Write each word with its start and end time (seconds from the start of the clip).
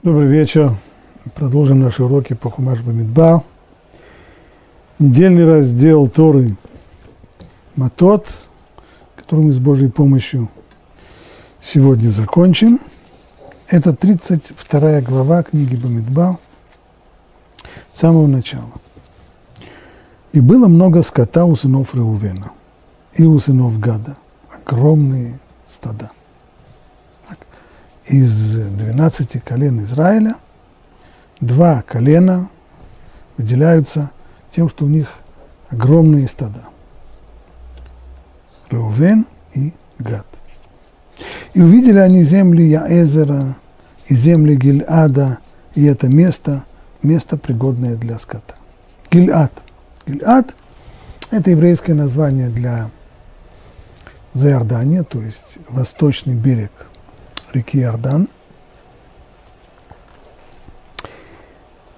Добрый 0.00 0.28
вечер. 0.28 0.76
Продолжим 1.34 1.80
наши 1.80 2.04
уроки 2.04 2.32
по 2.32 2.50
Хумаш 2.50 2.80
Бамидба. 2.82 3.42
Недельный 5.00 5.44
раздел 5.44 6.06
Торы 6.06 6.54
Матот, 7.74 8.28
который 9.16 9.46
мы 9.46 9.50
с 9.50 9.58
Божьей 9.58 9.88
помощью 9.88 10.50
сегодня 11.64 12.10
закончим. 12.10 12.78
Это 13.66 13.92
32 13.92 15.00
глава 15.00 15.42
книги 15.42 15.74
Бамидба 15.74 16.38
с 17.92 17.98
самого 17.98 18.28
начала. 18.28 18.70
И 20.32 20.38
было 20.38 20.68
много 20.68 21.02
скота 21.02 21.44
у 21.44 21.56
сынов 21.56 21.96
Реувена 21.96 22.52
и 23.14 23.24
у 23.24 23.40
сынов 23.40 23.80
Гада, 23.80 24.14
огромные 24.64 25.40
стада 25.74 26.12
из 28.08 28.56
12 28.56 29.42
колен 29.44 29.84
Израиля, 29.84 30.36
два 31.40 31.82
колена 31.82 32.48
выделяются 33.36 34.10
тем, 34.50 34.68
что 34.68 34.86
у 34.86 34.88
них 34.88 35.08
огромные 35.70 36.26
стада. 36.26 36.64
Реувен 38.70 39.26
и 39.54 39.72
Гад. 39.98 40.26
И 41.54 41.60
увидели 41.60 41.98
они 41.98 42.22
земли 42.24 42.62
Яэзера 42.62 43.56
и 44.06 44.14
земли 44.14 44.54
Гильада, 44.56 45.38
и 45.74 45.84
это 45.84 46.08
место, 46.08 46.64
место 47.02 47.36
пригодное 47.36 47.96
для 47.96 48.18
скота. 48.18 48.54
Гильад. 49.10 49.52
Гильад– 50.06 50.54
это 51.30 51.50
еврейское 51.50 51.94
название 51.94 52.48
для 52.48 52.90
Заиордания, 54.34 55.02
то 55.02 55.20
есть 55.20 55.58
восточный 55.68 56.34
берег 56.34 56.70
реки 57.58 57.80
Иордан. 57.80 58.28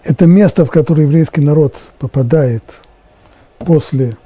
Это 0.02 0.26
место, 0.26 0.64
в 0.64 0.70
которое 0.70 1.02
еврейский 1.02 1.42
народ 1.42 1.76
попадает 1.98 2.64
после 3.58 4.16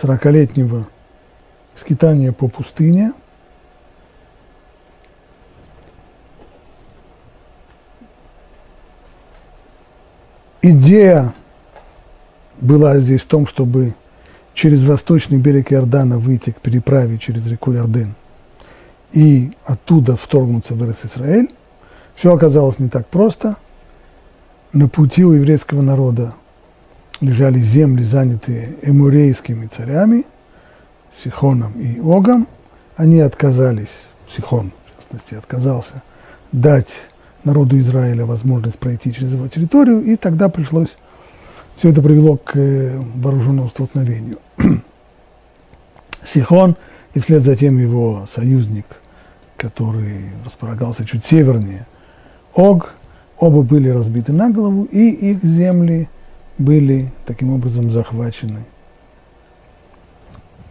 сорокалетнего 0.00 0.86
скитания 1.74 2.32
по 2.32 2.48
пустыне. 2.48 3.12
Идея 10.60 11.34
была 12.60 12.98
здесь 12.98 13.22
в 13.22 13.26
том, 13.26 13.46
чтобы 13.48 13.94
через 14.54 14.84
восточный 14.84 15.38
берег 15.38 15.72
Иордана 15.72 16.18
выйти 16.18 16.50
к 16.50 16.60
переправе 16.60 17.18
через 17.18 17.44
реку 17.46 17.72
Иорден 17.72 18.14
и 19.12 19.52
оттуда 19.64 20.16
вторгнуться 20.16 20.74
в 20.74 20.82
Израиль. 20.82 21.52
Все 22.14 22.34
оказалось 22.34 22.78
не 22.78 22.88
так 22.88 23.06
просто. 23.06 23.56
На 24.72 24.88
пути 24.88 25.24
у 25.24 25.32
еврейского 25.32 25.82
народа 25.82 26.34
лежали 27.20 27.58
земли, 27.58 28.02
занятые 28.02 28.74
эмурейскими 28.82 29.66
царями, 29.66 30.24
Сихоном 31.22 31.72
и 31.72 31.98
Огом. 32.00 32.48
Они 32.96 33.20
отказались, 33.20 33.92
Сихон, 34.30 34.72
в 34.96 35.02
частности, 35.02 35.34
отказался 35.34 36.02
дать 36.52 36.88
народу 37.44 37.78
Израиля 37.80 38.24
возможность 38.24 38.78
пройти 38.78 39.12
через 39.12 39.32
его 39.32 39.48
территорию, 39.48 40.02
и 40.02 40.16
тогда 40.16 40.48
пришлось, 40.48 40.96
все 41.76 41.90
это 41.90 42.02
привело 42.02 42.36
к 42.36 42.56
э, 42.56 42.98
вооруженному 43.16 43.68
столкновению. 43.68 44.38
Сихон 46.24 46.76
и 47.14 47.20
вслед 47.20 47.42
за 47.42 47.56
тем 47.56 47.78
его 47.78 48.26
союзник– 48.34 48.86
который 49.62 50.24
располагался 50.44 51.04
чуть 51.04 51.24
севернее 51.24 51.86
Ог, 52.54 52.94
оба 53.38 53.62
были 53.62 53.88
разбиты 53.88 54.32
на 54.32 54.50
голову, 54.50 54.84
и 54.84 55.08
их 55.08 55.44
земли 55.44 56.08
были 56.58 57.12
таким 57.26 57.52
образом 57.52 57.90
захвачены. 57.90 58.64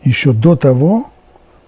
Еще 0.03 0.33
до 0.33 0.55
того, 0.55 1.09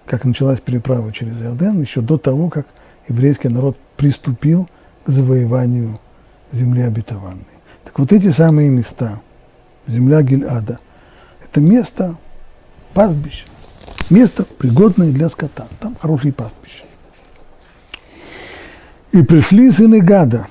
как 0.05 0.25
началась 0.25 0.59
переправа 0.59 1.13
через 1.13 1.41
Иорден, 1.41 1.81
еще 1.81 2.01
до 2.01 2.17
того, 2.17 2.49
как 2.49 2.67
еврейский 3.07 3.47
народ 3.47 3.77
приступил 3.95 4.67
к 5.05 5.09
завоеванию 5.09 5.99
земли 6.51 6.81
обетованной. 6.81 7.45
Так 7.85 7.97
вот 7.99 8.11
эти 8.11 8.31
самые 8.31 8.69
места, 8.69 9.21
земля 9.87 10.21
Гильада, 10.21 10.79
это 11.43 11.61
место 11.61 12.17
пастбища, 12.93 13.45
место, 14.09 14.43
пригодное 14.43 15.11
для 15.11 15.29
скота. 15.29 15.67
Там 15.79 15.95
хорошие 15.95 16.33
пастбища. 16.33 16.83
И 19.13 19.21
пришли 19.21 19.69
сыны 19.69 20.01
Гада 20.01 20.47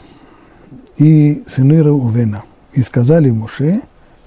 и 0.96 1.42
сыны 1.48 1.82
Раувена, 1.82 2.44
и 2.72 2.82
сказали 2.82 3.28
Муше 3.28 3.80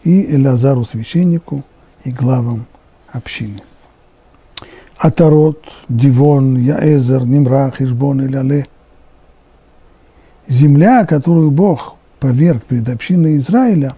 и 0.04 0.36
Элазару 0.36 0.84
священнику 0.84 1.64
и 2.04 2.12
главам 2.12 2.66
общины. 3.14 3.62
Атарот, 4.98 5.64
Дивон, 5.88 6.58
Яэзер, 6.58 7.26
Нимрах, 7.26 7.80
Ишбон 7.80 8.26
и 8.26 8.36
Лале. 8.36 8.68
Земля, 10.50 11.06
которую 11.06 11.50
Бог 11.50 11.96
поверг 12.20 12.66
перед 12.66 12.90
общиной 12.90 13.38
Израиля, 13.38 13.96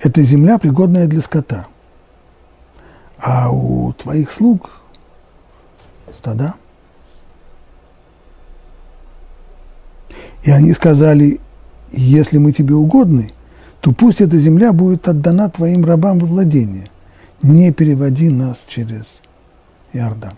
это 0.00 0.20
земля, 0.22 0.58
пригодная 0.58 1.06
для 1.06 1.20
скота. 1.20 1.68
А 3.18 3.52
у 3.52 3.92
твоих 3.92 4.32
слуг 4.32 4.68
стада– 6.12 6.54
И 10.46 10.50
они 10.52 10.72
сказали, 10.74 11.40
если 11.90 12.38
мы 12.38 12.52
тебе 12.52 12.76
угодны, 12.76 13.32
то 13.80 13.90
пусть 13.90 14.20
эта 14.20 14.38
земля 14.38 14.72
будет 14.72 15.08
отдана 15.08 15.50
твоим 15.50 15.84
рабам 15.84 16.20
во 16.20 16.26
владение. 16.26 16.88
Не 17.42 17.72
переводи 17.72 18.30
нас 18.30 18.56
через 18.68 19.02
Иордан. 19.92 20.34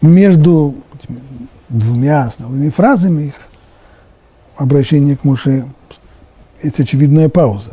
Между 0.00 0.76
двумя 1.68 2.26
основными 2.26 2.70
фразами 2.70 3.22
их 3.24 3.34
обращение 4.56 5.16
к 5.16 5.24
Муше 5.24 5.66
есть 6.62 6.78
очевидная 6.78 7.28
пауза. 7.28 7.72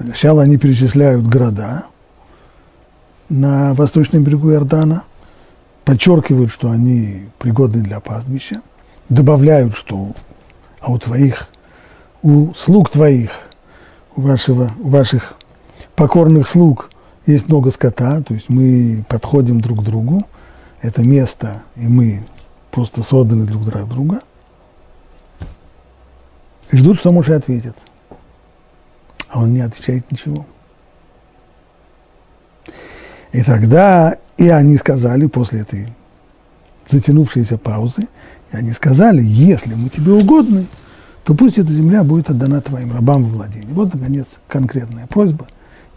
Сначала 0.00 0.42
они 0.42 0.56
перечисляют 0.56 1.24
города 1.28 1.84
на 3.28 3.72
восточном 3.74 4.24
берегу 4.24 4.50
Иордана– 4.50 5.04
подчеркивают, 5.84 6.50
что 6.50 6.70
они 6.70 7.28
пригодны 7.38 7.82
для 7.82 8.00
пастбища, 8.00 8.62
добавляют, 9.08 9.76
что 9.76 10.12
а 10.80 10.92
у 10.92 10.98
твоих, 10.98 11.48
у 12.22 12.52
слуг 12.54 12.90
твоих, 12.90 13.30
у, 14.16 14.22
вашего, 14.22 14.72
у 14.80 14.88
ваших 14.88 15.34
покорных 15.94 16.48
слуг 16.48 16.90
есть 17.26 17.48
много 17.48 17.70
скота, 17.70 18.20
то 18.22 18.34
есть 18.34 18.48
мы 18.48 19.04
подходим 19.08 19.60
друг 19.60 19.80
к 19.80 19.82
другу, 19.84 20.26
это 20.80 21.02
место, 21.02 21.62
и 21.76 21.86
мы 21.86 22.24
просто 22.70 23.02
созданы 23.02 23.44
друг 23.46 23.64
для 23.64 23.84
друга. 23.84 24.22
Ждут, 26.72 26.98
что 26.98 27.12
Моше 27.12 27.34
ответит. 27.34 27.76
А 29.28 29.40
он 29.40 29.52
не 29.54 29.60
отвечает 29.60 30.10
ничего. 30.10 30.46
И 33.32 33.42
тогда 33.42 34.18
и 34.36 34.48
они 34.48 34.76
сказали 34.76 35.26
после 35.26 35.60
этой 35.60 35.88
затянувшейся 36.90 37.58
паузы, 37.58 38.08
и 38.52 38.56
они 38.56 38.72
сказали, 38.72 39.22
если 39.22 39.74
мы 39.74 39.88
тебе 39.88 40.12
угодны, 40.12 40.66
то 41.24 41.34
пусть 41.34 41.58
эта 41.58 41.72
земля 41.72 42.04
будет 42.04 42.28
отдана 42.28 42.60
твоим 42.60 42.92
рабам 42.92 43.24
в 43.24 43.32
владение. 43.32 43.72
Вот, 43.72 43.94
наконец, 43.94 44.26
конкретная 44.48 45.06
просьба. 45.06 45.46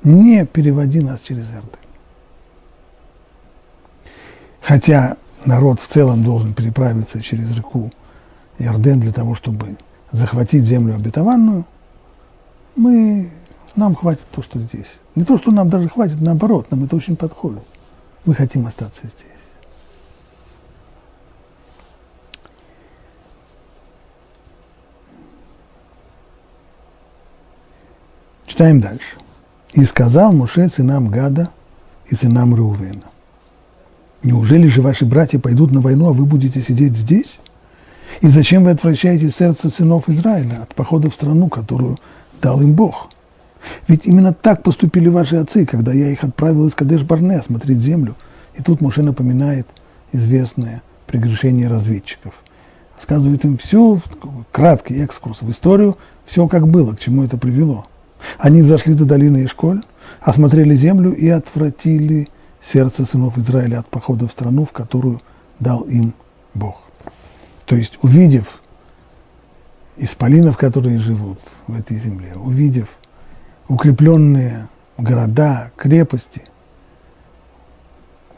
Не 0.03 0.45
переводи 0.45 1.00
нас 1.01 1.19
через 1.22 1.45
Иордан. 1.45 1.79
Хотя 4.62 5.18
народ 5.45 5.80
в 5.80 5.88
целом 5.88 6.24
должен 6.24 6.54
переправиться 6.54 7.21
через 7.21 7.54
реку 7.56 7.92
Иорден 8.60 9.00
для 9.00 9.12
того, 9.12 9.36
чтобы 9.36 9.77
захватить 10.12 10.63
землю 10.63 10.95
обетованную, 10.95 11.65
мы, 12.75 13.30
нам 13.75 13.95
хватит 13.95 14.25
то, 14.31 14.42
что 14.42 14.60
здесь. 14.60 15.00
Не 15.16 15.24
то, 15.24 15.38
что 15.38 15.51
нам 15.51 15.69
даже 15.69 15.89
хватит, 15.89 16.22
наоборот, 16.22 16.72
нам 16.72 16.83
это 16.83 16.95
очень 16.95 17.16
подходит. 17.16 17.63
Мы 18.25 18.33
хотим 18.33 18.66
остаться 18.66 19.01
здесь. 19.01 19.36
Читаем 28.45 28.80
дальше. 28.80 29.18
«И 29.74 29.83
сказал 29.83 30.31
Муше 30.31 30.72
сынам 30.74 31.10
Гада 31.10 31.50
и 32.10 32.16
сынам 32.16 32.56
Рувена, 32.56 33.04
неужели 34.24 34.69
же 34.69 34.81
ваши 34.81 35.06
братья 35.06 35.38
пойдут 35.38 35.72
на 35.72 35.81
войну, 35.81 36.07
а 36.07 36.13
вы 36.13 36.24
будете 36.24 36.62
сидеть 36.62 36.95
здесь? 36.95 37.39
И 38.22 38.27
зачем 38.30 38.63
вы 38.63 38.69
отвращаете 38.69 39.30
сердце 39.38 39.69
сынов 39.69 40.07
Израиля 40.07 40.62
от 40.63 40.74
похода 40.74 41.10
в 41.10 41.13
страну, 41.13 41.50
которую 41.50 42.00
дал 42.42 42.62
им 42.62 42.74
Бог?» 42.74 43.10
Ведь 43.88 44.06
именно 44.06 44.33
так 44.33 44.63
поступили 44.63 45.07
ваши 45.07 45.35
отцы, 45.38 45.65
когда 45.65 45.94
я 45.94 46.09
их 46.09 46.23
отправил 46.23 46.67
из 46.67 46.73
Кадеш-Барне 46.73 47.41
смотреть 47.41 47.79
землю. 47.79 48.15
И 48.56 48.62
тут 48.62 48.81
Муше 48.81 49.03
напоминает 49.03 49.67
известное 50.12 50.81
прегрешения 51.07 51.69
разведчиков. 51.69 52.33
Рассказывает 52.97 53.44
им 53.44 53.57
всю, 53.57 54.01
краткий 54.51 55.01
экскурс 55.01 55.41
в 55.41 55.51
историю, 55.51 55.97
все 56.25 56.47
как 56.47 56.67
было, 56.67 56.94
к 56.94 57.00
чему 57.00 57.23
это 57.23 57.38
привело. 57.38 57.85
Они 58.38 58.62
взошли 58.62 58.94
до 58.94 59.06
долины 59.06 59.45
Ишколь, 59.45 59.83
осмотрели 60.21 60.75
землю 60.75 61.13
и 61.13 61.27
отвратили 61.27 62.29
сердце 62.63 63.06
сынов 63.06 63.38
Израиля 63.38 63.79
от 63.79 63.88
похода 63.88 64.27
в 64.27 64.31
страну, 64.31 64.65
в 64.65 64.71
которую 64.71 65.21
дал 65.59 65.81
им 65.81 66.13
Бог. 66.53 66.81
То 67.65 67.75
есть, 67.75 68.00
увидев 68.01 68.62
исполинов, 69.97 70.57
которые 70.57 71.00
живут 71.00 71.39
в 71.67 71.77
этой 71.77 71.97
земле, 71.97 72.35
увидев 72.35 72.88
укрепленные 73.67 74.67
города, 74.97 75.71
крепости, 75.75 76.44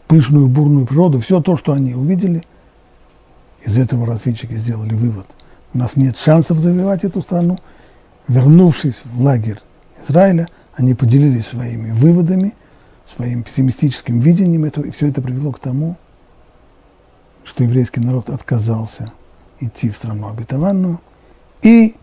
пышную 0.08 0.48
бурную 0.48 0.86
природу, 0.86 1.20
все 1.20 1.42
то, 1.42 1.58
что 1.58 1.74
они 1.74 1.94
увидели, 1.94 2.44
из 3.64 3.78
этого 3.78 4.06
разведчики 4.06 4.54
сделали 4.54 4.94
вывод. 4.94 5.28
У 5.74 5.78
нас 5.78 5.96
нет 5.96 6.18
шансов 6.18 6.60
завоевать 6.60 7.04
эту 7.04 7.22
страну. 7.22 7.60
Вернувшись 8.28 9.02
в 9.06 9.22
лагерь 9.22 9.60
Израиля, 10.08 10.48
они 10.76 10.94
поделились 10.94 11.48
своими 11.48 11.92
выводами, 11.92 12.54
своим 13.06 13.44
пессимистическим 13.44 14.20
видением 14.20 14.66
этого, 14.66 14.86
и 14.86 14.92
все 14.92 15.08
это 15.08 15.22
привело 15.22 15.52
к 15.52 15.60
тому, 15.60 15.98
что 17.44 17.64
еврейский 17.64 18.00
народ 18.00 18.30
отказался 18.30 19.12
идти 19.60 19.90
в 19.90 19.96
страну 19.96 20.30
обетованную 20.30 21.00
и 21.62 21.96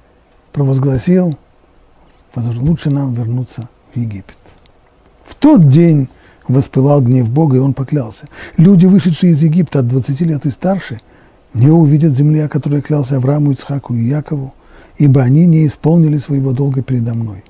провозгласил, 0.53 1.39
лучше 2.37 2.91
нам 2.91 3.15
вернуться 3.15 3.69
в 3.93 3.99
Египет. 3.99 4.37
В 5.25 5.35
тот 5.35 5.69
день 5.69 6.09
воспылал 6.49 7.01
гнев 7.01 7.29
Бога, 7.29 7.57
и 7.57 7.61
он 7.61 7.75
поклялся. 7.75 8.29
Люди, 8.57 8.87
вышедшие 8.87 9.33
из 9.33 9.43
Египта 9.43 9.81
от 9.81 9.89
20 9.89 10.21
лет 10.23 10.47
и 10.47 10.51
старше, 10.51 11.01
не 11.55 11.69
увидят 11.69 12.17
земли, 12.17 12.41
о 12.41 12.49
которой 12.49 12.83
клялся 12.83 13.17
Аврааму, 13.17 13.53
Ицхаку 13.53 13.95
и 13.95 14.05
Якову, 14.05 14.55
ибо 14.99 15.23
они 15.23 15.47
не 15.47 15.67
исполнили 15.67 16.19
своего 16.19 16.53
долга 16.53 16.83
передо 16.83 17.15
мной. 17.15 17.45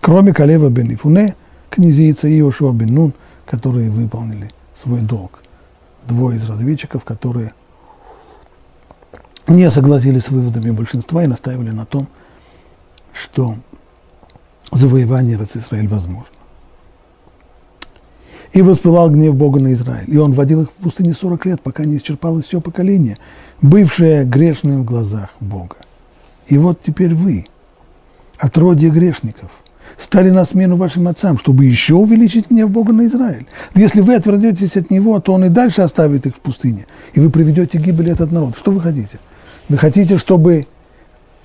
Кроме 0.00 0.32
Калева 0.32 0.68
бен 0.68 0.92
Ифуне, 0.92 1.36
князица 1.70 2.28
и 2.28 2.38
Иошуа 2.38 2.72
бен 2.72 2.94
Нун, 2.94 3.12
которые 3.46 3.90
выполнили 3.90 4.50
свой 4.76 5.00
долг 5.00 5.40
двое 6.06 6.36
из 6.36 6.48
разведчиков, 6.48 7.04
которые 7.04 7.52
не 9.46 9.70
согласились 9.70 10.24
с 10.24 10.30
выводами 10.30 10.70
большинства 10.70 11.24
и 11.24 11.26
настаивали 11.26 11.70
на 11.70 11.84
том, 11.84 12.08
что 13.12 13.56
завоевание 14.72 15.38
Израиль 15.54 15.88
возможно. 15.88 16.26
И 18.52 18.62
воспылал 18.62 19.10
гнев 19.10 19.34
Бога 19.34 19.60
на 19.60 19.72
Израиль. 19.72 20.08
И 20.08 20.16
он 20.16 20.32
водил 20.32 20.62
их 20.62 20.68
в 20.70 20.82
пустыне 20.82 21.12
40 21.12 21.46
лет, 21.46 21.60
пока 21.60 21.84
не 21.84 21.96
исчерпалось 21.96 22.46
все 22.46 22.60
поколение, 22.60 23.18
бывшее 23.60 24.24
грешным 24.24 24.82
в 24.82 24.84
глазах 24.84 25.30
Бога. 25.40 25.76
И 26.46 26.56
вот 26.56 26.80
теперь 26.82 27.14
вы, 27.14 27.46
отродье 28.38 28.90
грешников– 28.90 29.50
стали 29.98 30.30
на 30.30 30.44
смену 30.44 30.76
вашим 30.76 31.08
отцам, 31.08 31.38
чтобы 31.38 31.64
еще 31.64 31.94
увеличить 31.94 32.50
гнев 32.50 32.70
Бога 32.70 32.92
на 32.92 33.06
Израиль. 33.06 33.46
Если 33.74 34.00
вы 34.00 34.14
отвернетесь 34.14 34.76
от 34.76 34.90
него, 34.90 35.20
то 35.20 35.32
он 35.32 35.44
и 35.44 35.48
дальше 35.48 35.82
оставит 35.82 36.26
их 36.26 36.36
в 36.36 36.40
пустыне, 36.40 36.86
и 37.12 37.20
вы 37.20 37.30
приведете 37.30 37.78
гибель 37.78 38.10
этот 38.10 38.32
народ. 38.32 38.56
Что 38.56 38.70
вы 38.70 38.80
хотите? 38.80 39.18
Вы 39.68 39.78
хотите, 39.78 40.18
чтобы 40.18 40.66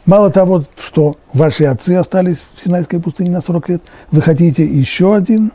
мало 0.10 0.32
того, 0.32 0.64
что 0.76 1.18
ваши 1.34 1.66
отцы 1.66 1.92
остались 1.92 2.38
в 2.56 2.64
Синайской 2.64 3.00
пустыне 3.00 3.30
на 3.30 3.42
40 3.42 3.70
лет, 3.70 3.84
вы 4.12 4.22
хотите 4.22 4.66
еще 4.66 5.16
один 5.16 5.52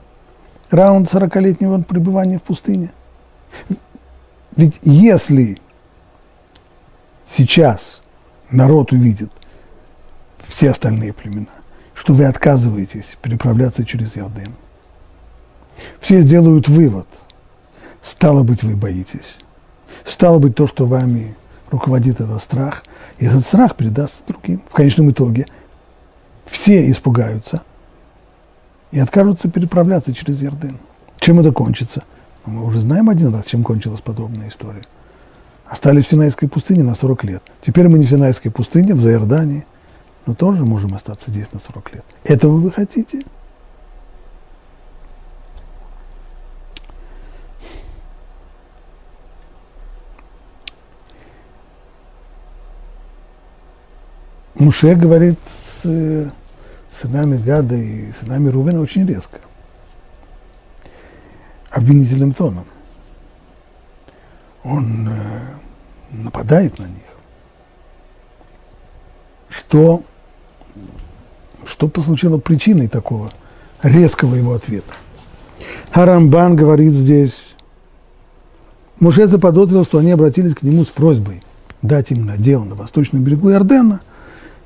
раунд 0.71 1.13
40-летнего 1.13 1.83
пребывания 1.83 2.39
в 2.39 2.43
пустыне? 2.43 2.93
Ведь 4.57 4.75
если 4.83 5.59
сейчас 7.37 8.01
народ 8.51 8.93
увидит 8.93 9.33
все 10.47 10.71
остальные 10.71 11.13
племена, 11.13 11.49
что 11.95 12.15
вы 12.15 12.25
отказываетесь 12.27 13.19
переправляться 13.21 13.85
через 13.85 14.17
Иорден. 14.17 14.55
Все 15.99 16.21
сделают 16.21 16.69
вывод. 16.69 17.09
Стало 18.03 18.45
быть, 18.45 18.63
вы 18.63 18.77
боитесь. 18.77 19.37
Стало 20.05 20.39
быть, 20.39 20.55
то, 20.55 20.69
что 20.69 20.87
вами 20.87 21.35
руководит 21.75 22.21
этот 22.21 22.41
страх, 22.41 22.85
и 23.19 23.27
этот 23.27 23.47
страх 23.47 23.77
передастся 23.77 24.17
другим. 24.27 24.63
В 24.69 24.73
конечном 24.73 25.11
итоге 25.11 25.47
все 26.47 26.91
испугаются 26.91 27.63
и 28.91 28.99
откажутся 28.99 29.51
переправляться 29.51 30.15
через 30.15 30.43
Иорден. 30.43 30.79
Чем 31.19 31.41
это 31.41 31.53
кончится? 31.53 32.03
Мы 32.45 32.65
уже 32.65 32.81
знаем 32.81 33.09
один 33.09 33.35
раз, 33.35 33.47
чем 33.47 33.63
кончилась 33.63 34.01
подобная 34.01 34.49
история. 34.49 34.83
Остались 35.67 36.07
в 36.07 36.11
Синайской 36.11 36.49
пустыне 36.49 36.83
на 36.83 36.95
40 36.95 37.25
лет. 37.25 37.43
Теперь 37.63 37.89
мы 37.89 37.99
не 37.99 38.07
в 38.07 38.11
Синайской 38.11 38.51
пустыне, 38.51 38.95
в 38.95 39.01
Заордании– 39.01 39.65
но 40.27 40.35
тоже 40.35 40.65
можем 40.65 40.95
остаться 40.95 41.31
здесь 41.31 41.47
на 41.53 41.61
40 41.61 41.95
лет. 41.95 42.05
Этого 42.25 42.57
вы 42.57 42.71
хотите? 42.71 43.23
Муше 54.65 54.95
говорит 54.95 55.39
с 55.45 55.81
э, 55.85 56.31
сынами 56.99 57.37
Гада 57.37 57.75
и 57.75 58.11
сынами 58.19 58.49
Рувена 58.49 58.81
очень 58.81 59.07
резко, 59.07 59.39
обвинительным 61.69 62.33
тоном. 62.33 62.65
Он 64.63 65.07
э, 65.11 65.43
нападает 66.13 66.79
на 66.79 66.85
них. 66.85 67.03
Что 69.51 70.03
что 71.67 71.89
послужило 71.89 72.39
причиной 72.39 72.89
такого 72.89 73.31
резкого 73.83 74.35
его 74.35 74.55
ответа? 74.55 74.95
Харамбан 75.93 76.57
говорит 76.57 76.95
здесь, 76.95 77.55
Муше 78.99 79.27
заподозрил, 79.27 79.85
что 79.85 79.99
они 79.99 80.13
обратились 80.13 80.55
к 80.55 80.63
нему 80.63 80.85
с 80.85 80.89
просьбой 80.89 81.43
дать 81.83 82.11
им 82.13 82.25
надел 82.25 82.65
на 82.65 82.75
восточном 82.75 83.23
берегу 83.23 83.51
Иордена 83.51 84.01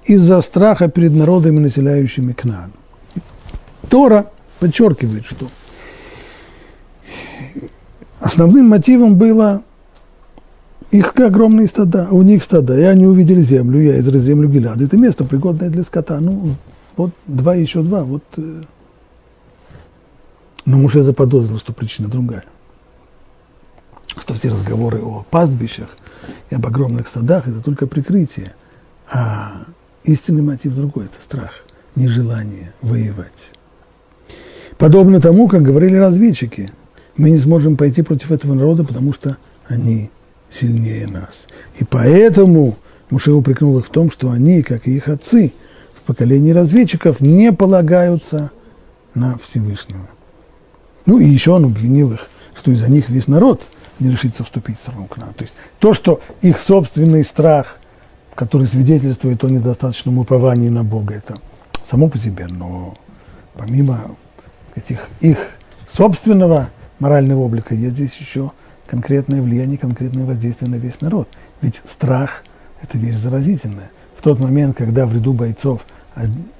из-за 0.08 0.40
страха 0.40 0.88
перед 0.88 1.12
народами, 1.12 1.60
населяющими 1.60 2.32
Кнаан. 2.32 2.72
Тора 3.88 4.30
подчеркивает, 4.58 5.26
что 5.26 5.46
основным 8.18 8.68
мотивом 8.68 9.16
было 9.16 9.62
их 10.90 11.14
огромные 11.16 11.68
стада, 11.68 12.08
у 12.10 12.22
них 12.22 12.42
стада, 12.42 12.78
и 12.78 12.82
они 12.82 13.06
увидели 13.06 13.42
землю, 13.42 13.80
я 13.80 13.98
из 13.98 14.06
землю 14.24 14.48
Гиляда. 14.48 14.82
Это 14.82 14.96
место 14.96 15.24
пригодное 15.24 15.68
для 15.68 15.82
скота. 15.82 16.18
Ну, 16.20 16.56
вот 16.96 17.10
два 17.26 17.54
еще 17.54 17.82
два, 17.82 18.02
вот. 18.02 18.24
Э. 18.38 18.62
Но 20.64 20.78
Муше 20.78 21.02
заподозрил, 21.02 21.58
что 21.58 21.74
причина 21.74 22.08
другая. 22.08 22.44
Что 24.16 24.32
все 24.32 24.48
разговоры 24.48 25.02
о 25.02 25.26
пастбищах 25.30 25.88
и 26.48 26.54
об 26.54 26.66
огромных 26.66 27.08
стадах– 27.08 27.46
это 27.46 27.62
только 27.62 27.86
прикрытие. 27.86 28.54
А 29.10 29.64
истинный 30.04 30.42
мотив 30.42 30.74
другой– 30.74 31.04
это 31.06 31.22
страх, 31.22 31.64
нежелание 31.94 32.72
воевать. 32.82 33.50
Подобно 34.76 35.20
тому, 35.20 35.48
как 35.48 35.62
говорили 35.62 35.96
разведчики, 35.96 36.70
мы 37.16 37.30
не 37.30 37.38
сможем 37.38 37.76
пойти 37.76 38.02
против 38.02 38.30
этого 38.30 38.54
народа, 38.54 38.84
потому 38.84 39.12
что 39.12 39.36
они 39.66 40.10
сильнее 40.50 41.06
нас. 41.06 41.46
И 41.78 41.84
поэтому 41.84 42.76
Муше 43.10 43.32
упрекнул 43.32 43.78
их 43.78 43.86
в 43.86 43.90
том, 43.90 44.10
что 44.10 44.30
они, 44.30 44.62
как 44.62 44.86
и 44.86 44.96
их 44.96 45.08
отцы, 45.08 45.52
в 45.94 46.02
поколении 46.02 46.52
разведчиков 46.52 47.20
не 47.20 47.52
полагаются 47.52 48.50
на 49.14 49.38
Всевышнего. 49.38 50.08
Ну 51.06 51.18
и 51.18 51.26
еще 51.26 51.52
он 51.52 51.64
обвинил 51.64 52.12
их, 52.12 52.28
что 52.54 52.70
из-за 52.70 52.90
них 52.90 53.08
весь 53.08 53.28
народ 53.28 53.62
не 53.98 54.10
решится 54.10 54.44
вступить 54.44 54.78
в 54.78 54.82
страну 54.82 55.06
к 55.06 55.16
нам. 55.16 55.32
То 55.34 55.44
есть 55.44 55.54
то, 55.78 55.94
что 55.94 56.20
их 56.42 56.60
собственный 56.60 57.24
страх, 57.24 57.78
который 58.38 58.68
свидетельствует 58.68 59.42
о 59.42 59.48
недостаточном 59.48 60.18
уповании 60.18 60.68
на 60.68 60.84
Бога, 60.84 61.14
это 61.16 61.40
само 61.90 62.08
по 62.08 62.18
себе, 62.18 62.46
но 62.46 62.96
помимо 63.54 64.14
этих 64.76 65.08
их 65.18 65.38
собственного 65.92 66.70
морального 67.00 67.40
облика, 67.40 67.74
есть 67.74 67.94
здесь 67.94 68.16
еще 68.18 68.52
конкретное 68.86 69.42
влияние, 69.42 69.76
конкретное 69.76 70.24
воздействие 70.24 70.70
на 70.70 70.76
весь 70.76 71.00
народ. 71.00 71.28
Ведь 71.62 71.82
страх– 71.90 72.44
это 72.80 72.96
вещь 72.96 73.16
заразительная. 73.16 73.90
В 74.16 74.22
тот 74.22 74.38
момент, 74.38 74.76
когда 74.76 75.04
в 75.04 75.12
ряду 75.12 75.32
бойцов 75.32 75.80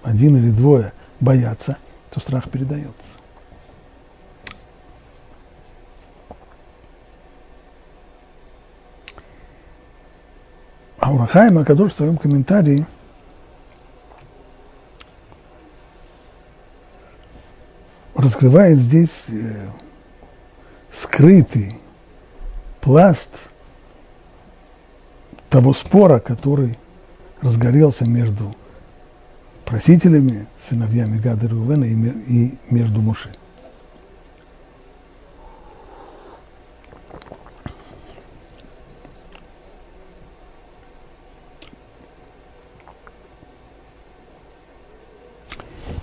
один 0.03 0.37
или 0.37 0.51
двое 0.51 0.93
боятся, 1.21 1.77
то 2.11 2.19
страх 2.19 2.51
передается. 2.51 3.18
А 10.99 11.13
Урахайм 11.13 11.59
Акадош 11.59 11.93
в 11.93 11.97
своем 11.97 12.17
комментарии 12.17 12.87
раскрывает 18.15 18.79
здесь 18.79 19.25
э, 19.29 19.69
скрытый 20.91 21.77
пласт 22.81 23.31
того 25.49 25.73
спора, 25.73 26.19
который 26.19 26.77
разгорелся 27.43 28.05
между 28.05 28.55
просителями, 29.65 30.47
сыновьями 30.69 31.19
Гада 31.19 31.47
и 31.47 31.49
Рувена 31.49 31.85
и 31.85 32.55
между 32.71 33.01
Муше. 33.01 33.31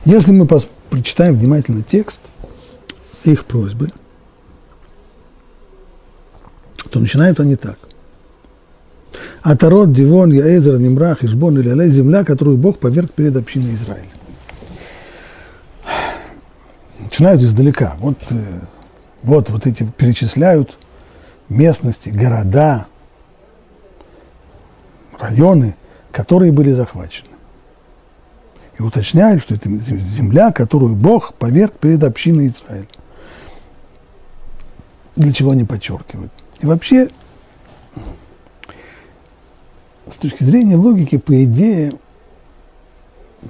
Если 0.06 0.32
мы 0.32 0.48
прочитаем 0.90 1.36
внимательно 1.36 1.82
текст 1.82 2.20
их 3.24 3.46
просьбы, 3.46 3.90
то 6.92 7.00
начинают 7.00 7.40
они 7.40 7.56
так. 7.56 7.80
Атарот, 9.42 9.92
Дивон, 9.94 10.32
Яэзер, 10.32 10.78
Нимрах, 10.78 11.24
Ишбон 11.24 11.58
Алей, 11.58 11.90
земля, 11.90 12.24
которую 12.24 12.58
Бог 12.58 12.78
поверг 12.78 13.12
перед 13.12 13.36
общиной 13.36 13.74
Израиля. 13.74 14.10
Начинают 17.00 17.42
издалека. 17.42 17.96
Вот, 18.00 18.18
э, 18.30 18.60
вот, 19.24 19.50
вот 19.50 19.66
эти 19.66 19.84
перечисляют 19.98 20.78
местности, 21.50 22.10
города, 22.10 22.86
районы, 25.20 25.76
которые 26.12 26.52
были 26.52 26.72
захвачены 26.72 27.35
и 28.77 28.82
уточняют, 28.82 29.41
что 29.41 29.55
это 29.55 29.70
земля, 29.70 30.51
которую 30.51 30.96
Бог 30.96 31.34
поверг 31.36 31.74
перед 31.79 32.03
общиной 32.03 32.48
Израиля. 32.48 32.88
Для 35.15 35.32
чего 35.32 35.51
они 35.51 35.63
подчеркивают? 35.63 36.32
И 36.60 36.65
вообще, 36.65 37.10
с 40.08 40.15
точки 40.15 40.44
зрения 40.44 40.75
логики, 40.75 41.17
по 41.17 41.44
идее, 41.44 41.94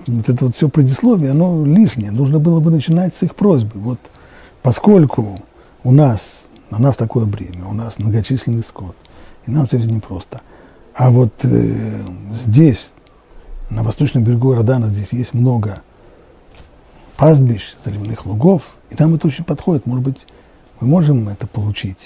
вот 0.06 0.30
это 0.30 0.46
вот 0.46 0.56
все 0.56 0.70
предисловие, 0.70 1.32
оно 1.32 1.66
лишнее. 1.66 2.12
Нужно 2.12 2.40
было 2.40 2.60
бы 2.60 2.70
начинать 2.70 3.16
с 3.16 3.24
их 3.24 3.36
просьбы. 3.36 3.80
Вот 3.80 4.00
поскольку 4.62 5.42
у 5.84 5.92
нас, 5.92 6.22
на 6.70 6.78
нас 6.78 6.96
такое 6.96 7.26
бремя, 7.26 7.66
у 7.66 7.74
нас 7.74 7.98
многочисленный 7.98 8.64
скот, 8.64 8.96
и 9.48 9.52
нам 9.52 9.66
все 9.66 9.78
это 9.78 9.88
непросто. 9.88 10.42
А 10.94 11.10
вот 11.10 11.34
э, 11.44 12.06
здесь 12.46 12.92
на 13.70 13.84
восточном 13.84 14.24
берегу 14.24 14.54
Иордана 14.54 14.88
здесь 14.88 15.08
есть 15.12 15.34
много 15.34 15.82
пастбищ, 17.18 17.76
заливных 17.84 18.26
лугов, 18.26 18.76
и 18.90 18.96
нам 18.98 19.16
это 19.16 19.28
очень 19.28 19.44
подходит. 19.44 19.86
Может 19.86 20.04
быть, 20.04 20.18
мы 20.80 20.88
можем 20.88 21.30
это 21.30 21.48
получить. 21.48 21.98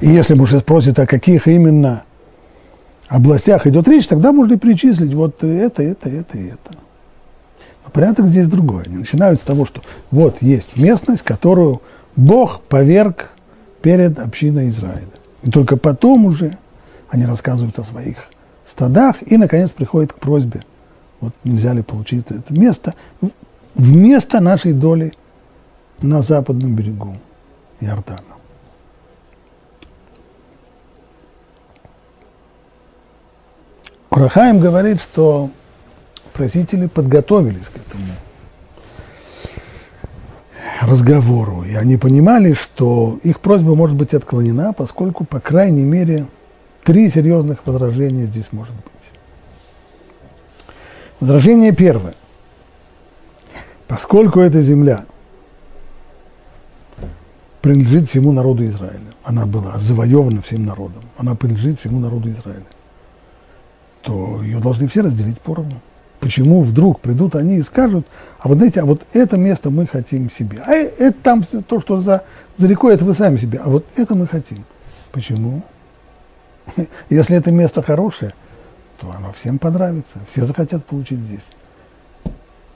И 0.00 0.08
если 0.08 0.34
муж 0.34 0.52
спросит, 0.54 0.98
о 0.98 1.06
каких 1.06 1.48
именно 1.48 2.02
областях 3.08 3.66
идет 3.66 3.88
речь, 3.88 4.06
тогда 4.06 4.32
можно 4.32 4.54
и 4.54 4.58
перечислить 4.58 5.14
вот 5.14 5.42
это, 5.42 5.82
это, 5.82 6.08
это 6.08 6.38
и 6.38 6.46
это. 6.48 6.76
Но 7.84 7.90
порядок 7.90 8.26
здесь 8.26 8.46
другой. 8.46 8.84
Они 8.84 8.98
начинают 8.98 9.40
с 9.40 9.44
того, 9.44 9.64
что 9.64 9.82
вот 10.10 10.42
есть 10.42 10.76
местность, 10.76 11.22
которую 11.22 11.80
Бог 12.16 12.60
поверг 12.62 13.30
перед 13.80 14.18
общиной 14.18 14.68
Израиля. 14.68 15.08
И 15.42 15.50
только 15.50 15.76
потом 15.76 16.26
уже 16.26 16.58
они 17.08 17.24
рассказывают 17.24 17.78
о 17.78 17.84
своих 17.84 18.16
стадах 18.78 19.16
и, 19.26 19.36
наконец, 19.36 19.70
приходит 19.70 20.12
к 20.12 20.18
просьбе, 20.20 20.62
вот 21.20 21.32
нельзя 21.42 21.72
ли 21.72 21.82
получить 21.82 22.26
это 22.28 22.54
место 22.54 22.94
вместо 23.74 24.38
нашей 24.38 24.72
доли 24.72 25.12
на 26.00 26.22
западном 26.22 26.76
берегу 26.76 27.16
Иордана. 27.80 28.22
Урахаим 34.10 34.60
говорит, 34.60 35.00
что 35.00 35.50
просители 36.32 36.86
подготовились 36.86 37.66
к 37.66 37.76
этому 37.76 38.12
разговору, 40.82 41.64
и 41.64 41.74
они 41.74 41.96
понимали, 41.96 42.52
что 42.52 43.18
их 43.24 43.40
просьба 43.40 43.74
может 43.74 43.96
быть 43.96 44.14
отклонена, 44.14 44.72
поскольку, 44.72 45.24
по 45.24 45.40
крайней 45.40 45.82
мере, 45.84 46.28
Три 46.88 47.10
серьезных 47.10 47.66
возражения 47.66 48.24
здесь 48.24 48.50
может 48.50 48.74
быть. 48.74 49.20
Возражение 51.20 51.72
первое. 51.72 52.14
Поскольку 53.86 54.40
эта 54.40 54.62
земля 54.62 55.04
принадлежит 57.60 58.08
всему 58.08 58.32
народу 58.32 58.64
Израиля, 58.68 59.12
она 59.22 59.44
была 59.44 59.76
завоевана 59.76 60.40
всем 60.40 60.64
народом, 60.64 61.02
она 61.18 61.34
принадлежит 61.34 61.78
всему 61.78 62.00
народу 62.00 62.30
Израиля, 62.30 62.64
то 64.00 64.42
ее 64.42 64.58
должны 64.58 64.88
все 64.88 65.02
разделить 65.02 65.38
поровну. 65.40 65.82
Почему 66.20 66.62
вдруг 66.62 67.00
придут 67.00 67.34
они 67.34 67.58
и 67.58 67.62
скажут, 67.64 68.06
а 68.38 68.48
вот 68.48 68.56
знаете, 68.56 68.80
а 68.80 68.86
вот 68.86 69.02
это 69.12 69.36
место 69.36 69.68
мы 69.68 69.86
хотим 69.86 70.30
себе, 70.30 70.62
а 70.66 70.72
это 70.72 71.12
там 71.22 71.42
то, 71.42 71.82
что 71.82 72.00
за, 72.00 72.24
за 72.56 72.66
рекой, 72.66 72.94
это 72.94 73.04
вы 73.04 73.12
сами 73.12 73.36
себе, 73.36 73.58
а 73.62 73.68
вот 73.68 73.84
это 73.94 74.14
мы 74.14 74.26
хотим. 74.26 74.64
Почему? 75.12 75.62
Если 77.10 77.36
это 77.36 77.50
место 77.50 77.82
хорошее, 77.82 78.34
то 79.00 79.10
оно 79.10 79.32
всем 79.32 79.58
понравится. 79.58 80.18
Все 80.28 80.44
захотят 80.44 80.84
получить 80.84 81.18
здесь 81.18 81.44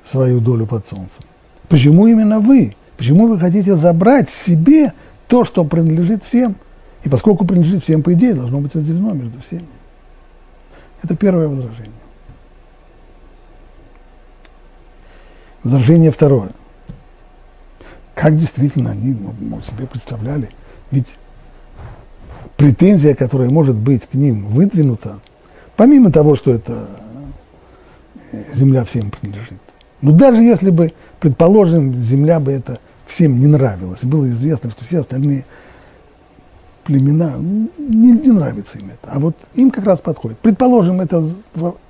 свою 0.04 0.40
долю 0.40 0.66
под 0.66 0.86
солнцем. 0.86 1.24
Почему 1.68 2.06
именно 2.06 2.40
вы? 2.40 2.76
Почему 2.96 3.26
вы 3.26 3.38
хотите 3.38 3.76
забрать 3.76 4.30
себе 4.30 4.92
то, 5.26 5.44
что 5.44 5.64
принадлежит 5.64 6.24
всем? 6.24 6.56
И 7.04 7.08
поскольку 7.08 7.44
принадлежит 7.44 7.82
всем, 7.82 8.02
по 8.02 8.12
идее, 8.12 8.34
должно 8.34 8.60
быть 8.60 8.74
разделено 8.74 9.12
между 9.12 9.40
всеми. 9.40 9.66
Это 11.02 11.16
первое 11.16 11.48
возражение. 11.48 11.90
Возражение 15.64 16.10
второе. 16.10 16.50
Как 18.14 18.36
действительно 18.36 18.90
они 18.90 19.14
ну, 19.14 19.60
себе 19.62 19.86
представляли? 19.86 20.50
Ведь 20.90 21.18
претензия, 22.62 23.16
которая 23.16 23.50
может 23.50 23.74
быть 23.74 24.06
к 24.06 24.14
ним 24.14 24.46
выдвинута, 24.46 25.18
помимо 25.74 26.12
того, 26.12 26.36
что 26.36 26.52
это 26.52 26.90
э, 28.30 28.40
земля 28.54 28.84
всем 28.84 29.10
принадлежит. 29.10 29.58
Но 30.00 30.12
даже 30.12 30.40
если 30.40 30.70
бы, 30.70 30.92
предположим, 31.18 31.92
земля 31.96 32.38
бы 32.38 32.52
это 32.52 32.78
всем 33.04 33.40
не 33.40 33.48
нравилась, 33.48 34.04
было 34.04 34.28
известно, 34.28 34.70
что 34.70 34.84
все 34.84 35.00
остальные 35.00 35.44
племена 36.84 37.34
не, 37.78 38.12
не 38.12 38.30
нравится 38.30 38.78
им 38.78 38.90
это, 38.90 39.10
а 39.10 39.18
вот 39.18 39.34
им 39.54 39.72
как 39.72 39.84
раз 39.84 39.98
подходит. 39.98 40.38
Предположим, 40.38 41.00
это, 41.00 41.28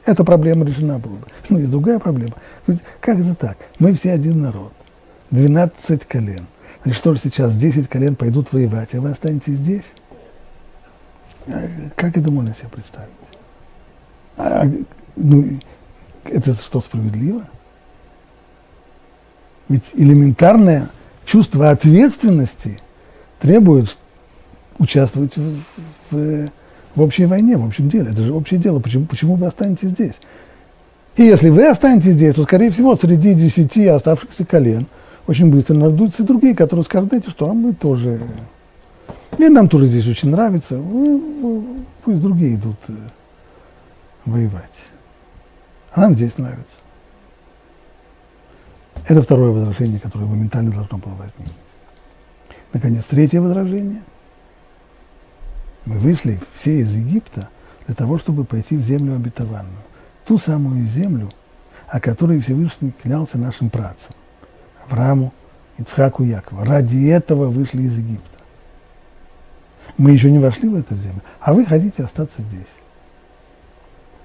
эта 0.07 0.25
проблема 0.25 0.65
решена 0.65 0.99
была 0.99 1.17
бы. 1.17 1.27
Ну, 1.51 1.59
есть 1.59 1.71
другая 1.71 1.99
проблема. 1.99 2.33
Как 3.03 3.21
это 3.21 3.35
так? 3.35 3.59
Мы 3.79 3.93
все 3.93 4.13
один 4.13 4.41
народ, 4.41 4.73
12 5.33 6.07
колен. 6.07 6.47
Значит, 6.83 6.99
что 6.99 7.13
же 7.13 7.21
сейчас 7.23 7.55
10 7.55 7.89
колен 7.89 8.17
пойдут 8.17 8.55
воевать, 8.55 8.95
а 8.95 9.03
вы 9.03 9.11
останетесь 9.11 9.59
здесь? 9.59 9.85
Как 11.97 12.17
это 12.17 12.31
можно 12.31 12.55
себе 12.55 12.69
представить? 12.69 13.11
А, 14.37 14.65
ну, 15.17 15.45
это 16.25 16.55
что, 16.55 16.81
справедливо? 16.81 17.43
Ведь 19.69 19.85
элементарное 19.95 20.89
чувство 21.25 21.71
ответственности 21.71 22.81
требует 23.41 23.97
участвовать 24.79 25.37
в, 25.37 25.61
в, 26.11 26.51
в 26.95 27.03
общей 27.03 27.27
войне, 27.27 27.57
в 27.57 27.67
общем 27.67 27.89
деле. 27.89 28.11
Это 28.13 28.23
же 28.23 28.33
общее 28.33 28.61
дело. 28.61 28.81
Почему, 28.81 29.07
почему 29.07 29.37
вы 29.37 29.47
останетесь 29.47 29.91
здесь? 29.91 30.15
И 31.17 31.25
если 31.25 31.51
вы 31.51 31.67
останетесь 31.69 32.13
здесь, 32.13 32.35
то, 32.35 32.43
скорее 32.45 32.71
всего, 32.71 32.97
среди 32.97 33.35
десяти 33.35 33.87
оставшихся 33.87 34.45
колен 34.45 34.87
очень 35.27 35.51
быстро 35.51 35.75
найдутся 35.75 36.25
другие, 36.25 36.55
которые 36.55 36.85
скажут, 36.85 37.11
знаете 37.11 37.31
что, 37.31 37.51
а 37.51 37.55
мы 37.55 37.75
тоже 37.75 38.21
и 39.47 39.49
нам 39.49 39.69
тоже 39.69 39.87
здесь 39.87 40.07
очень 40.07 40.31
нравится. 40.31 40.81
Пусть 42.03 42.23
другие 42.23 42.55
идут 42.55 42.77
э, 42.89 42.93
воевать. 44.25 44.71
А 45.93 46.03
нам 46.03 46.15
здесь 46.15 46.37
нравится. 46.39 46.77
Это 49.07 49.23
второе 49.23 49.51
возражение, 49.51 49.99
которое 49.99 50.27
моментально 50.27 50.73
должно 50.73 50.99
было 50.99 51.15
возникнуть. 51.15 51.53
Наконец, 52.73 53.05
третье 53.05 53.41
возражение. 53.41 54.03
Мы 55.85 55.99
вышли 55.99 56.41
все 56.55 56.81
из 56.81 56.93
Египта 56.93 57.49
для 57.87 57.95
того, 57.95 58.19
чтобы 58.19 58.45
пойти 58.45 58.77
в 58.77 58.83
землю 58.83 59.17
обетованную. 59.17 59.83
Ту 60.25 60.39
самую 60.39 60.87
землю, 60.87 61.31
о 61.89 62.01
которой 62.01 62.41
Всевышний 62.41 62.93
клялся 63.03 63.39
нашим 63.39 63.71
працам. 63.71 64.15
Аврааму, 64.87 65.33
Ицхаку, 65.79 66.23
Якову. 66.23 66.65
Ради 66.65 67.09
этого 67.09 67.49
вышли 67.49 67.83
из 67.83 67.99
Египта. 67.99 68.32
Мы 69.99 70.13
еще 70.13 70.31
не 70.31 70.39
вошли 70.39 70.69
в 70.69 70.75
эту 70.75 70.95
землю, 70.97 71.23
а 71.41 71.53
вы 71.53 71.67
хотите 71.67 72.03
остаться 72.03 72.43
здесь. 72.43 72.73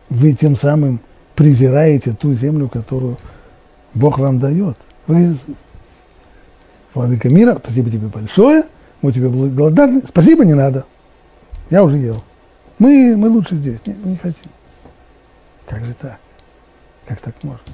Вы 0.10 0.34
тем 0.34 0.56
самым 0.56 1.00
презираете 1.36 2.14
ту 2.14 2.34
землю, 2.34 2.70
которую 2.70 3.18
Бог 3.94 4.20
вам 4.20 4.40
дает. 4.40 4.78
Вы, 5.08 5.38
владыка 6.94 7.30
мира, 7.30 7.60
спасибо 7.64 7.90
тебе 7.90 8.08
большое, 8.08 8.64
мы 9.02 9.12
тебе 9.12 9.30
благодарны. 9.30 10.02
Спасибо 10.08 10.46
не 10.46 10.54
надо. 10.54 10.86
Я 11.70 11.84
уже 11.84 11.98
ел. 11.98 12.24
Мы, 12.80 13.16
мы 13.18 13.30
лучше 13.30 13.56
здесь. 13.56 13.80
Нет, 13.86 13.98
мы 14.04 14.12
не 14.12 14.18
хотим. 14.18 14.50
Как 15.68 15.84
же 15.84 15.94
так? 15.94 16.20
Как 17.06 17.20
так 17.20 17.44
можно? 17.44 17.74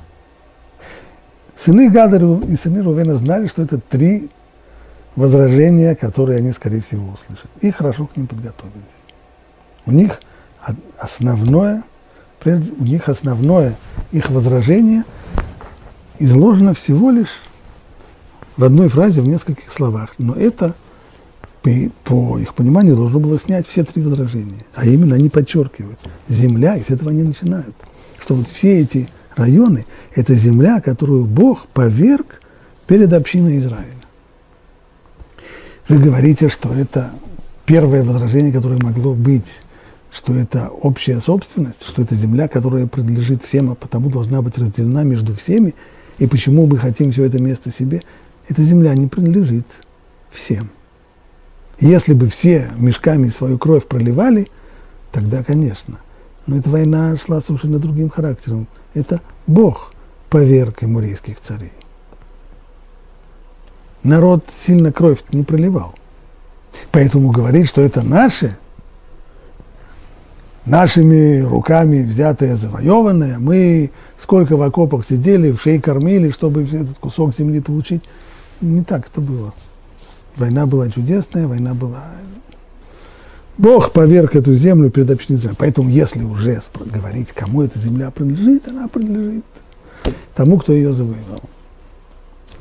Сыны 1.58 1.90
Гадару 1.90 2.40
и 2.40 2.56
сыны 2.56 2.82
Рувена 2.82 3.16
знали, 3.16 3.48
что 3.48 3.62
это 3.62 3.80
три 3.80 4.30
возражения, 5.16 5.96
которые 5.96 6.38
они, 6.40 6.52
скорее 6.52 6.82
всего, 6.82 7.14
услышат. 7.14 7.50
И 7.62 7.72
хорошо 7.72 8.08
к 8.08 8.18
ним 8.18 8.28
подготовились. 8.28 8.82
У 9.86 9.92
них 9.92 10.20
основное, 10.98 11.84
у 12.46 12.84
них 12.84 13.10
основное 13.10 13.76
их 14.12 14.30
возражение 14.30 15.04
изложено 16.20 16.74
всего 16.74 17.12
лишь 17.12 17.42
в 18.58 18.64
одной 18.64 18.88
фразе, 18.88 19.22
в 19.22 19.28
нескольких 19.28 19.72
словах. 19.72 20.14
Но 20.18 20.34
это, 20.34 20.76
по 21.62 22.38
их 22.40 22.54
пониманию, 22.54 22.96
должно 22.96 23.20
было 23.20 23.40
снять 23.40 23.68
все 23.68 23.84
три 23.84 24.02
возражения. 24.02 24.66
А 24.76 24.86
именно 24.86 25.16
они 25.16 25.30
подчеркивают, 25.30 26.00
земля, 26.30 26.76
и 26.78 26.84
с 26.84 26.90
этого 26.90 27.12
они 27.12 27.24
начинают, 27.24 27.76
что 28.22 28.36
вот 28.36 28.48
все 28.48 28.80
эти 28.80 29.10
районы– 29.36 29.86
это 30.16 30.36
земля, 30.36 30.82
которую 30.82 31.26
Бог 31.26 31.68
поверг 31.68 32.42
перед 32.88 33.12
общиной 33.14 33.58
Израиля. 33.58 33.93
Вы 35.90 36.00
говорите, 36.00 36.50
что 36.50 36.74
это 36.74 37.12
первое 37.66 38.04
возражение, 38.04 38.54
которое 38.54 38.82
могло 38.82 39.14
быть, 39.14 39.50
что 40.12 40.34
это 40.34 40.70
общая 40.70 41.20
собственность, 41.20 41.84
что 41.86 42.02
это 42.02 42.16
земля, 42.16 42.48
которая 42.48 42.88
принадлежит 42.88 43.44
всем, 43.44 43.72
а 43.72 43.76
потому 43.76 44.10
должна 44.10 44.42
быть 44.42 44.58
разделена 44.58 45.04
между 45.04 45.36
всеми, 45.36 45.76
и 46.20 46.28
почему 46.28 46.68
мы 46.68 46.78
хотим 46.78 47.12
все 47.12 47.26
это 47.26 47.40
место 47.42 47.70
себе, 47.70 48.02
эта 48.48 48.62
земля 48.62 48.94
не 48.94 49.08
принадлежит 49.08 49.66
всем. 50.32 50.70
Если 51.80 52.14
бы 52.14 52.30
все 52.30 52.70
мешками 52.78 53.28
свою 53.28 53.58
кровь 53.58 53.86
проливали, 53.86 54.48
тогда, 55.12 55.44
конечно. 55.44 56.00
Но 56.46 56.58
эта 56.58 56.70
война 56.70 57.18
шла 57.18 57.42
совершенно 57.42 57.80
другим 57.80 58.10
характером. 58.10 58.68
Это 58.94 59.20
Бог 59.48 59.94
поверг 60.30 60.84
эмурейских 60.84 61.42
царей. 61.42 61.74
Народ 64.04 64.46
сильно 64.66 64.92
кровь 64.92 65.20
не 65.32 65.44
проливал. 65.44 65.96
Поэтому 66.92 67.32
говорить, 67.32 67.70
что 67.70 67.82
это 67.82 68.02
наше, 68.02 68.58
нашими 70.66 71.42
руками 71.42 72.04
взятое, 72.04 72.56
завоеванное, 72.56 73.40
мы 73.40 73.92
сколько 74.18 74.58
в 74.58 74.62
окопах 74.62 75.06
сидели, 75.08 75.52
в 75.52 75.62
шее 75.62 75.82
кормили, 75.82 76.32
чтобы 76.32 76.64
этот 76.64 76.98
кусок 77.00 77.36
земли 77.36 77.62
получить, 77.62 78.04
не 78.62 78.84
так 78.84 79.08
это 79.08 79.22
было. 79.22 79.54
Война 80.36 80.66
была 80.66 80.90
чудесная, 80.90 81.48
война 81.48 81.74
была... 81.74 82.04
Бог 83.56 83.92
поверг 83.92 84.36
эту 84.36 84.56
землю 84.56 84.90
перед 84.90 85.12
общиной 85.12 85.38
Израиля. 85.38 85.56
Поэтому, 85.60 85.90
если 85.90 86.24
уже 86.24 86.60
говорить, 86.74 87.32
кому 87.34 87.62
эта 87.62 87.78
земля 87.78 88.10
принадлежит, 88.10 88.68
она 88.68 88.88
принадлежит 88.88 89.46
тому, 90.34 90.58
кто 90.58 90.74
ее 90.74 90.92
завоевал. 90.92 91.42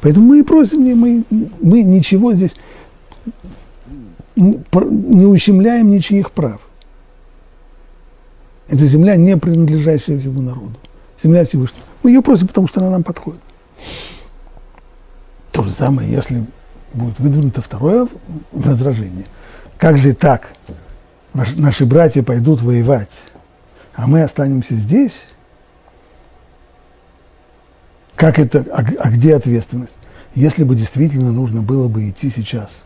Поэтому 0.03 0.27
мы 0.27 0.41
и 0.41 0.43
просим, 0.43 0.81
мы, 0.81 1.25
мы 1.61 1.83
ничего 1.83 2.35
здесь 2.35 2.57
не 4.35 5.25
ущемляем 5.25 5.91
ничьих 5.91 6.33
прав. 6.33 6.61
Это 8.67 8.85
земля, 8.87 9.15
не 9.15 9.37
принадлежащая 9.37 10.19
всему 10.19 10.43
народу. 10.43 10.75
Земля 11.23 11.45
Всевышнего. 11.45 11.85
Мы 12.03 12.11
ее 12.11 12.21
просим, 12.21 12.49
потому 12.49 12.67
что 12.67 12.81
она 12.81 12.91
нам 12.91 13.05
подходит. 13.05 13.41
То 15.53 15.63
же 15.63 15.71
самое, 15.71 16.11
если 16.11 16.45
будет 16.95 17.21
выдвинуто 17.21 17.63
второе 17.63 18.09
возражение. 18.51 19.27
Как 19.79 19.99
же 19.99 20.15
так? 20.15 20.55
Наши 21.33 21.87
братья 21.87 22.25
пойдут 22.25 22.61
воевать, 22.61 23.11
а 23.95 24.09
мы 24.09 24.23
останемся 24.23 24.75
здесь? 24.75 25.13
Как 28.23 28.39
это, 28.39 28.65
а, 28.71 28.85
а 29.01 29.11
где 29.11 29.35
ответственность? 29.35 29.93
Если 30.37 30.63
бы 30.63 30.77
действительно 30.77 31.33
нужно 31.33 31.61
было 31.61 31.89
бы 31.89 32.09
идти 32.09 32.31
сейчас 32.31 32.85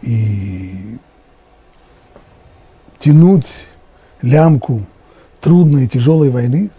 и 0.00 0.96
тянуть 2.98 3.44
лямку 4.22 4.86
трудной 5.42 5.84
и 5.84 5.88
тяжелой 5.88 6.30
войны, 6.30 6.70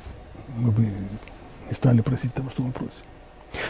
мы 0.58 0.72
бы 0.72 0.82
не 0.82 1.74
стали 1.76 2.02
просить 2.02 2.34
того, 2.34 2.50
что 2.50 2.64
мы 2.64 2.72
просим. 2.72 3.06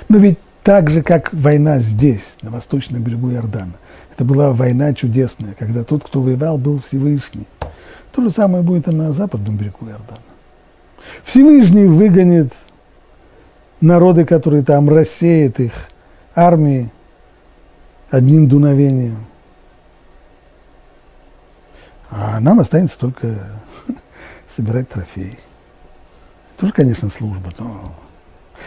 Но 0.08 0.18
ведь 0.18 0.40
так 0.64 0.90
же, 0.90 1.04
как 1.04 1.34
война 1.34 1.80
здесь, 1.80 2.36
на 2.42 2.50
восточном 2.50 3.04
берегу 3.04 3.30
Иордана, 3.30 3.74
это 4.14 4.24
была 4.24 4.54
война 4.54 4.94
чудесная, 4.94 5.54
когда 5.60 5.84
тот, 5.84 6.06
кто 6.06 6.22
воевал, 6.22 6.58
был 6.58 6.80
Всевышний. 6.80 7.46
То 8.14 8.22
же 8.22 8.30
самое 8.30 8.64
будет 8.64 8.88
и 8.88 8.92
на 8.92 9.12
западном 9.12 9.58
берегу 9.58 9.90
Иордана. 9.90 10.31
Всевышний 11.24 11.86
выгонит 11.86 12.54
народы, 13.80 14.26
которые 14.26 14.64
там 14.64 14.90
рассеет 14.90 15.60
их 15.60 15.74
армии 16.36 16.92
одним 18.10 18.48
дуновением. 18.48 19.26
А 22.10 22.40
нам 22.40 22.60
останется 22.60 23.00
только 23.00 23.48
собирать 24.56 24.90
трофеи. 24.90 25.40
Тоже, 26.58 26.74
конечно, 26.74 27.10
служба, 27.10 27.52
но 27.58 27.96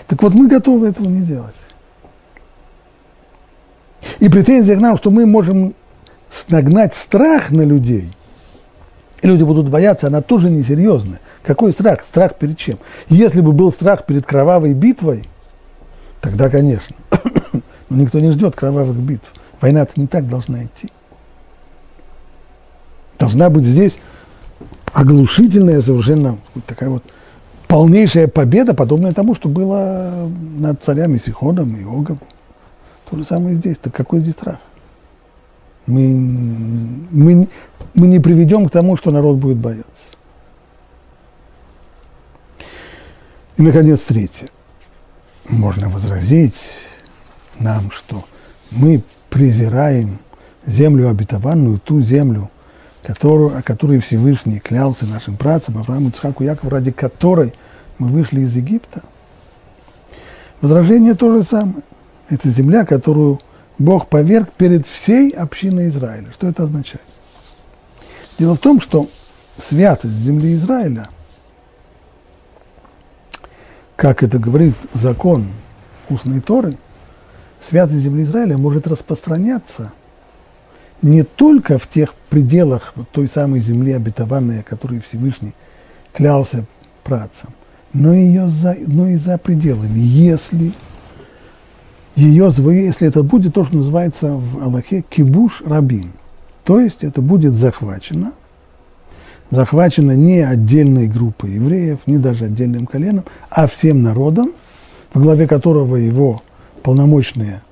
так 0.07 0.23
вот, 0.23 0.35
мы 0.35 0.49
готовы 0.49 0.89
этого 0.89 1.07
не 1.07 1.23
делать. 1.23 1.55
И 4.19 4.29
претензия 4.29 4.77
к 4.77 4.81
нам, 4.81 4.97
что 4.97 5.11
мы 5.11 5.27
можем 5.27 5.75
нагнать 6.49 6.95
страх 6.95 7.51
на 7.51 7.63
людей, 7.63 8.15
и 9.23 9.27
люди 9.27 9.43
будут 9.43 9.69
бояться, 9.69 10.09
она 10.09 10.21
тоже 10.21 10.51
несерьезная. 10.51 11.21
Какой 11.45 11.73
страх? 11.73 12.05
Страх 12.09 12.37
перед 12.37 12.57
чем? 12.57 12.79
Если 13.09 13.41
бы 13.41 13.53
был 13.53 13.71
страх 13.71 14.07
перед 14.07 14.25
кровавой 14.25 14.73
битвой, 14.73 15.29
тогда, 16.21 16.49
конечно. 16.49 16.97
Но 17.91 17.97
никто 17.97 18.19
не 18.19 18.33
ждет 18.33 18.57
кровавых 18.57 18.97
битв. 18.97 19.31
Война-то 19.61 19.93
не 19.97 20.07
так 20.07 20.27
должна 20.27 20.65
идти. 20.65 20.91
Должна 23.19 23.51
быть 23.51 23.65
здесь 23.65 23.93
оглушительная 24.93 25.83
совершенно 25.83 26.39
такая 26.67 26.89
вот 26.89 27.05
полнейшая 27.69 28.27
победа, 28.27 28.73
подобная 28.73 29.13
тому, 29.13 29.35
что 29.35 29.49
было 29.49 30.31
над 30.57 30.83
царями 30.83 31.19
Сиходом 31.19 31.77
и 31.77 31.83
Огом. 31.83 32.19
То 33.11 33.19
же 33.19 33.25
самое 33.25 33.57
здесь. 33.57 33.77
Так 33.77 33.95
какой 33.95 34.21
здесь 34.21 34.35
страх? 34.35 34.59
Мы, 35.87 36.09
мы, 37.11 37.49
мы 37.93 38.07
не 38.07 38.19
приведем 38.19 38.67
к 38.67 38.71
тому, 38.71 38.97
что 38.97 39.11
народ 39.11 39.37
будет 39.37 39.59
бояться. 39.59 39.94
И, 43.57 43.63
наконец, 43.63 44.01
третье. 44.01 44.49
Можно 45.49 45.89
возразить 45.89 46.55
нам, 47.59 47.91
что 47.91 48.25
мы 48.71 49.03
презираем 49.31 50.19
землю 50.67 51.11
обетованную, 51.11 51.79
ту 51.79 52.03
землю, 52.03 52.51
которую, 53.03 53.57
о 53.57 53.63
которой 53.63 53.99
Всевышний 54.01 54.59
клялся 54.59 55.07
нашим 55.07 55.35
братцам 55.35 55.79
Аврааму, 55.79 56.09
Ицхаку, 56.09 56.45
Якову, 56.45 56.71
ради 56.71 56.91
которой– 56.91 57.53
мы 57.99 58.09
вышли 58.09 58.41
из 58.41 58.55
Египта. 58.57 59.03
Возражение 60.61 61.15
то 61.15 61.37
же 61.37 61.45
самое. 61.45 61.83
Это 62.29 62.49
земля, 62.49 62.85
которую 62.85 63.41
Бог 63.79 64.09
поверг 64.09 64.51
перед 64.57 64.87
всей 64.87 65.31
общиной 65.31 65.89
Израиля. 65.89 66.29
Что 66.33 66.49
это 66.49 66.65
означает? 66.65 67.05
Дело 68.39 68.55
в 68.57 68.61
том, 68.61 68.81
что 68.81 69.09
святость 69.59 70.15
земли 70.15 70.55
Израиля, 70.55 71.09
как 73.97 74.23
это 74.23 74.39
говорит 74.39 74.75
закон 74.93 75.47
устной 76.09 76.41
Торы, 76.41 76.77
святость 77.61 78.01
земли 78.01 78.25
Израиля 78.25 78.59
может 78.59 78.87
распространяться 78.87 79.93
не 81.03 81.23
только 81.23 81.79
в 81.79 81.89
тех 81.89 82.15
пределах 82.31 82.93
вот 82.97 83.09
той 83.11 83.29
самой 83.29 83.61
земли 83.61 83.93
обетованной, 83.93 84.61
о 84.61 84.63
которой 84.63 85.01
Всевышний 85.01 85.55
клялся 86.13 86.65
працам, 87.03 87.51
но, 87.93 88.13
но 88.13 89.09
и 89.09 89.17
за 89.17 89.39
пределами. 89.39 89.99
Если 89.99 90.73
ее, 92.17 92.53
если 92.57 93.09
это 93.09 93.23
будет 93.23 93.55
то, 93.55 93.65
что 93.65 93.77
называется 93.77 94.33
в 94.33 94.63
Аллахе 94.63 95.05
кибуш 95.09 95.63
рабин, 95.65 96.13
то 96.65 96.81
есть 96.81 97.03
это 97.03 97.21
будет 97.21 97.55
захвачено, 97.55 98.33
захвачено 99.51 100.13
не 100.13 100.41
отдельной 100.41 101.07
группой 101.09 101.53
евреев, 101.53 102.01
не 102.07 102.19
даже 102.19 102.47
отдельным 102.47 102.87
коленом, 102.87 103.25
а 103.51 103.67
всем 103.67 104.03
народом, 104.03 104.53
в 105.13 105.23
главе 105.23 105.47
которого 105.47 105.97
его 105.97 106.43
полномочные 106.83 107.63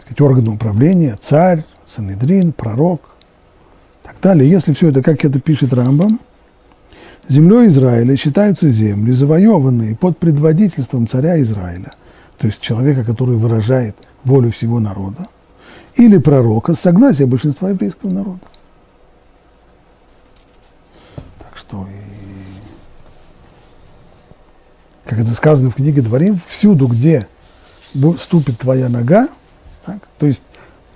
сказать, 0.00 0.20
органы 0.20 0.50
управления, 0.50 1.18
царь, 1.22 1.64
Санедрин, 1.94 2.52
пророк, 2.52 3.00
так 4.02 4.16
далее. 4.22 4.50
Если 4.50 4.72
все 4.72 4.90
это, 4.90 5.02
как 5.02 5.24
это 5.24 5.40
пишет 5.40 5.72
Рамбам, 5.72 6.20
Землей 7.28 7.68
Израиля 7.68 8.16
считаются 8.16 8.68
земли, 8.68 9.12
завоеванные 9.12 9.94
под 9.94 10.18
предводительством 10.18 11.06
царя 11.06 11.40
Израиля, 11.40 11.92
то 12.38 12.48
есть 12.48 12.60
человека, 12.60 13.04
который 13.04 13.36
выражает 13.36 13.94
волю 14.24 14.50
всего 14.50 14.80
народа, 14.80 15.28
или 15.94 16.18
пророка 16.18 16.74
с 16.74 16.80
согласия 16.80 17.26
большинства 17.26 17.70
еврейского 17.70 18.10
народа. 18.10 18.40
Что 21.72 21.86
и, 21.86 21.94
как 25.08 25.18
это 25.20 25.30
сказано 25.32 25.70
в 25.70 25.74
книге 25.74 26.02
Дворим, 26.02 26.38
всюду, 26.46 26.86
где 26.86 27.26
ступит 28.18 28.58
твоя 28.58 28.88
нога, 28.88 29.28
так, 29.84 29.98
то 30.18 30.26
есть 30.26 30.42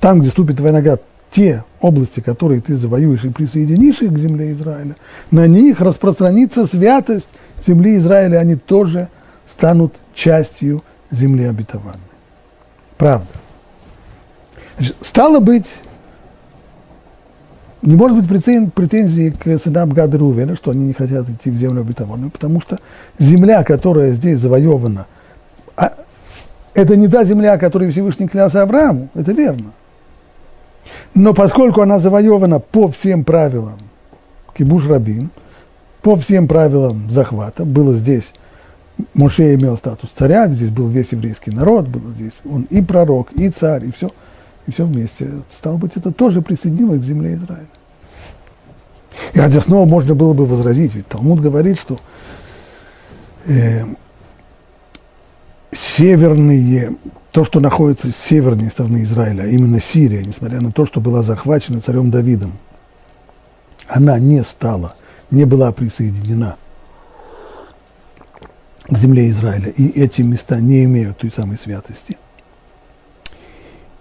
там, 0.00 0.20
где 0.20 0.28
ступит 0.28 0.56
твоя 0.58 0.74
нога, 0.74 0.98
те 1.30 1.64
области, 1.80 2.20
которые 2.20 2.60
ты 2.60 2.76
завоюешь 2.76 3.24
и 3.24 3.30
присоединишь 3.30 4.02
их 4.02 4.12
к 4.12 4.18
земле 4.18 4.52
Израиля, 4.52 4.96
на 5.30 5.46
них 5.46 5.80
распространится 5.80 6.66
святость 6.66 7.28
земли 7.66 7.96
Израиля, 7.96 8.38
они 8.38 8.56
тоже 8.56 9.08
станут 9.50 9.94
частью 10.14 10.84
земли 11.10 11.44
обетованной. 11.44 12.00
Правда. 12.96 13.26
Значит, 14.76 14.96
стало 15.00 15.40
быть, 15.40 15.66
не 17.82 17.96
может 17.96 18.18
быть 18.18 18.28
претензий 18.28 19.30
к 19.30 19.58
сынам 19.58 19.90
Гада 19.90 20.18
Рувена, 20.18 20.56
что 20.56 20.70
они 20.70 20.86
не 20.86 20.92
хотят 20.92 21.28
идти 21.28 21.50
в 21.50 21.56
землю 21.56 21.82
обетованную, 21.82 22.30
потому 22.30 22.60
что 22.60 22.78
земля, 23.18 23.62
которая 23.64 24.12
здесь 24.12 24.38
завоевана, 24.38 25.06
а 25.76 25.94
это 26.74 26.96
не 26.96 27.08
та 27.08 27.24
земля, 27.24 27.58
которой 27.58 27.90
Всевышний 27.90 28.28
клялся 28.28 28.62
Аврааму, 28.62 29.08
это 29.14 29.32
верно. 29.32 29.72
Но 31.14 31.34
поскольку 31.34 31.80
она 31.80 31.98
завоевана 31.98 32.60
по 32.60 32.88
всем 32.88 33.24
правилам 33.24 33.78
Кибуш 34.56 34.86
Рабин, 34.86 35.30
по 36.02 36.16
всем 36.16 36.48
правилам 36.48 37.10
захвата, 37.10 37.64
было 37.64 37.94
здесь, 37.94 38.32
Моше 39.14 39.54
имел 39.54 39.76
статус 39.76 40.10
царя, 40.16 40.48
здесь 40.48 40.70
был 40.70 40.88
весь 40.88 41.12
еврейский 41.12 41.50
народ, 41.50 41.88
был 41.88 42.12
здесь 42.12 42.32
он 42.50 42.62
и 42.70 42.80
пророк, 42.80 43.32
и 43.32 43.50
царь, 43.50 43.86
и 43.86 43.90
все, 43.90 44.10
и 44.66 44.70
все 44.70 44.84
вместе. 44.84 45.30
Стало 45.58 45.76
быть, 45.76 45.92
это 45.96 46.12
тоже 46.12 46.42
присоединилось 46.42 47.00
к 47.00 47.04
земле 47.04 47.34
Израиля. 47.34 47.68
И 49.32 49.38
хотя 49.38 49.60
снова 49.60 49.86
можно 49.86 50.14
было 50.14 50.34
бы 50.34 50.46
возразить, 50.46 50.94
ведь 50.94 51.08
Талмуд 51.08 51.40
говорит, 51.40 51.78
что 51.78 51.98
э, 53.46 53.84
северные, 55.72 56.96
то, 57.32 57.44
что 57.44 57.60
находится 57.60 58.08
с 58.08 58.16
северной 58.16 58.70
стороны 58.70 59.02
Израиля, 59.04 59.42
а 59.42 59.46
именно 59.46 59.80
Сирия, 59.80 60.24
несмотря 60.24 60.60
на 60.60 60.72
то, 60.72 60.84
что 60.86 61.00
была 61.00 61.22
захвачена 61.22 61.80
царем 61.80 62.10
Давидом, 62.10 62.52
она 63.86 64.18
не 64.18 64.42
стала, 64.42 64.96
не 65.30 65.44
была 65.44 65.72
присоединена 65.72 66.56
к 68.88 68.98
земле 68.98 69.30
Израиля, 69.30 69.70
и 69.70 69.88
эти 69.98 70.22
места 70.22 70.60
не 70.60 70.84
имеют 70.84 71.18
той 71.18 71.30
самой 71.30 71.58
святости. 71.58 72.18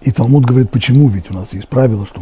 И 0.05 0.11
Талмуд 0.11 0.45
говорит, 0.45 0.71
почему, 0.71 1.09
ведь 1.09 1.29
у 1.29 1.33
нас 1.33 1.49
есть 1.51 1.67
правило, 1.67 2.05
что 2.05 2.21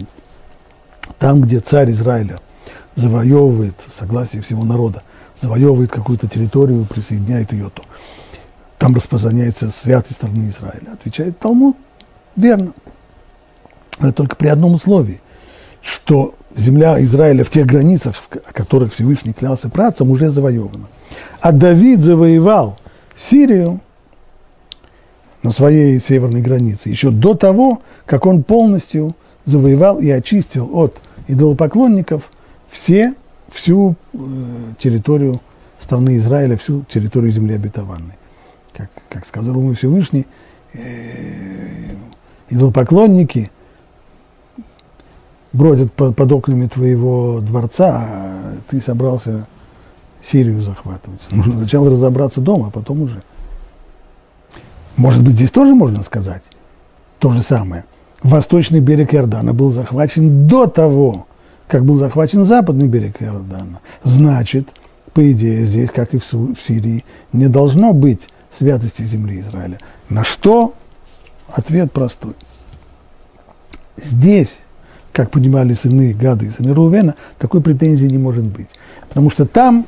там, 1.20 1.42
где 1.42 1.60
царь 1.60 1.92
Израиля– 1.92 2.40
завоевывает, 2.96 3.76
согласие 3.98 4.42
всего 4.42 4.64
народа, 4.64 5.04
завоевывает 5.42 5.92
какую-то 5.92 6.28
территорию, 6.28 6.86
присоединяет 6.86 7.52
ее, 7.52 7.70
то 7.74 7.84
там 8.78 8.96
распространяется 8.96 9.70
святость 9.70 10.18
страны 10.18 10.54
Израиля. 10.56 10.94
Отвечает 10.94 11.40
Талмуд, 11.40 11.76
верно. 12.36 12.74
Но 14.00 14.12
только 14.12 14.36
при 14.36 14.48
одном 14.48 14.74
условии, 14.74 15.22
что 15.82 16.36
земля 16.56 17.02
Израиля 17.04 17.44
в 17.44 17.50
тех 17.50 17.66
границах, 17.66 18.16
о 18.46 18.54
которых 18.54 18.94
Всевышний 18.94 19.34
клялся 19.34 19.70
працам, 19.70 20.10
уже 20.12 20.30
завоевана. 20.30 20.88
А 21.42 21.52
Давид 21.52 22.02
завоевал 22.02 22.80
Сирию 23.18 23.82
на 25.44 25.52
своей 25.52 26.00
северной 26.00 26.42
границе 26.42 26.90
еще 26.90 27.12
до 27.12 27.36
того, 27.36 27.82
как 28.06 28.26
он 28.26 28.44
полностью 28.44 29.16
завоевал 29.46 30.00
и 30.00 30.10
очистил 30.10 30.70
от 30.74 31.02
идолопоклонников 31.28 32.32
все, 32.70 33.14
всю 33.52 33.96
э, 34.14 34.18
территорию 34.80 35.42
страны 35.80 36.18
Израиля, 36.18 36.58
всю 36.58 36.84
территорию 36.84 37.32
земли 37.32 37.54
обетованной. 37.54 38.16
Как, 38.74 38.90
как 39.10 39.28
сказал 39.28 39.56
ему 39.56 39.74
Всевышний, 39.74 40.26
э, 40.74 41.92
идолопоклонники 42.50 43.52
бродят 45.52 45.92
под, 45.94 46.16
под 46.16 46.32
окнами 46.32 46.68
твоего 46.68 47.42
дворца, 47.42 48.08
а 48.08 48.54
ты 48.70 48.80
собрался 48.80 49.46
Сирию 50.24 50.62
захватывать. 50.64 51.22
Нужно 51.32 51.54
сначала 51.54 51.90
разобраться 51.90 52.40
дома, 52.40 52.68
а 52.68 52.72
потом 52.72 53.02
уже. 53.02 53.22
Может 54.98 55.24
быть, 55.24 55.34
здесь 55.34 55.52
тоже 55.52 55.74
можно 55.74 56.04
сказать 56.04 56.44
то 57.20 57.32
же 57.32 57.42
самое. 57.42 57.86
Восточный 58.22 58.80
берег 58.80 59.14
Иордана 59.14 59.54
был 59.54 59.70
захвачен 59.70 60.48
до 60.48 60.68
того, 60.68 61.28
как 61.68 61.86
был 61.86 61.96
захвачен 61.96 62.46
западный 62.46 62.88
берег 62.88 63.22
Иордана. 63.22 63.80
Значит, 64.04 64.70
по 65.14 65.32
идее, 65.32 65.66
здесь, 65.66 65.90
как 65.90 66.14
и 66.14 66.18
в 66.18 66.24
Сирии, 66.24 67.04
не 67.32 67.48
должно 67.48 67.94
быть 67.94 68.30
святости 68.58 69.02
земли 69.04 69.42
Израиля. 69.42 69.80
На 70.10 70.24
что? 70.24 70.74
Ответ 71.48 71.92
простой. 71.92 72.34
Здесь, 73.98 74.58
как 75.12 75.32
понимали 75.32 75.74
сыны 75.74 76.14
Гады 76.14 76.48
и 76.48 76.50
сыны 76.50 76.74
Рувена, 76.74 77.16
такой 77.38 77.62
претензии 77.62 78.06
не 78.06 78.18
может 78.18 78.44
быть. 78.44 78.70
Потому 79.08 79.30
что 79.30 79.46
там, 79.46 79.86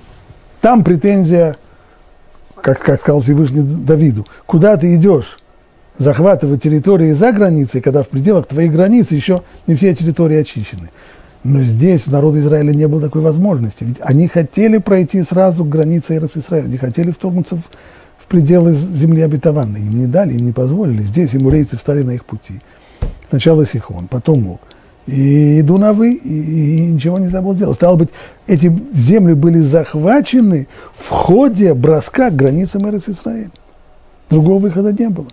там 0.62 0.84
претензия, 0.84 1.58
как, 2.66 2.80
как 2.80 3.02
сказал 3.02 3.22
Всевышний 3.22 3.62
Давиду, 3.62 4.26
куда 4.48 4.76
ты 4.76 4.96
идешь 4.96 5.38
захватывать 6.00 6.64
территории 6.64 7.12
за 7.12 7.32
границей, 7.32 7.80
когда 7.80 8.02
в 8.02 8.10
пределах 8.10 8.48
твоей 8.48 8.70
границы 8.70 9.14
еще 9.14 9.44
не 9.68 9.76
все 9.76 9.94
территории 9.94 10.38
очищены. 10.38 10.90
Но 11.44 11.62
здесь 11.62 12.08
у 12.08 12.12
народа 12.12 12.40
Израиля 12.40 12.72
не 12.72 12.88
было 12.88 13.02
такой 13.02 13.22
возможности. 13.22 13.84
Ведь 13.84 13.98
они 14.00 14.28
хотели 14.28 14.80
пройти 14.80 15.22
сразу 15.22 15.64
к 15.64 15.70
границе 15.70 16.18
Израиля, 16.18 16.66
они 16.66 16.78
хотели 16.78 17.12
вторгнуться 17.12 17.58
в, 17.58 17.62
в 18.18 18.26
пределы 18.26 18.74
земли 18.74 19.22
обетованной. 19.22 19.82
Им 19.82 20.00
не 20.00 20.08
дали, 20.08 20.34
им 20.34 20.48
не 20.48 20.52
позволили. 20.52 21.04
Здесь 21.04 21.36
эмурейцы 21.36 21.78
встали 21.78 22.02
на 22.02 22.16
их 22.16 22.26
пути. 22.26 22.62
Сначала 23.30 23.64
Сихон, 23.68 24.08
потом 24.08 24.42
Мук. 24.42 24.62
И 25.08 25.60
иду 25.60 25.78
на 25.78 25.94
вы, 25.94 26.14
и, 26.14 26.80
и 26.80 26.82
ничего 26.88 27.20
не 27.20 27.28
забыл 27.28 27.54
делать. 27.54 27.76
Стало 27.76 27.96
быть, 27.96 28.10
эти 28.48 28.74
земли 28.94 29.34
были 29.34 29.60
захвачены 29.60 30.68
в 30.94 31.10
ходе 31.10 31.74
броска 31.74 32.32
к 32.32 32.36
границам 32.36 32.88
Израиля. 33.10 33.52
Другого 34.30 34.60
выхода 34.60 34.92
не 34.92 35.10
было. 35.10 35.28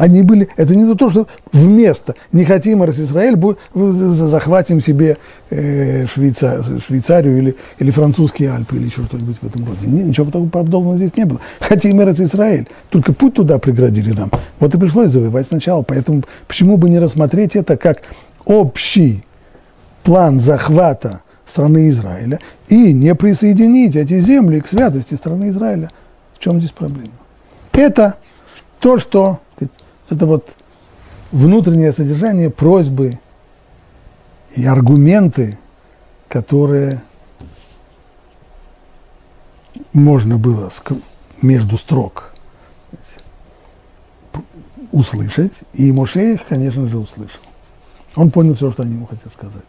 Они 0.00 0.22
были, 0.22 0.48
это 0.56 0.74
не 0.74 0.94
то, 0.94 1.10
что 1.10 1.26
вместо 1.52 2.14
не 2.32 2.46
хотим 2.46 2.82
Израиль, 2.98 3.36
захватим 3.74 4.80
себе 4.80 5.18
э, 5.50 6.06
Швейца, 6.06 6.64
Швейцарию 6.86 7.36
или, 7.36 7.56
или 7.78 7.90
французские 7.90 8.52
Альпы 8.52 8.76
или 8.76 8.86
еще 8.86 9.04
что-нибудь 9.04 9.36
в 9.42 9.46
этом 9.46 9.66
роде. 9.66 9.86
Ничего 9.86 10.30
подобного 10.48 10.96
здесь 10.96 11.14
не 11.18 11.26
было. 11.26 11.38
Хотим 11.60 12.00
Израиль, 12.18 12.66
только 12.88 13.12
путь 13.12 13.34
туда 13.34 13.58
преградили 13.58 14.12
нам. 14.12 14.30
Вот 14.58 14.74
и 14.74 14.78
пришлось 14.78 15.10
завоевать 15.10 15.48
сначала. 15.48 15.82
Поэтому 15.82 16.22
почему 16.48 16.78
бы 16.78 16.88
не 16.88 16.98
рассмотреть 16.98 17.54
это 17.54 17.76
как 17.76 17.98
общий 18.44 19.24
план 20.02 20.40
захвата 20.40 21.22
страны 21.46 21.88
Израиля 21.88 22.40
и 22.68 22.92
не 22.92 23.14
присоединить 23.14 23.96
эти 23.96 24.20
земли 24.20 24.60
к 24.60 24.68
святости 24.68 25.14
страны 25.14 25.50
Израиля. 25.50 25.90
В 26.34 26.38
чем 26.38 26.58
здесь 26.58 26.72
проблема? 26.72 27.12
Это 27.72 28.16
то, 28.78 28.98
что 28.98 29.40
это 30.08 30.26
вот 30.26 30.48
внутреннее 31.32 31.92
содержание 31.92 32.50
просьбы 32.50 33.18
и 34.54 34.64
аргументы, 34.64 35.58
которые 36.28 37.02
можно 39.92 40.38
было 40.38 40.70
между 41.42 41.78
строк 41.78 42.32
услышать, 44.92 45.52
и 45.72 45.92
Моше 45.92 46.34
их, 46.34 46.46
конечно 46.48 46.88
же, 46.88 46.98
услышал. 46.98 47.40
Он 48.16 48.30
понял 48.30 48.54
все, 48.54 48.70
что 48.70 48.82
они 48.82 48.94
ему 48.94 49.06
хотят 49.06 49.32
сказать. 49.32 49.64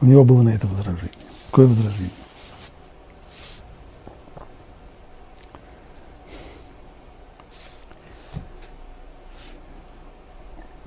У 0.00 0.06
него 0.06 0.24
было 0.24 0.42
на 0.42 0.50
это 0.50 0.66
возражение. 0.66 1.10
Какое 1.50 1.66
возражение? 1.66 2.10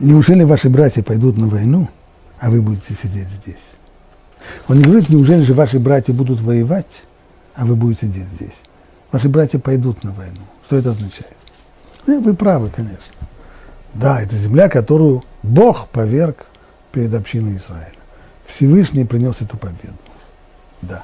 неужели 0.02 0.44
ваши 0.44 0.70
братья 0.70 1.04
пойдут 1.04 1.38
на 1.38 1.48
войну, 1.48 1.88
а 2.40 2.50
вы 2.50 2.62
будете 2.62 2.94
сидеть 3.02 3.28
здесь? 3.44 3.64
Он 4.68 4.78
не 4.78 4.84
говорит, 4.84 5.10
неужели 5.10 5.44
же 5.44 5.54
ваши 5.54 5.80
братья 5.80 6.12
будут 6.12 6.42
воевать, 6.42 7.04
а 7.56 7.66
вы 7.66 7.76
будете 7.76 8.08
сидеть 8.08 8.28
здесь? 8.36 8.56
Ваши 9.12 9.30
братья 9.30 9.60
пойдут 9.60 10.04
на 10.04 10.12
войну. 10.12 10.42
Что 10.66 10.78
это 10.78 10.92
означает? 10.92 11.38
Ну, 12.08 12.22
вы 12.22 12.34
правы, 12.34 12.70
конечно. 12.76 13.00
Да, 13.94 14.22
это 14.22 14.36
земля, 14.36 14.70
которую 14.70 15.24
Бог 15.44 15.88
поверг 15.90 16.46
перед 16.92 17.14
общиной 17.14 17.58
Израиля. 17.58 17.94
Всевышний 18.46 19.06
принес 19.06 19.42
эту 19.42 19.58
победу. 19.58 19.94
Да. 20.82 21.04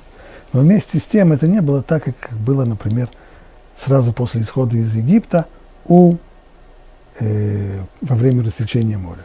Но 0.54 0.62
вместе 0.62 1.00
с 1.00 1.04
тем 1.04 1.32
это 1.32 1.47
не 1.47 1.62
было 1.62 1.82
так, 1.82 2.04
как 2.04 2.32
было, 2.34 2.65
например, 2.65 3.10
сразу 3.78 4.13
после 4.13 4.41
исхода 4.41 4.76
из 4.78 4.93
Египта 4.95 5.45
у 5.86 6.17
э, 7.19 7.80
во 8.02 8.15
время 8.15 8.43
рассечения 8.43 8.97
моря, 8.97 9.23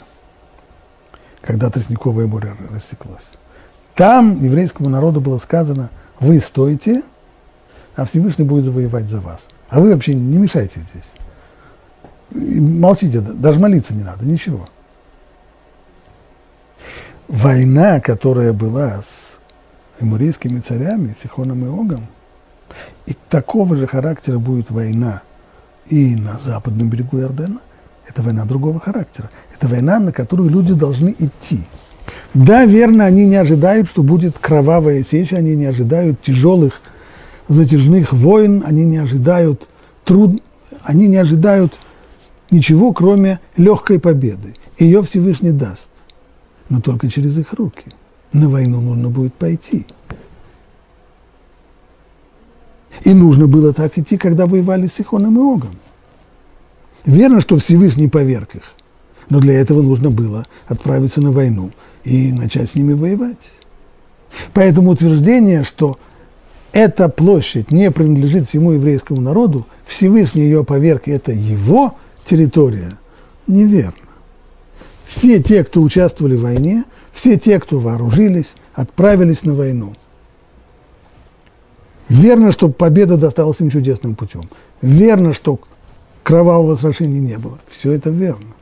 когда 1.41 1.71
Тростниковое 1.71 2.27
море 2.27 2.55
рассеклось. 2.71 3.23
Там 3.95 4.43
еврейскому 4.43 4.89
народу 4.89 5.21
было 5.21 5.39
сказано, 5.39 5.91
вы 6.21 6.39
стойте 6.41 7.03
а 7.97 8.05
Всевышний 8.05 8.45
будет 8.45 8.65
завоевать 8.65 9.09
за 9.09 9.21
вас. 9.21 9.41
А 9.69 9.81
вы 9.81 9.93
вообще 9.93 10.15
не 10.15 10.39
мешайте 10.39 10.81
здесь. 10.91 12.61
Молчите, 12.61 13.21
даже 13.21 13.61
молиться 13.61 13.95
не 13.95 14.03
надо, 14.03 14.25
ничего. 14.25 14.69
Война, 17.33 17.99
которая 18.01 18.53
была 18.53 19.01
с 19.01 20.03
эмурийскими 20.03 20.61
царями, 20.61 21.17
Сихоном 21.23 21.65
и 21.65 21.69
Огом, 21.69 22.07
и 23.07 23.17
такого 23.31 23.75
же 23.75 23.87
характера 23.87 24.39
будет 24.39 24.71
война 24.71 25.23
и 25.89 26.15
на 26.15 26.39
западном 26.45 26.91
берегу 26.91 27.19
Иордена. 27.19 27.61
Это 28.07 28.21
война 28.21 28.45
другого 28.45 28.81
характера. 28.81 29.31
Это 29.55 29.67
война, 29.67 29.99
на 29.99 30.13
которую 30.13 30.51
люди 30.51 30.75
должны 30.75 31.17
идти. 31.19 31.61
Да, 32.35 32.67
верно, 32.67 33.07
они 33.07 33.25
не 33.25 33.37
ожидают, 33.37 33.89
что 33.89 34.03
будет 34.03 34.39
кровавая 34.39 35.03
сеча, 35.03 35.39
они 35.39 35.57
не 35.57 35.65
ожидают 35.65 36.21
тяжелых 36.21 36.83
затяжных 37.49 38.13
войн, 38.13 38.63
они 38.67 38.85
не 38.85 38.99
ожидают 38.99 39.69
труд, 40.05 40.43
они 40.83 41.09
не 41.09 41.17
ожидают 41.17 41.73
ничего, 42.51 42.93
кроме 42.93 43.41
легкой 43.57 43.99
победы. 43.99 44.55
Ее 44.79 45.03
Всевышний 45.03 45.53
даст, 45.53 45.87
но 46.73 46.81
только 46.81 47.11
через 47.11 47.37
их 47.37 47.53
руки. 47.53 47.85
На 48.33 48.49
войну 48.49 48.81
нужно 48.81 49.11
будет 49.11 49.35
пойти. 49.35 49.85
И 53.05 53.13
нужно 53.13 53.47
было 53.47 53.75
так 53.75 53.99
идти, 53.99 54.17
когда 54.17 54.47
воевали 54.47 54.87
с 54.87 54.95
Сихоном 54.95 55.37
и 55.37 55.55
Огом. 55.55 55.77
Верно, 57.05 57.43
что 57.43 57.59
Всевышний 57.59 58.09
поверг 58.09 58.55
их, 58.55 58.63
но 59.29 59.41
для 59.41 59.53
этого 59.53 59.83
нужно 59.83 60.11
было 60.11 60.47
отправиться 60.67 61.21
на 61.21 61.31
войну 61.31 61.73
и 62.05 62.33
начать 62.33 62.71
с 62.71 62.75
ними 62.75 62.95
воевать. 62.95 63.51
Поэтому 64.55 64.93
утверждение, 64.93 65.65
что 65.65 65.99
эта 66.73 67.11
площадь 67.11 67.71
не 67.71 67.91
принадлежит 67.91 68.49
всему 68.49 68.73
еврейскому 68.73 69.21
народу, 69.21 69.67
Всевышний 69.85 70.45
ее 70.45 70.65
поверг, 70.65 71.07
это 71.07 71.33
его 71.33 71.97
территория, 72.25 72.97
неверно. 73.47 73.93
Все 75.15 75.43
те, 75.43 75.63
кто 75.63 75.83
участвовали 75.83 76.37
в 76.37 76.41
войне, 76.41 76.85
все 77.13 77.39
те, 77.39 77.61
кто 77.61 77.79
вооружились, 77.79 78.55
отправились 78.73 79.43
на 79.43 79.53
войну. 79.53 79.95
Верно, 82.09 82.51
что 82.51 82.71
победа 82.71 83.19
досталась 83.19 83.61
им 83.61 83.69
чудесным 83.69 84.15
путем. 84.15 84.49
Верно, 84.81 85.35
что 85.35 85.61
кровавого 86.23 86.77
сражения 86.77 87.21
не 87.21 87.37
было. 87.37 87.59
Все 87.69 87.93
это 87.93 88.09
верно. 88.09 88.55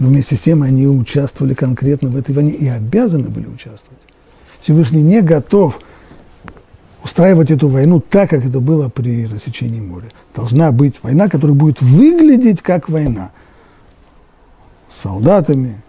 Но 0.00 0.08
вместе 0.08 0.34
с 0.34 0.40
тем 0.40 0.62
они 0.62 0.88
участвовали 0.88 1.54
конкретно 1.54 2.08
в 2.08 2.16
этой 2.16 2.34
войне 2.34 2.50
и 2.50 2.66
обязаны 2.66 3.28
были 3.28 3.46
участвовать. 3.46 4.00
Всевышний 4.60 5.02
не 5.02 5.22
готов 5.22 5.78
устраивать 7.04 7.52
эту 7.52 7.68
войну 7.68 8.00
так, 8.00 8.30
как 8.30 8.44
это 8.44 8.58
было 8.58 8.88
при 8.88 9.28
рассечении 9.28 9.80
моря. 9.80 10.08
Должна 10.34 10.72
быть 10.72 11.00
война, 11.04 11.28
которая 11.28 11.56
будет 11.56 11.80
выглядеть 11.80 12.62
как 12.62 12.88
война. 12.88 13.30
Солдатами, 15.02 15.80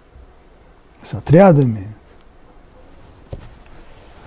с 1.04 1.14
отрядами, 1.14 1.88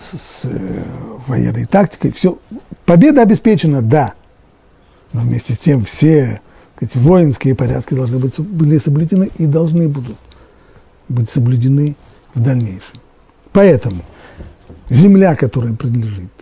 с, 0.00 0.16
с 0.16 0.44
э, 0.44 0.82
военной 1.26 1.66
тактикой. 1.66 2.12
Все. 2.12 2.38
Победа 2.84 3.22
обеспечена, 3.22 3.82
да. 3.82 4.14
Но 5.12 5.20
вместе 5.20 5.54
с 5.54 5.58
тем 5.58 5.84
все 5.84 6.40
эти 6.80 6.98
воинские 6.98 7.54
порядки 7.54 7.94
должны 7.94 8.18
быть 8.18 8.38
были 8.40 8.78
соблюдены 8.78 9.30
и 9.38 9.46
должны 9.46 9.88
будут 9.88 10.16
быть 11.08 11.30
соблюдены 11.30 11.94
в 12.34 12.40
дальнейшем. 12.40 13.00
Поэтому 13.52 14.02
земля, 14.88 15.36
которая 15.36 15.74
принадлежит 15.74 16.32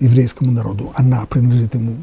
еврейскому 0.00 0.52
народу, 0.52 0.92
она 0.94 1.26
принадлежит 1.26 1.74
ему. 1.74 1.96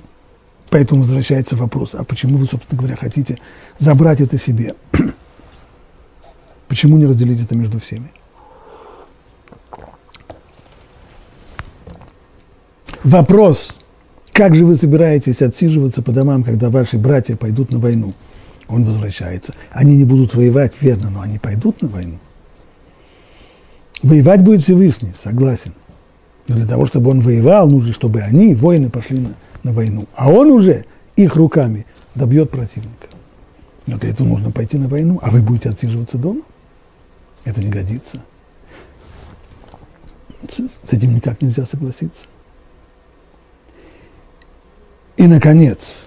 Поэтому 0.69 1.01
возвращается 1.01 1.55
вопрос, 1.55 1.95
а 1.95 2.03
почему 2.03 2.37
вы, 2.37 2.47
собственно 2.47 2.77
говоря, 2.77 2.97
хотите 2.97 3.39
забрать 3.79 4.21
это 4.21 4.37
себе? 4.37 4.75
Почему 6.67 6.97
не 6.97 7.05
разделить 7.05 7.41
это 7.41 7.55
между 7.55 7.79
всеми? 7.79 8.11
Вопрос, 13.03 13.75
как 14.31 14.55
же 14.55 14.65
вы 14.65 14.75
собираетесь 14.75 15.41
отсиживаться 15.41 16.01
по 16.01 16.11
домам, 16.11 16.43
когда 16.43 16.69
ваши 16.69 16.97
братья 16.97 17.35
пойдут 17.35 17.71
на 17.71 17.79
войну? 17.79 18.13
Он 18.67 18.83
возвращается. 18.83 19.53
Они 19.71 19.95
не 19.95 20.05
будут 20.05 20.33
воевать, 20.33 20.73
верно, 20.81 21.11
но 21.11 21.21
они 21.21 21.37
пойдут 21.37 21.81
на 21.83 21.87
войну. 21.87 22.17
Воевать 24.01 24.43
будет 24.43 24.63
Всевышний, 24.63 25.13
согласен. 25.23 25.73
Но 26.47 26.55
для 26.55 26.65
того, 26.65 26.85
чтобы 26.85 27.11
он 27.11 27.21
воевал, 27.21 27.69
нужно, 27.69 27.93
чтобы 27.93 28.21
они, 28.21 28.55
воины, 28.55 28.89
пошли 28.89 29.19
на, 29.19 29.35
на 29.63 29.71
войну. 29.71 30.07
А 30.15 30.31
он 30.31 30.51
уже 30.51 30.85
их 31.15 31.35
руками 31.35 31.85
добьет 32.15 32.49
противника. 32.49 33.07
Но 33.87 33.97
для 33.97 34.09
этого 34.09 34.27
нужно 34.27 34.51
пойти 34.51 34.77
на 34.77 34.87
войну, 34.87 35.19
а 35.21 35.29
вы 35.29 35.41
будете 35.41 35.69
отсиживаться 35.69 36.17
дома? 36.17 36.41
Это 37.45 37.61
не 37.61 37.69
годится. 37.69 38.21
С 40.51 40.93
этим 40.93 41.13
никак 41.13 41.41
нельзя 41.41 41.65
согласиться. 41.65 42.25
И, 45.15 45.27
наконец, 45.27 46.05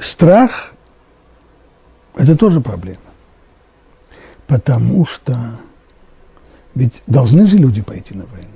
страх– 0.00 0.72
это 2.14 2.36
тоже 2.36 2.60
проблема. 2.60 3.00
Потому 4.46 5.04
что 5.06 5.60
ведь 6.74 7.02
должны 7.06 7.46
же 7.46 7.58
люди 7.58 7.82
пойти 7.82 8.14
на 8.14 8.24
войну. 8.26 8.48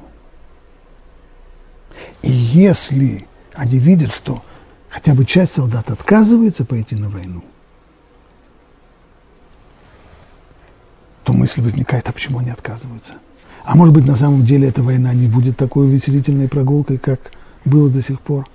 И 2.22 2.30
если 2.30 3.26
они 3.56 3.78
видят, 3.78 4.12
что 4.12 4.42
хотя 4.88 5.14
бы 5.14 5.24
часть 5.24 5.54
солдат 5.54 5.90
отказывается 5.90 6.64
пойти 6.64 6.94
на 6.96 7.08
войну– 7.08 7.42
то 11.26 11.32
мысль 11.32 11.60
возникает, 11.60 12.08
а 12.08 12.12
почему 12.12 12.38
они 12.38 12.50
отказываются? 12.50 13.14
А 13.64 13.74
может 13.74 13.92
быть, 13.92 14.06
на 14.06 14.14
самом 14.14 14.46
деле 14.46 14.68
эта 14.68 14.84
война 14.84 15.12
не 15.12 15.26
будет 15.26 15.56
такой 15.56 15.86
увеселительной 15.86 16.48
прогулкой, 16.48 16.98
как 16.98 17.32
было 17.64 17.90
до 17.90 18.00
сих 18.00 18.20
пор? 18.20 18.48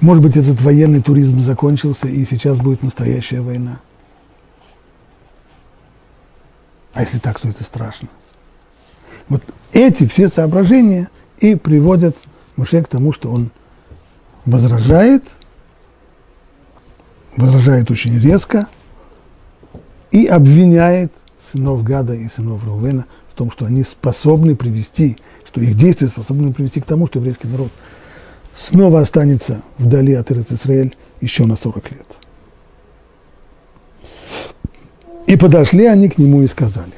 Может 0.00 0.24
быть, 0.24 0.38
этот 0.38 0.58
военный 0.62 1.02
туризм 1.02 1.38
закончился, 1.40 2.08
и 2.08 2.24
сейчас 2.24 2.56
будет 2.56 2.82
настоящая 2.82 3.42
война? 3.42 3.78
А 6.94 7.02
если 7.02 7.18
так, 7.18 7.38
то 7.38 7.48
это 7.48 7.62
страшно. 7.62 8.08
Вот 9.28 9.42
эти 9.74 10.06
все 10.06 10.28
соображения 10.28 11.10
и 11.40 11.56
приводят 11.56 12.16
Муше 12.56 12.82
к 12.82 12.88
тому, 12.88 13.12
что 13.12 13.30
он 13.30 13.50
возражает, 14.46 15.24
возражает 17.36 17.90
очень 17.90 18.18
резко 18.18 18.66
и 20.10 20.26
обвиняет 20.26 21.12
сынов 21.50 21.82
Гада 21.82 22.14
и 22.14 22.28
сынов 22.28 22.64
Рувена 22.64 23.06
в 23.30 23.34
том, 23.34 23.50
что 23.50 23.66
они 23.66 23.82
способны 23.82 24.56
привести, 24.56 25.18
что 25.46 25.60
их 25.60 25.76
действия 25.76 26.08
способны 26.08 26.52
привести 26.52 26.80
к 26.80 26.84
тому, 26.84 27.06
что 27.06 27.18
еврейский 27.18 27.48
народ 27.48 27.70
снова 28.54 29.00
останется 29.00 29.62
вдали 29.78 30.14
от 30.14 30.30
Израиль 30.30 30.96
еще 31.20 31.46
на 31.46 31.56
40 31.56 31.90
лет. 31.92 32.06
И 35.26 35.36
подошли 35.36 35.86
они 35.86 36.10
к 36.10 36.18
нему 36.18 36.42
и 36.42 36.46
сказали, 36.46 36.92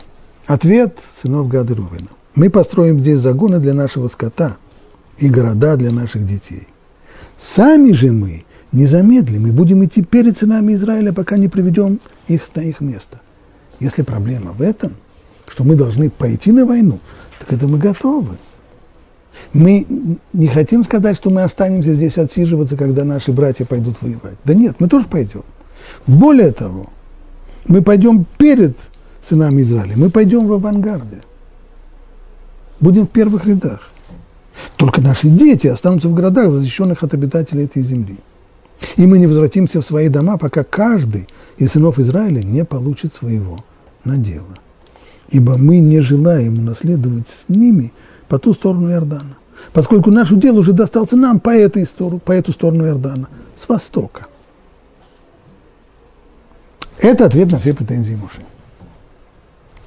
ответ 0.46 0.98
сынов 1.20 1.48
Гада 1.48 1.74
и 1.74 1.76
Рувена, 1.76 2.08
мы 2.34 2.50
построим 2.50 2.98
здесь 3.00 3.18
загоны 3.18 3.60
для 3.60 3.74
нашего 3.74 4.08
скота 4.08 4.56
и 5.18 5.28
города 5.28 5.76
для 5.76 5.92
наших 5.92 6.26
детей. 6.26 6.66
Сами 7.52 7.92
же 7.92 8.10
мы 8.10 8.44
не 8.72 8.86
замедлим 8.86 9.46
и 9.46 9.50
будем 9.50 9.84
идти 9.84 10.02
перед 10.02 10.38
сынами 10.38 10.74
Израиля, 10.74 11.12
пока 11.12 11.36
не 11.36 11.48
приведем 11.48 12.00
их 12.26 12.42
на 12.54 12.60
их 12.60 12.80
место. 12.80 13.20
Если 13.80 14.02
проблема 14.02 14.52
в 14.52 14.62
этом, 14.62 14.94
что 15.46 15.64
мы 15.64 15.76
должны 15.76 16.10
пойти 16.10 16.52
на 16.52 16.64
войну, 16.64 16.98
так 17.38 17.52
это 17.52 17.68
мы 17.68 17.78
готовы. 17.78 18.36
Мы 19.52 19.86
не 20.32 20.46
хотим 20.46 20.84
сказать, 20.84 21.16
что 21.16 21.30
мы 21.30 21.42
останемся 21.42 21.94
здесь 21.94 22.18
отсиживаться, 22.18 22.76
когда 22.76 23.04
наши 23.04 23.32
братья 23.32 23.64
пойдут 23.64 23.96
воевать. 24.00 24.36
Да 24.44 24.54
нет, 24.54 24.76
мы 24.78 24.88
тоже 24.88 25.06
пойдем. 25.06 25.42
Более 26.06 26.52
того, 26.52 26.86
мы 27.66 27.82
пойдем 27.82 28.26
перед 28.38 28.76
сынами 29.28 29.62
Израиля, 29.62 29.94
мы 29.96 30.10
пойдем 30.10 30.46
в 30.46 30.52
авангарде. 30.52 31.22
Будем 32.80 33.06
в 33.06 33.10
первых 33.10 33.46
рядах. 33.46 33.90
Только 34.76 35.00
наши 35.00 35.28
дети 35.28 35.66
останутся 35.66 36.08
в 36.08 36.14
городах, 36.14 36.50
защищенных 36.50 37.02
от 37.02 37.14
обитателей 37.14 37.64
этой 37.64 37.82
земли. 37.82 38.16
И 38.96 39.06
мы 39.06 39.18
не 39.18 39.26
возвратимся 39.26 39.80
в 39.80 39.86
свои 39.86 40.08
дома, 40.08 40.36
пока 40.36 40.64
каждый 40.64 41.28
и 41.56 41.66
сынов 41.66 41.98
Израиля 41.98 42.42
не 42.42 42.64
получит 42.64 43.14
своего 43.14 43.64
надела. 44.04 44.58
Ибо 45.30 45.56
мы 45.56 45.78
не 45.78 46.00
желаем 46.00 46.58
унаследовать 46.58 47.26
с 47.28 47.48
ними 47.48 47.92
по 48.28 48.38
ту 48.38 48.52
сторону 48.52 48.90
Иордана, 48.90 49.36
поскольку 49.72 50.10
наш 50.10 50.30
удел 50.30 50.58
уже 50.58 50.72
достался 50.72 51.16
нам 51.16 51.40
по, 51.40 51.50
этой 51.50 51.86
сторону, 51.86 52.18
по 52.18 52.32
эту 52.32 52.52
сторону 52.52 52.86
Иордана, 52.86 53.28
с 53.60 53.68
востока. 53.68 54.26
Это 56.98 57.26
ответ 57.26 57.50
на 57.50 57.58
все 57.58 57.74
претензии 57.74 58.14
Муши. 58.14 58.42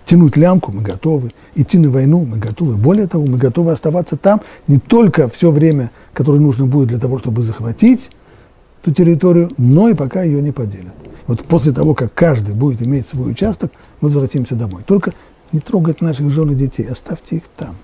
Тянуть 0.08 0.38
лямку 0.38 0.72
мы 0.72 0.82
готовы, 0.82 1.32
идти 1.54 1.78
на 1.78 1.89
войну 1.89 2.24
мы 2.24 2.38
готовы. 2.38 2.78
Более 2.78 3.08
того, 3.08 3.26
мы 3.26 3.38
готовы 3.38 3.74
оставаться 3.74 4.15
там 4.15 4.41
не 4.65 4.80
только 4.80 5.28
все 5.28 5.52
время, 5.52 5.91
которое 6.13 6.39
нужно 6.39 6.65
будет 6.65 6.88
для 6.88 6.98
того, 6.98 7.20
чтобы 7.20 7.41
захватить 7.41 8.10
ту 8.84 8.91
территорию, 8.91 9.52
но 9.58 9.89
и 9.89 9.93
пока 9.93 10.24
ее 10.24 10.41
не 10.41 10.54
поделят. 10.54 10.96
Вот 11.28 11.43
после 11.43 11.74
того, 11.74 11.93
как 11.93 12.13
каждый 12.13 12.56
будет 12.56 12.82
иметь 12.82 13.10
свой 13.10 13.32
участок, 13.32 13.74
мы 14.00 14.08
возвратимся 14.08 14.56
домой. 14.56 14.84
Только 14.88 15.13
не 15.52 15.60
трогать 15.60 16.00
наших 16.00 16.30
жен 16.30 16.52
и 16.52 16.56
детей, 16.56 16.88
оставьте 16.89 17.36
их 17.36 17.43
там. 17.58 17.76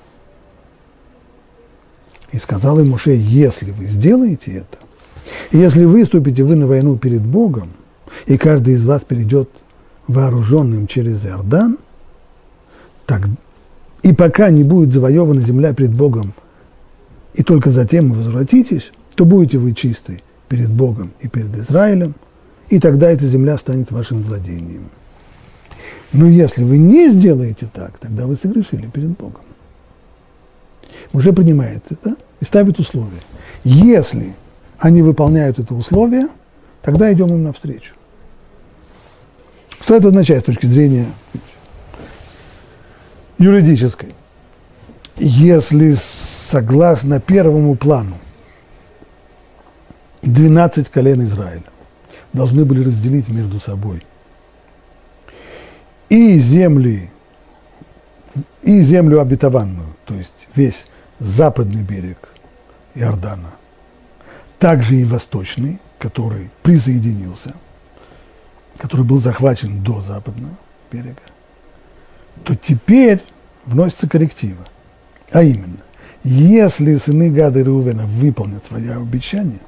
И 2.31 2.37
сказал 2.37 2.79
ему 2.79 2.91
Муше, 2.91 3.11
если 3.11 3.71
вы 3.71 3.85
сделаете 3.85 4.53
это, 4.53 4.77
если 5.51 5.83
выступите 5.83 6.45
вы 6.45 6.55
на 6.55 6.67
войну 6.67 6.95
перед 6.95 7.21
Богом, 7.21 7.71
и 8.27 8.37
каждый 8.37 8.75
из 8.75 8.85
вас 8.85 9.01
перейдет 9.01 9.49
вооруженным 10.07 10.87
через 10.87 11.25
Иордан, 11.25 11.79
так, 13.05 13.27
и 14.01 14.13
пока 14.13 14.49
не 14.49 14.63
будет 14.63 14.91
завоевана 14.91 15.41
земля 15.41 15.73
перед 15.73 15.93
Богом, 15.93 16.33
и 17.33 17.43
только 17.43 17.69
затем 17.69 18.09
вы 18.09 18.17
возвратитесь, 18.17 18.91
то 19.15 19.25
будете 19.25 19.57
вы 19.57 19.73
чисты 19.73 20.21
перед 20.47 20.69
Богом 20.69 21.11
и 21.19 21.27
перед 21.27 21.55
Израилем, 21.57 22.15
и 22.69 22.79
тогда 22.79 23.09
эта 23.09 23.25
земля 23.25 23.57
станет 23.57 23.91
вашим 23.91 24.21
владением. 24.23 24.89
Но 26.11 26.27
если 26.27 26.63
вы 26.63 26.77
не 26.77 27.09
сделаете 27.09 27.67
так, 27.73 27.97
тогда 27.97 28.27
вы 28.27 28.35
согрешили 28.35 28.87
перед 28.87 29.09
Богом. 29.09 29.41
Уже 31.11 31.33
принимает 31.33 31.85
это 31.89 32.15
и 32.39 32.45
ставит 32.45 32.79
условия. 32.79 33.21
Если 33.63 34.35
они 34.77 35.01
выполняют 35.01 35.59
это 35.59 35.73
условие, 35.73 36.27
тогда 36.81 37.11
идем 37.11 37.29
им 37.29 37.43
навстречу. 37.43 37.93
Что 39.81 39.95
это 39.95 40.09
означает 40.09 40.43
с 40.43 40.45
точки 40.45 40.65
зрения 40.65 41.07
юридической? 43.43 44.15
Если 45.17 45.95
согласно 45.95 47.19
первому 47.19 47.75
плану 47.75 48.17
12 50.23 50.89
колен 50.89 51.21
Израиля 51.23 51.63
должны 52.31 52.65
были 52.65 52.83
разделить 52.83 53.29
между 53.29 53.59
собой 53.59 54.03
и 56.09 56.39
земли, 56.39 57.09
и 58.61 58.81
землю 58.81 59.19
обетованную, 59.19 59.95
то 60.05 60.13
есть 60.15 60.47
весь 60.55 60.87
западный 61.19 61.83
берег 61.83 62.17
Иордана, 62.95 63.51
также 64.59 64.95
и 64.95 65.05
восточный, 65.05 65.79
который 65.99 66.49
присоединился, 66.61 67.53
который 68.77 69.05
был 69.05 69.19
захвачен 69.19 69.83
до 69.83 70.01
западного 70.01 70.55
берега, 70.91 71.21
то 72.43 72.55
теперь 72.55 73.21
вносятся 73.65 74.07
коррективы. 74.07 74.65
А 75.31 75.43
именно, 75.43 75.79
если 76.23 76.95
сыны 76.97 77.29
Гада 77.29 77.59
и 77.59 77.63
Рувена 77.63 78.05
выполнят 78.05 78.65
свои 78.65 78.87
обещания, 78.89 79.59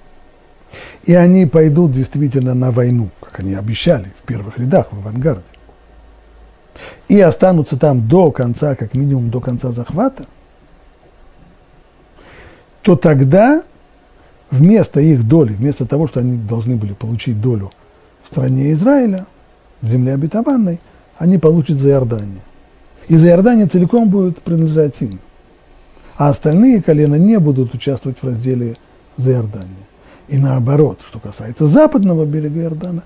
и 1.05 1.13
они 1.13 1.45
пойдут 1.45 1.91
действительно 1.91 2.53
на 2.53 2.71
войну, 2.71 3.09
как 3.21 3.39
они 3.39 3.53
обещали, 3.53 4.13
в 4.19 4.23
первых 4.23 4.57
рядах, 4.57 4.91
в 4.91 4.97
авангарде, 4.97 5.43
и 7.07 7.19
останутся 7.19 7.77
там 7.77 8.07
до 8.07 8.31
конца, 8.31 8.75
как 8.75 8.93
минимум 8.93 9.29
до 9.29 9.39
конца 9.39 9.71
захвата, 9.71 10.25
то 12.81 12.95
тогда 12.95 13.63
вместо 14.51 14.99
их 14.99 15.27
доли, 15.27 15.53
вместо 15.53 15.85
того, 15.85 16.07
что 16.07 16.19
они 16.19 16.37
должны 16.37 16.75
были 16.75 16.93
получить 16.93 17.41
долю 17.41 17.71
в 18.23 18.27
стране 18.27 18.71
Израиля, 18.73 19.25
в 19.81 19.89
земле 19.89 20.13
обетованной, 20.13 20.79
они 21.17 21.37
получат 21.37 21.79
за 21.79 21.89
Иордания. 21.89 22.41
И 23.07 23.17
за 23.17 23.27
Иордания 23.27 23.67
целиком 23.67 24.09
будет 24.09 24.41
принадлежать 24.41 25.01
им. 25.01 25.19
А 26.17 26.29
остальные 26.29 26.81
колена 26.81 27.15
не 27.15 27.39
будут 27.39 27.73
участвовать 27.73 28.17
в 28.21 28.25
разделе 28.25 28.77
за 29.17 29.33
Иордания. 29.33 29.85
И 30.27 30.37
наоборот, 30.37 31.01
что 31.05 31.19
касается 31.19 31.67
западного 31.67 32.25
берега 32.25 32.61
Иордана, 32.61 33.03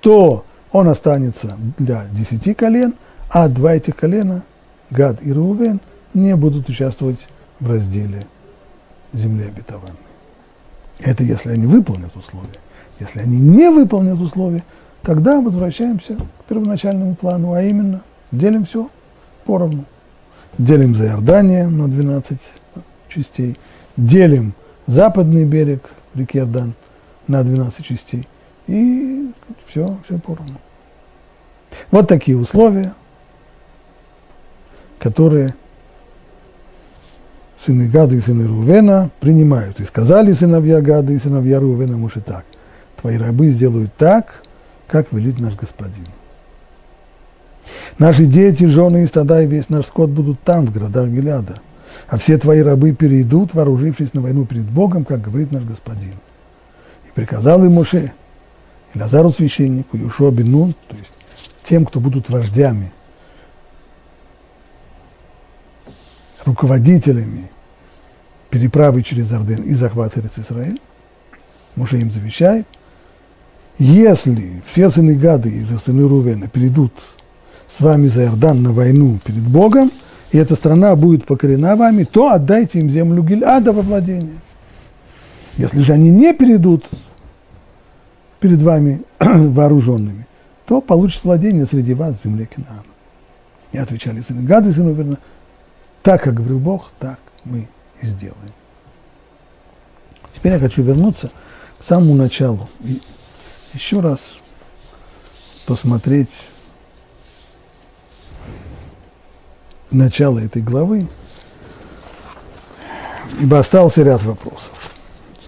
то 0.00 0.44
он 0.72 0.88
останется 0.88 1.58
для 1.78 2.06
десяти 2.12 2.54
колен, 2.54 2.94
а 3.28 3.48
два 3.48 3.74
этих 3.74 3.96
колена, 3.96 4.42
Гад 4.90 5.18
и 5.22 5.32
Рувен, 5.32 5.80
не 6.14 6.36
будут 6.36 6.68
участвовать 6.68 7.20
в 7.60 7.68
разделе 7.68 8.26
земли 9.12 9.44
обетованной. 9.44 9.94
Это 11.00 11.22
если 11.22 11.50
они 11.50 11.66
выполнят 11.66 12.16
условия. 12.16 12.60
Если 13.00 13.20
они 13.20 13.40
не 13.40 13.68
выполнят 13.70 14.20
условия, 14.20 14.62
тогда 15.02 15.40
возвращаемся 15.40 16.16
к 16.16 16.44
первоначальному 16.48 17.14
плану, 17.14 17.52
а 17.52 17.62
именно 17.62 18.02
делим 18.30 18.64
все 18.64 18.88
поровну. 19.44 19.84
Делим 20.58 20.94
за 20.94 21.06
Иордания 21.06 21.68
на 21.68 21.88
12 21.88 22.38
частей, 23.08 23.58
делим 23.96 24.54
западный 24.86 25.44
берег 25.44 25.90
реки 26.14 26.38
Иордан 26.38 26.74
на 27.26 27.42
12 27.42 27.84
частей, 27.84 28.28
и 28.66 29.32
все, 29.66 29.96
все 30.04 30.18
поровну. 30.18 30.58
Вот 31.90 32.08
такие 32.08 32.36
условия, 32.36 32.94
которые 34.98 35.54
сыны 37.64 37.88
Гады 37.88 38.16
и 38.16 38.20
сыны 38.20 38.46
Рувена 38.46 39.10
принимают. 39.20 39.80
И 39.80 39.84
сказали 39.84 40.32
сыновья 40.32 40.80
Гады 40.80 41.14
и 41.14 41.18
сыновья 41.18 41.60
Рувена 41.60 41.96
Муше 41.96 42.20
так. 42.20 42.44
Твои 43.00 43.16
рабы 43.16 43.48
сделают 43.48 43.92
так, 43.96 44.42
как 44.86 45.12
велит 45.12 45.40
наш 45.40 45.54
господин. 45.54 46.06
Наши 47.98 48.26
дети, 48.26 48.64
жены 48.64 49.04
и 49.04 49.06
стада 49.06 49.42
и 49.42 49.46
весь 49.46 49.68
наш 49.68 49.86
скот 49.86 50.10
будут 50.10 50.40
там, 50.40 50.66
в 50.66 50.72
городах 50.72 51.08
Гиляда. 51.08 51.60
А 52.08 52.18
все 52.18 52.38
твои 52.38 52.60
рабы 52.60 52.92
перейдут, 52.92 53.54
вооружившись 53.54 54.14
на 54.14 54.20
войну 54.20 54.46
перед 54.46 54.64
Богом, 54.64 55.04
как 55.04 55.20
говорит 55.22 55.52
наш 55.52 55.62
господин. 55.62 56.14
И 57.08 57.12
приказал 57.14 57.64
им 57.64 57.72
Моше, 57.72 58.12
и 58.92 58.98
Лазару 58.98 59.32
священнику, 59.32 59.96
и 59.96 60.02
Ушуа 60.02 60.30
Бенун, 60.30 60.74
то 60.88 60.96
есть 60.96 61.12
тем, 61.62 61.86
кто 61.86 62.00
будут 62.00 62.28
вождями, 62.28 62.92
руководителями 66.44 67.50
переправы 68.50 69.02
через 69.02 69.32
Орден 69.32 69.62
и 69.62 69.74
захват 69.74 70.16
Израиль, 70.16 70.80
Муше 71.74 71.98
им 71.98 72.12
завещает, 72.12 72.66
если 73.78 74.62
все 74.66 74.90
сыны 74.90 75.16
Гады 75.16 75.48
и 75.48 75.64
сыны 75.84 76.06
Рувена 76.06 76.46
перейдут 76.48 76.92
с 77.76 77.80
вами 77.80 78.06
за 78.06 78.24
Иордан 78.24 78.62
на 78.62 78.72
войну 78.72 79.18
перед 79.24 79.42
Богом, 79.42 79.90
и 80.30 80.38
эта 80.38 80.54
страна 80.54 80.94
будет 80.96 81.26
покорена 81.26 81.76
вами, 81.76 82.04
то 82.04 82.30
отдайте 82.30 82.80
им 82.80 82.90
землю 82.90 83.22
Гильада 83.22 83.72
во 83.72 83.82
владение. 83.82 84.38
Если 85.56 85.80
же 85.80 85.92
они 85.92 86.10
не 86.10 86.32
перейдут 86.34 86.86
перед 88.40 88.60
вами 88.62 89.02
вооруженными, 89.18 90.26
то 90.66 90.80
получат 90.80 91.24
владение 91.24 91.66
среди 91.66 91.94
вас 91.94 92.16
в 92.16 92.24
земле 92.24 92.46
Кинаана. 92.46 92.84
И 93.72 93.78
отвечали 93.78 94.20
сыны 94.20 94.42
Гады, 94.42 94.72
сыны 94.72 94.90
Рувена, 94.90 95.18
так, 96.02 96.22
как 96.22 96.34
говорил 96.34 96.58
Бог, 96.58 96.90
так 96.98 97.18
мы 97.44 97.68
и 98.02 98.06
сделаем. 98.06 98.52
Теперь 100.32 100.52
я 100.52 100.58
хочу 100.58 100.82
вернуться 100.82 101.30
к 101.78 101.84
самому 101.84 102.14
началу 102.14 102.68
и 102.82 103.00
еще 103.72 104.00
раз 104.00 104.18
посмотреть 105.66 106.28
начало 109.94 110.38
этой 110.38 110.62
главы, 110.62 111.06
ибо 113.40 113.58
остался 113.58 114.02
ряд 114.02 114.22
вопросов. 114.22 114.90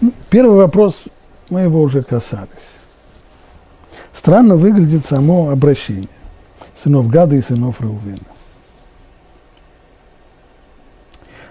Ну, 0.00 0.12
первый 0.30 0.56
вопрос, 0.56 1.04
мы 1.50 1.60
его 1.60 1.82
уже 1.82 2.02
касались. 2.02 2.70
Странно 4.12 4.56
выглядит 4.56 5.04
само 5.04 5.50
обращение 5.50 6.08
сынов 6.82 7.08
Гада 7.08 7.36
и 7.36 7.42
сынов 7.42 7.80
Реувена. 7.80 8.20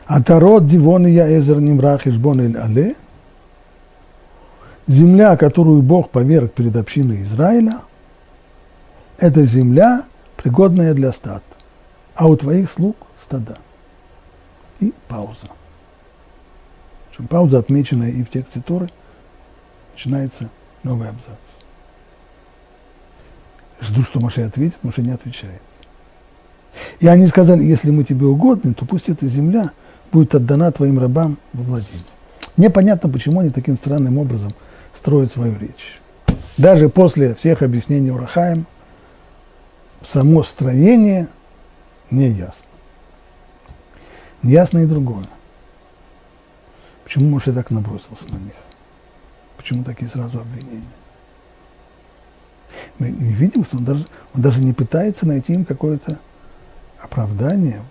Атарот 0.05 0.67
Дивон 0.67 1.07
я 1.07 1.27
Эзер 1.37 1.59
Нимрах 1.59 2.05
Ишбон 2.05 2.41
Эль 2.41 2.57
Але, 2.57 2.95
земля, 4.87 5.35
которую 5.35 5.81
Бог 5.81 6.11
поверг 6.11 6.53
перед 6.53 6.75
общиной 6.75 7.23
Израиля, 7.23 7.81
это 9.17 9.43
земля, 9.43 10.03
пригодная 10.37 10.93
для 10.93 11.11
стад, 11.11 11.43
а 12.15 12.27
у 12.27 12.35
твоих 12.35 12.71
слуг 12.71 12.95
стада. 13.23 13.57
И 14.79 14.93
пауза. 15.07 15.49
Причем 17.09 17.27
пауза, 17.27 17.59
отмеченная 17.59 18.09
и 18.09 18.23
в 18.23 18.29
тексте 18.29 18.61
Торы, 18.65 18.89
начинается 19.93 20.49
новый 20.83 21.09
абзац. 21.09 21.37
Жду, 23.81 24.01
что 24.01 24.19
Моше 24.19 24.43
ответит, 24.43 24.77
Моше 24.83 25.01
не 25.01 25.11
отвечает. 25.11 25.61
И 26.99 27.07
они 27.07 27.27
сказали, 27.27 27.63
если 27.63 27.91
мы 27.91 28.03
тебе 28.03 28.25
угодны, 28.25 28.73
то 28.73 28.85
пусть 28.85 29.09
эта 29.09 29.27
земля– 29.27 29.71
будет 30.15 30.33
отдана 30.33 30.71
твоим 30.71 30.97
рабам 30.97 31.37
во 31.51 31.63
владение. 31.63 32.03
Непонятно, 32.55 33.09
почему 33.09 33.41
они 33.41 33.49
таким 33.49 33.77
странным 33.77 34.17
образом 34.17 34.53
строят 34.93 35.33
свою 35.33 35.59
речь. 35.59 35.99
Даже 36.57 36.87
после 36.87 37.35
всех 37.35 37.61
объяснений 37.61 38.11
Урахаем, 38.11 38.65
само 40.07 40.43
строение 40.43 41.27
не 42.11 42.29
ясно. 42.29 42.65
Не 44.43 44.51
ясно 44.51 44.79
и 44.79 44.85
другое. 44.85 45.27
Почему 47.03 47.29
Моше 47.29 47.53
так 47.53 47.71
набросился 47.71 48.27
на 48.29 48.37
них? 48.37 48.53
Почему 49.57 49.83
такие 49.83 50.09
сразу 50.09 50.39
обвинения? 50.39 50.83
Мы 52.99 53.09
не 53.09 53.33
видим, 53.33 53.63
что 53.63 53.77
он 53.77 53.85
даже, 53.85 54.07
он 54.33 54.41
даже 54.41 54.59
не 54.59 54.73
пытается 54.73 55.27
найти 55.27 55.53
им 55.53 55.65
какое-то 55.65 56.19
оправдание, 56.99 57.81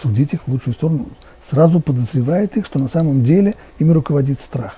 судить 0.00 0.34
их 0.34 0.46
в 0.46 0.48
лучшую 0.48 0.74
сторону. 0.74 1.08
Сразу 1.48 1.80
подозревает 1.80 2.56
их, 2.56 2.66
что 2.66 2.78
на 2.78 2.88
самом 2.88 3.24
деле 3.24 3.54
ими 3.78 3.92
руководит 3.92 4.40
страх. 4.40 4.76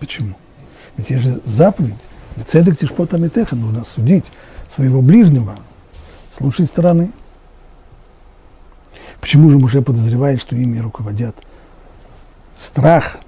Почему? 0.00 0.34
Ведь 0.96 1.08
же 1.08 1.40
заповедь. 1.44 1.94
Цедек 2.48 2.78
тишпота 2.78 3.18
метеха 3.18 3.54
нужно 3.54 3.84
судить 3.84 4.24
своего 4.74 5.02
ближнего 5.02 5.58
с 6.36 6.40
лучшей 6.40 6.66
стороны. 6.66 7.10
Почему 9.20 9.50
же 9.50 9.58
Муше 9.58 9.82
подозревает, 9.82 10.40
что 10.40 10.56
ими 10.56 10.78
руководят 10.78 11.36
страх, 12.58 13.18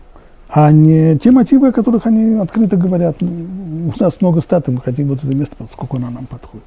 а 0.48 0.72
не 0.72 1.18
те 1.18 1.30
мотивы, 1.30 1.68
о 1.68 1.72
которых 1.72 2.06
они 2.06 2.38
открыто 2.38 2.76
говорят. 2.76 3.22
У 3.22 3.92
нас 3.98 4.20
много 4.20 4.40
статуй, 4.40 4.74
мы 4.74 4.80
хотим 4.80 5.08
вот 5.08 5.22
это 5.22 5.34
место, 5.34 5.54
сколько 5.70 5.98
оно 5.98 6.10
нам 6.10 6.26
подходит. 6.26 6.64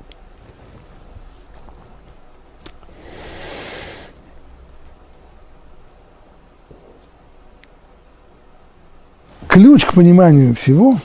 Ключ 9.56 9.86
к 9.86 9.94
пониманию 9.94 10.54
всего 10.54 11.00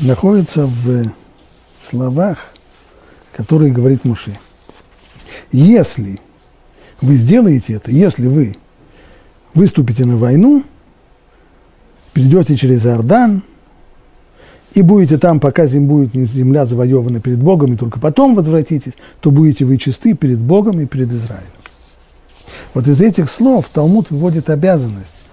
находится 0.00 0.64
в 0.64 1.10
словах, 1.90 2.38
которые 3.32 3.72
говорит 3.72 4.04
Муше. 4.04 4.38
Если 5.50 6.20
вы 7.00 7.14
сделаете 7.14 7.72
это, 7.72 7.90
если 7.90 8.28
вы 8.28 8.54
выступите 9.54 10.04
на 10.04 10.16
войну, 10.16 10.62
перейдете 12.12 12.56
через 12.56 12.86
Иордан 12.86 13.42
и 14.74 14.82
будете 14.82 15.18
там, 15.18 15.40
пока 15.40 15.66
будет 15.66 16.14
земля 16.14 16.66
завоевана 16.66 17.18
перед 17.20 17.40
Богом, 17.42 17.72
и 17.72 17.76
только 17.76 17.98
потом 17.98 18.36
возвратитесь, 18.36 18.94
то 19.20 19.32
будете 19.32 19.64
вы 19.64 19.78
чисты 19.78 20.14
перед 20.14 20.38
Богом 20.38 20.80
и 20.80 20.86
перед 20.86 21.08
Израилем. 21.08 21.42
Вот 22.72 22.86
из 22.86 23.00
этих 23.00 23.28
слов 23.28 23.68
Талмуд 23.68 24.10
выводит 24.10 24.48
обязанность. 24.48 25.24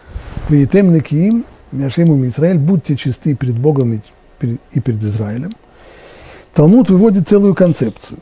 Веетем 0.50 0.92
лекиим– 0.92 1.46
Мяшимум 1.72 2.26
Израиль, 2.28 2.58
будьте 2.58 2.96
чисты 2.96 3.36
перед 3.36 3.56
Богом 3.56 4.02
и 4.42 4.80
перед 4.80 5.04
Израилем. 5.04 5.54
Талмуд 6.54 6.90
выводит 6.90 7.28
целую 7.28 7.54
концепцию, 7.56 8.20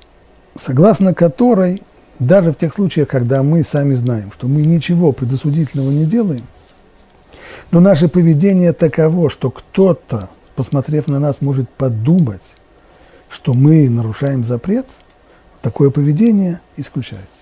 согласно 0.59 1.13
которой 1.13 1.83
даже 2.19 2.51
в 2.51 2.57
тех 2.57 2.73
случаях, 2.73 3.07
когда 3.07 3.43
мы 3.43 3.63
сами 3.63 3.93
знаем, 3.93 4.31
что 4.31 4.47
мы 4.47 4.61
ничего 4.61 5.11
предосудительного 5.11 5.91
не 5.91 6.05
делаем, 6.05 6.43
но 7.71 7.79
наше 7.79 8.07
поведение 8.07 8.73
таково, 8.73 9.29
что 9.29 9.51
кто-то, 9.51 10.29
посмотрев 10.55 11.07
на 11.07 11.19
нас, 11.19 11.37
может 11.41 11.69
подумать, 11.69 12.41
что 13.29 13.53
мы 13.53 13.89
нарушаем 13.89 14.43
запрет, 14.43 14.85
такое 15.61 15.89
поведение 15.89 16.61
исключается. 16.77 17.34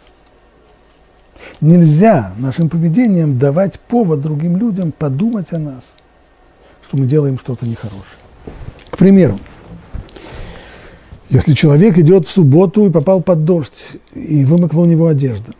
Нельзя 1.61 2.33
нашим 2.37 2.69
поведением 2.69 3.37
давать 3.37 3.79
повод 3.79 4.21
другим 4.21 4.57
людям 4.57 4.91
подумать 4.91 5.53
о 5.53 5.59
нас, 5.59 5.83
что 6.85 6.97
мы 6.97 7.05
делаем 7.05 7.37
что-то 7.37 7.65
нехорошее. 7.65 8.03
К 8.89 8.97
примеру, 8.97 9.39
если 11.29 11.53
человек 11.53 11.97
идет 11.97 12.27
в 12.27 12.29
субботу 12.29 12.85
и 12.85 12.91
попал 12.91 13.21
под 13.21 13.45
дождь, 13.45 13.97
и 14.13 14.45
вымокла 14.45 14.81
у 14.81 14.85
него 14.85 15.07
одежда, 15.07 15.53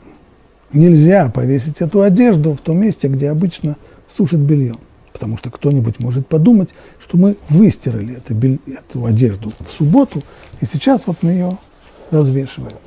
нельзя 0.72 1.30
повесить 1.30 1.78
эту 1.80 2.02
одежду 2.02 2.54
в 2.54 2.60
том 2.60 2.80
месте, 2.80 3.08
где 3.08 3.30
обычно 3.30 3.78
сушит 4.16 4.40
белье. 4.40 4.76
Потому 5.14 5.38
что 5.38 5.50
кто-нибудь 5.50 6.00
может 6.00 6.28
подумать, 6.28 6.70
что 7.00 7.18
мы 7.18 7.38
выстирали 7.50 8.18
эту, 8.18 8.36
эту 8.72 9.06
одежду 9.06 9.52
в 9.60 9.72
субботу, 9.72 10.22
и 10.60 10.66
сейчас 10.66 11.04
вот 11.06 11.18
мы 11.22 11.32
ее 11.32 11.58
развешиваем. 12.12 12.78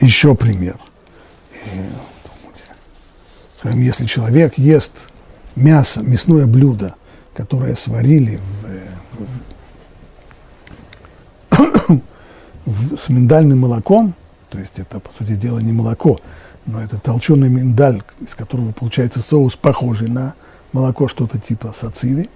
Еще 0.00 0.34
пример. 0.34 0.76
Если 3.64 4.04
человек 4.04 4.58
ест 4.58 4.92
мясо, 5.56 6.02
мясное 6.02 6.46
блюдо, 6.46 6.96
которое 7.34 7.74
сварили 7.74 8.38
в, 11.50 11.56
в, 11.56 12.00
в, 12.66 12.96
с 12.98 13.08
миндальным 13.08 13.60
молоком, 13.60 14.14
то 14.50 14.58
есть 14.58 14.78
это, 14.78 15.00
по 15.00 15.12
сути 15.12 15.32
дела, 15.32 15.60
не 15.60 15.72
молоко, 15.72 16.20
но 16.66 16.80
это 16.82 16.98
толченый 16.98 17.48
миндаль, 17.48 18.02
из 18.20 18.34
которого 18.34 18.72
получается 18.72 19.20
соус, 19.20 19.56
похожий 19.56 20.08
на 20.08 20.34
молоко, 20.72 21.08
что-то 21.08 21.38
типа 21.38 21.74
сациви, 21.78 22.28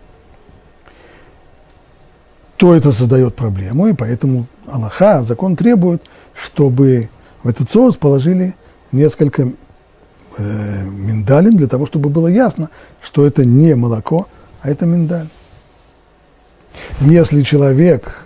то 2.56 2.74
это 2.74 2.90
создает 2.90 3.36
проблему, 3.36 3.86
и 3.86 3.92
поэтому 3.92 4.46
Аллаха, 4.66 5.22
закон 5.22 5.56
требует, 5.56 6.02
чтобы 6.34 7.08
в 7.42 7.48
этот 7.48 7.70
соус 7.70 7.96
положили 7.96 8.54
несколько 8.92 9.52
э, 10.36 10.84
миндалин 10.84 11.56
для 11.56 11.68
того, 11.68 11.86
чтобы 11.86 12.08
было 12.10 12.28
ясно, 12.28 12.70
что 13.00 13.26
это 13.26 13.44
не 13.44 13.74
молоко, 13.74 14.28
а 14.60 14.70
это 14.70 14.86
миндаль. 14.86 15.28
Если 17.00 17.42
человек 17.42 18.24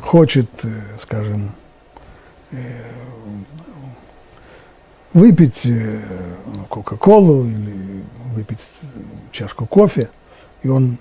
хочет, 0.00 0.48
э, 0.62 0.68
скажем, 1.00 1.52
э, 2.50 2.56
выпить 5.12 5.64
э, 5.64 6.00
Кока-Колу 6.68 7.46
или 7.46 8.04
выпить 8.34 8.58
чашку 9.32 9.64
кофе, 9.66 10.10
и 10.62 10.68
он 10.68 10.98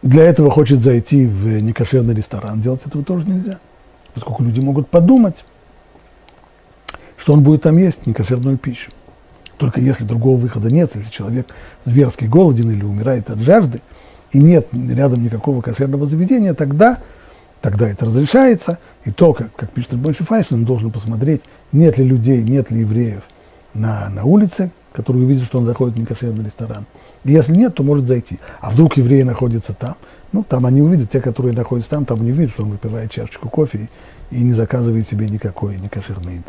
для 0.00 0.24
этого 0.24 0.50
хочет 0.50 0.80
зайти 0.80 1.26
в 1.26 1.60
некошерный 1.60 2.14
ресторан, 2.14 2.60
делать 2.62 2.86
этого 2.86 3.04
тоже 3.04 3.26
нельзя 3.26 3.60
поскольку 4.18 4.42
люди 4.42 4.58
могут 4.58 4.88
подумать, 4.88 5.36
что 7.16 7.32
он 7.32 7.42
будет 7.42 7.62
там 7.62 7.78
есть 7.78 8.04
некошерную 8.04 8.58
пищу. 8.58 8.90
Только 9.58 9.80
если 9.80 10.04
другого 10.04 10.36
выхода 10.36 10.72
нет, 10.72 10.90
если 10.94 11.10
человек 11.10 11.46
зверски 11.84 12.24
голоден 12.24 12.70
или 12.70 12.82
умирает 12.82 13.30
от 13.30 13.38
жажды, 13.38 13.80
и 14.32 14.40
нет 14.40 14.68
рядом 14.72 15.22
никакого 15.22 15.60
кошерного 15.60 16.06
заведения, 16.06 16.52
тогда, 16.54 16.98
тогда 17.60 17.88
это 17.88 18.06
разрешается, 18.06 18.78
и 19.04 19.12
только, 19.12 19.50
как 19.54 19.70
пишет 19.70 19.94
Больше 19.94 20.24
Файшин, 20.24 20.64
должен 20.64 20.90
посмотреть, 20.90 21.42
нет 21.70 21.96
ли 21.96 22.04
людей, 22.04 22.42
нет 22.42 22.72
ли 22.72 22.80
евреев 22.80 23.22
на, 23.72 24.08
на 24.10 24.24
улице, 24.24 24.72
которые 24.92 25.24
увидят, 25.24 25.44
что 25.44 25.58
он 25.58 25.66
заходит 25.66 25.94
в 25.94 25.98
некошерный 26.00 26.44
ресторан. 26.44 26.86
И 27.24 27.30
если 27.32 27.54
нет, 27.54 27.74
то 27.74 27.84
может 27.84 28.08
зайти. 28.08 28.38
А 28.60 28.70
вдруг 28.70 28.96
евреи 28.96 29.22
находятся 29.22 29.74
там, 29.74 29.94
ну, 30.32 30.44
там 30.44 30.66
они 30.66 30.82
увидят, 30.82 31.10
те, 31.10 31.20
которые 31.20 31.54
находятся 31.54 31.90
там, 31.90 32.04
там 32.04 32.22
не 32.24 32.32
видят, 32.32 32.52
что 32.52 32.62
он 32.62 32.70
выпивает 32.70 33.10
чашечку 33.10 33.48
кофе 33.48 33.88
и, 34.30 34.42
не 34.42 34.52
заказывает 34.52 35.08
себе 35.08 35.28
никакой 35.28 35.78
некошерной 35.78 36.34
еды. 36.34 36.44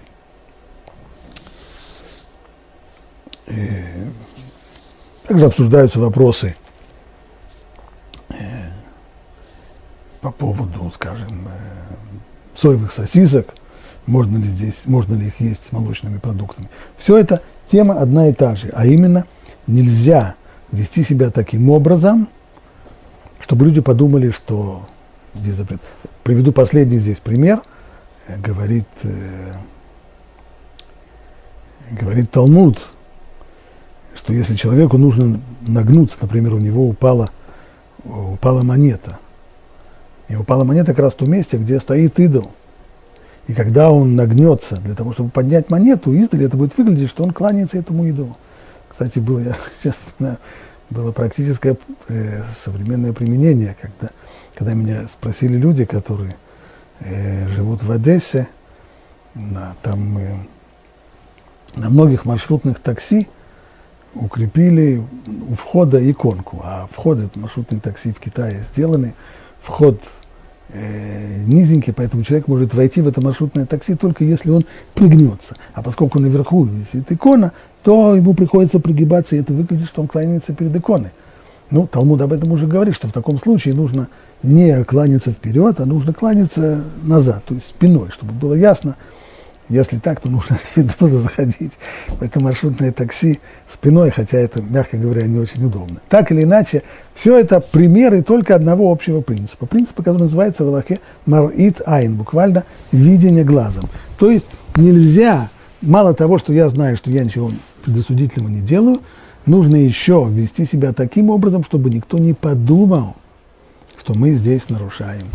Э, 3.47 4.05
также 5.25 5.45
обсуждаются 5.45 5.99
вопросы 5.99 6.55
э, 8.29 8.35
по 10.19 10.31
поводу, 10.31 10.91
скажем, 10.93 11.47
э, 11.47 11.95
соевых 12.55 12.91
сосисок, 12.91 13.55
можно 14.05 14.37
ли 14.37 14.43
здесь, 14.43 14.75
можно 14.85 15.15
ли 15.15 15.27
их 15.27 15.39
есть 15.39 15.67
с 15.67 15.71
молочными 15.71 16.17
продуктами. 16.17 16.69
Все 16.97 17.17
это 17.17 17.41
тема 17.67 18.01
одна 18.01 18.27
и 18.27 18.33
та 18.33 18.55
же, 18.55 18.69
а 18.73 18.85
именно 18.85 19.25
нельзя 19.67 20.35
вести 20.71 21.03
себя 21.05 21.31
таким 21.31 21.69
образом– 21.69 22.27
чтобы 23.39 23.65
люди 23.65 23.81
подумали, 23.81 24.31
что 24.31 24.87
здесь 25.35 25.55
запрет. 25.55 25.81
Приведу 26.23 26.51
последний 26.51 26.99
здесь 26.99 27.17
пример. 27.17 27.61
Э, 28.27 28.37
говорит, 28.37 28.87
э, 29.03 29.53
говорит 31.91 32.31
Талмуд, 32.31 32.79
что 34.15 34.33
если 34.33 34.55
человеку 34.55 34.97
нужно 34.97 35.39
нагнуться, 35.61 36.17
например, 36.21 36.53
у 36.53 36.59
него 36.59 36.87
упала, 36.87 37.31
упала 38.03 38.63
монета, 38.63 39.19
и 40.27 40.35
упала 40.35 40.63
монета 40.63 40.93
как 40.93 40.99
раз 40.99 41.13
в 41.13 41.17
том 41.17 41.31
месте, 41.31 41.57
где 41.57 41.79
стоит 41.79 42.19
идол. 42.19 42.51
И 43.47 43.53
когда 43.53 43.89
он 43.89 44.15
нагнется 44.15 44.75
для 44.77 44.93
того, 44.93 45.11
чтобы 45.11 45.31
поднять 45.31 45.71
монету, 45.71 46.13
издали 46.13 46.45
это 46.45 46.55
будет 46.55 46.77
выглядеть, 46.77 47.09
что 47.09 47.23
он 47.23 47.31
кланяется 47.31 47.77
этому 47.77 48.05
идолу. 48.05 48.37
Кстати, 48.89 49.17
было, 49.17 49.39
я 49.39 49.57
сейчас 49.81 49.95
было 50.89 51.11
практическое 51.11 51.77
э, 52.07 52.43
современное 52.63 53.13
применение, 53.13 53.75
когда, 53.79 54.11
когда 54.55 54.73
меня 54.73 55.07
спросили 55.07 55.57
люди, 55.57 55.85
которые 55.85 56.35
э, 56.99 57.47
живут 57.49 57.83
в 57.83 57.91
Одессе, 57.91 58.47
на, 59.35 59.75
там, 59.81 60.17
э, 60.17 60.35
на 61.75 61.89
многих 61.89 62.25
маршрутных 62.25 62.79
такси 62.79 63.27
укрепили 64.15 65.03
у 65.49 65.53
входа 65.55 65.99
иконку. 66.09 66.61
А 66.63 66.87
вход, 66.91 67.19
это 67.19 67.37
маршрутные 67.37 67.79
такси 67.79 68.11
в 68.11 68.19
Китае 68.19 68.63
сделаны, 68.71 69.13
вход 69.61 70.01
э, 70.69 71.43
низенький, 71.45 71.93
поэтому 71.93 72.23
человек 72.23 72.47
может 72.47 72.73
войти 72.73 73.01
в 73.01 73.07
это 73.07 73.21
маршрутное 73.21 73.65
такси 73.65 73.95
только 73.95 74.23
если 74.23 74.49
он 74.49 74.65
пригнется. 74.95 75.55
А 75.73 75.83
поскольку 75.83 76.19
наверху 76.19 76.63
висит 76.65 77.11
икона, 77.11 77.53
то 77.83 78.15
ему 78.15 78.33
приходится 78.33 78.79
пригибаться, 78.79 79.35
и 79.35 79.39
это 79.39 79.53
выглядит, 79.53 79.87
что 79.87 80.01
он 80.01 80.07
кланяется 80.07 80.53
перед 80.53 80.75
иконой. 80.75 81.11
Ну, 81.71 81.85
Талмуд 81.85 82.21
об 82.21 82.33
этом 82.33 82.51
уже 82.51 82.65
говорит, 82.65 82.95
что 82.95 83.07
в 83.07 83.13
таком 83.13 83.37
случае 83.37 83.75
нужно 83.75 84.07
не 84.41 84.83
кланяться 84.83 85.31
вперед, 85.31 85.79
а 85.79 85.85
нужно 85.85 86.13
кланяться 86.13 86.83
назад, 87.03 87.43
то 87.45 87.53
есть 87.53 87.67
спиной, 87.67 88.09
чтобы 88.09 88.33
было 88.33 88.53
ясно, 88.53 88.95
если 89.69 89.97
так, 89.97 90.19
то 90.19 90.29
нужно, 90.29 90.59
было 90.99 91.21
заходить 91.21 91.73
в 92.07 92.21
это 92.23 92.39
маршрутное 92.39 92.91
такси 92.91 93.39
спиной, 93.71 94.09
хотя 94.09 94.39
это, 94.39 94.61
мягко 94.61 94.97
говоря, 94.97 95.27
не 95.27 95.37
очень 95.37 95.63
удобно. 95.63 96.01
Так 96.09 96.31
или 96.31 96.43
иначе, 96.43 96.81
все 97.13 97.37
это 97.37 97.59
примеры 97.59 98.23
только 98.23 98.55
одного 98.55 98.91
общего 98.91 99.21
принципа. 99.21 99.67
Принципа, 99.67 100.01
который 100.01 100.23
называется 100.23 100.63
в 100.63 100.67
Аллахе 100.67 100.99
марит 101.27 101.81
айн, 101.85 102.15
буквально 102.15 102.63
видение 102.91 103.43
глазом. 103.43 103.89
То 104.17 104.31
есть 104.31 104.47
нельзя, 104.75 105.49
мало 105.81 106.15
того, 106.15 106.39
что 106.39 106.51
я 106.51 106.67
знаю, 106.69 106.97
что 106.97 107.11
я 107.11 107.23
ничего 107.23 107.51
предосудительного 107.79 108.51
не 108.51 108.61
делаю, 108.61 109.01
нужно 109.45 109.75
еще 109.75 110.27
вести 110.29 110.65
себя 110.65 110.93
таким 110.93 111.29
образом, 111.29 111.63
чтобы 111.63 111.89
никто 111.89 112.17
не 112.17 112.33
подумал, 112.33 113.15
что 113.97 114.13
мы 114.13 114.31
здесь 114.31 114.69
нарушаем, 114.69 115.27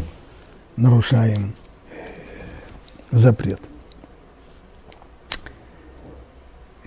нарушаем 0.76 1.54
э, 1.90 3.16
запрет. 3.16 3.60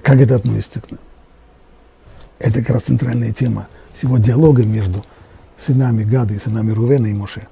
Как 0.02 0.22
это 0.22 0.36
относится 0.36 0.80
к 0.80 0.90
нам? 0.92 1.00
Это 2.40 2.62
как 2.62 2.70
раз 2.70 2.84
центральная 2.84 3.34
тема 3.34 3.68
всего 3.94 4.18
диалога 4.18 4.64
между 4.64 5.06
сынами 5.58 6.04
Гады 6.04 6.36
и 6.36 6.40
сынами 6.40 6.72
Рувена 6.72 7.08
и 7.08 7.14
Моше. 7.14 7.48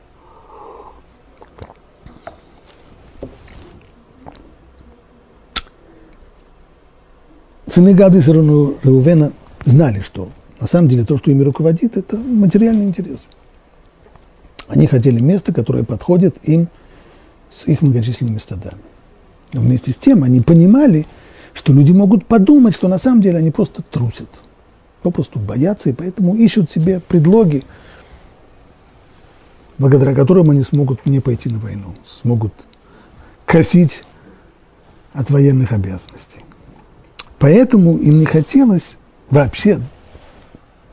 Сыны 7.76 7.94
Гады 7.94 8.20
и 8.20 8.22
сыны 8.22 8.76
Рувена 8.84 9.34
знали, 9.66 10.00
что 10.00 10.30
на 10.62 10.66
самом 10.66 10.88
деле 10.88 11.04
то, 11.04 11.18
что 11.18 11.30
ими 11.30 11.44
руководит, 11.44 11.98
это 11.98 12.16
материальный 12.16 12.86
интерес. 12.86 13.26
Они 14.70 14.88
хотели 14.88 15.20
место, 15.20 15.52
которое 15.52 15.84
подходит 15.84 16.38
им 16.44 16.70
с 17.52 17.68
их 17.68 17.82
многочисленными 17.82 18.38
стадами. 18.38 18.80
Но 19.52 19.60
вместе 19.60 19.92
с 19.92 19.98
тем 19.98 20.24
они 20.24 20.40
понимали, 20.40 21.06
что 21.54 21.74
люди 21.74 21.92
могут 21.92 22.26
подумать, 22.26 22.74
что 22.74 22.88
на 22.88 22.98
самом 22.98 23.22
деле 23.22 23.40
они 23.40 23.52
просто 23.52 23.82
трусят, 23.84 24.30
попросту 25.02 25.40
боятся, 25.40 25.90
и 25.90 25.92
поэтому 25.92 26.34
ищут 26.34 26.72
себе 26.72 27.02
предлоги, 27.02 27.66
благодаря 29.78 30.16
которым 30.16 30.50
они 30.50 30.62
смогут 30.62 31.06
не 31.06 31.20
пойти 31.20 31.50
на 31.50 31.60
войну, 31.60 31.94
смогут 32.22 32.54
косить 33.46 34.06
от 35.12 35.30
военных 35.30 35.74
обязанностей. 35.74 36.45
Поэтому 37.40 37.98
им 37.98 38.20
не 38.20 38.26
хотелось 38.26 38.96
вообще 39.30 39.82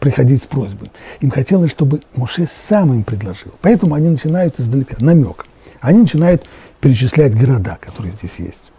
приходить 0.00 0.42
с 0.42 0.46
просьбой. 0.46 0.90
Им 1.20 1.30
хотелось, 1.30 1.70
чтобы 1.70 2.02
Моше 2.16 2.48
сам 2.68 2.92
им 2.92 3.04
предложил. 3.04 3.52
Поэтому 3.60 3.94
они 3.94 4.08
начинают 4.08 4.58
издалека, 4.58 4.96
намек. 4.98 5.46
Они 5.80 6.00
начинают 6.00 6.44
перечислять 6.80 7.38
города, 7.38 7.78
которые 7.80 8.14
здесь 8.14 8.34
есть. 8.38 8.72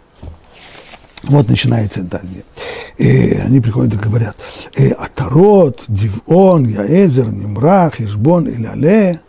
Вот 1.22 1.48
начинается 1.48 2.02
далее. 2.02 2.44
И 2.98 3.32
они 3.32 3.60
приходят 3.60 3.94
и 3.94 3.96
говорят, 3.96 4.36
э, 4.76 4.90
Атарот, 4.90 5.82
Дивон, 5.88 6.66
Яэзер, 6.66 7.32
Нимрах, 7.32 8.00
Ишбон, 8.00 8.48
Иляле. 8.48 9.20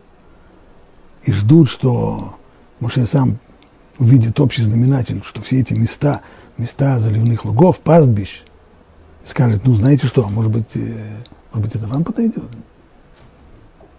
И 1.24 1.32
ждут, 1.32 1.70
что 1.70 2.36
Моше 2.82 3.08
сам 3.08 3.38
увидит 3.98 4.40
общий 4.40 4.64
знаменатель, 4.64 5.22
что 5.26 5.42
все 5.42 5.62
эти 5.62 5.74
места, 5.74 6.22
места 6.58 7.00
заливных 7.00 7.46
лугов, 7.46 7.80
пастбищ, 7.80 8.44
скажет, 9.26 9.66
ну 9.66 9.76
знаете 9.76 10.08
что, 10.08 10.28
может 10.30 10.52
быть, 10.52 10.70
э, 10.76 10.96
может 11.52 11.68
быть 11.68 11.76
это 11.76 11.88
вам 11.88 12.04
подойдет? 12.04 12.44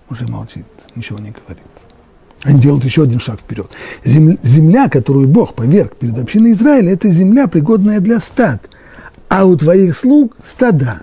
Уже 0.08 0.26
молчит, 0.26 0.66
ничего 0.94 1.18
не 1.18 1.30
говорит. 1.30 1.64
Они 2.42 2.60
делают 2.60 2.84
еще 2.84 3.02
один 3.02 3.18
шаг 3.18 3.40
вперед. 3.40 3.70
Земля, 4.04 4.88
которую 4.88 5.26
Бог 5.26 5.54
поверг 5.54 5.96
перед 5.96 6.18
общиной 6.18 6.52
Израиля, 6.52 6.92
это 6.92 7.08
земля, 7.10 7.48
пригодная 7.48 7.98
для 8.00 8.20
стад. 8.20 8.68
А 9.28 9.44
у 9.44 9.56
твоих 9.56 9.96
слуг 9.96 10.36
стада. 10.44 11.02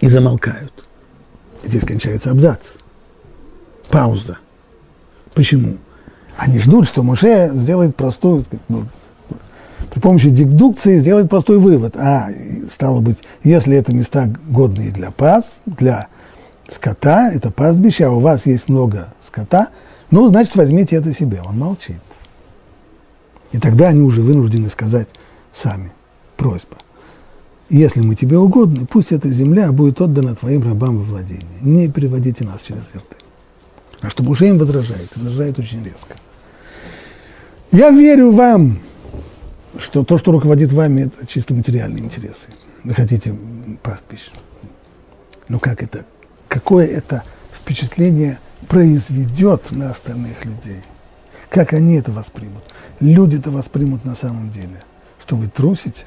И 0.00 0.08
замолкают. 0.08 0.72
Здесь 1.64 1.82
кончается 1.82 2.30
абзац. 2.30 2.76
Пауза. 3.90 4.38
Почему? 5.34 5.76
Они 6.36 6.60
ждут, 6.60 6.86
что 6.86 7.02
Моше 7.02 7.50
сделает 7.54 7.96
простую, 7.96 8.44
ну, 8.68 8.84
при 9.90 10.00
помощи 10.00 10.30
дедукции 10.30 10.98
сделает 10.98 11.28
простой 11.28 11.58
вывод. 11.58 11.96
А, 11.96 12.30
стало 12.72 13.00
быть, 13.00 13.18
если 13.44 13.76
это 13.76 13.94
места 13.94 14.32
годные 14.48 14.90
для 14.90 15.10
пас, 15.10 15.44
для 15.66 16.08
скота, 16.70 17.30
это 17.30 17.50
пастбище, 17.50 18.06
а 18.06 18.10
у 18.10 18.20
вас 18.20 18.46
есть 18.46 18.68
много 18.68 19.08
скота, 19.26 19.68
ну, 20.10 20.28
значит, 20.28 20.54
возьмите 20.56 20.96
это 20.96 21.12
себе. 21.12 21.40
Он 21.44 21.58
молчит. 21.58 21.96
И 23.52 23.58
тогда 23.58 23.88
они 23.88 24.02
уже 24.02 24.22
вынуждены 24.22 24.68
сказать 24.68 25.08
сами. 25.52 25.92
Просьба. 26.36 26.76
Если 27.68 28.00
мы 28.00 28.14
тебе 28.14 28.38
угодны, 28.38 28.86
пусть 28.86 29.10
эта 29.10 29.28
земля 29.28 29.72
будет 29.72 30.00
отдана 30.00 30.36
твоим 30.36 30.62
рабам 30.62 30.98
во 30.98 31.02
владение. 31.02 31.46
Не 31.62 31.88
переводите 31.88 32.44
нас 32.44 32.60
через 32.60 32.82
рты. 32.94 33.16
А 34.02 34.10
что 34.10 34.22
уже 34.24 34.48
им 34.48 34.58
возражает, 34.58 35.08
возражает 35.16 35.58
очень 35.58 35.82
резко. 35.82 36.14
Я 37.72 37.90
верю 37.90 38.30
вам, 38.30 38.78
что 39.78 40.04
то, 40.04 40.18
что 40.18 40.32
руководит 40.32 40.72
вами, 40.72 41.02
это 41.02 41.26
чисто 41.26 41.54
материальные 41.54 42.04
интересы. 42.04 42.46
Вы 42.84 42.94
хотите 42.94 43.34
пастбищ. 43.82 44.30
Ну 45.48 45.58
как 45.58 45.82
это? 45.82 46.04
Какое 46.48 46.86
это 46.86 47.22
впечатление 47.52 48.38
произведет 48.68 49.70
на 49.72 49.90
остальных 49.90 50.44
людей. 50.44 50.82
Как 51.48 51.72
они 51.72 51.94
это 51.94 52.12
воспримут? 52.12 52.64
Люди 53.00 53.36
это 53.36 53.50
воспримут 53.50 54.04
на 54.04 54.14
самом 54.14 54.50
деле. 54.50 54.82
Что 55.20 55.36
вы 55.36 55.48
трусите? 55.48 56.06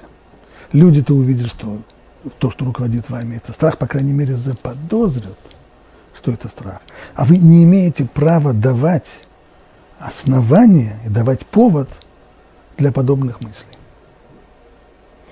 Люди-то 0.72 1.14
увидят, 1.14 1.48
что 1.48 1.82
то, 2.38 2.52
что 2.52 2.66
руководит 2.66 3.10
вами, 3.10 3.38
это 3.38 3.54
страх, 3.54 3.78
по 3.78 3.88
крайней 3.88 4.14
мере, 4.14 4.36
заподозрят, 4.36 5.38
что 6.16 6.32
это 6.32 6.48
страх. 6.48 6.82
А 7.16 7.26
вы 7.26 7.38
не 7.38 7.64
имеете 7.64 8.06
права 8.06 8.54
давать 8.54 9.28
основания 10.00 11.00
и 11.06 11.10
давать 11.10 11.46
повод 11.46 11.90
для 12.80 12.92
подобных 12.92 13.42
мыслей. 13.42 13.78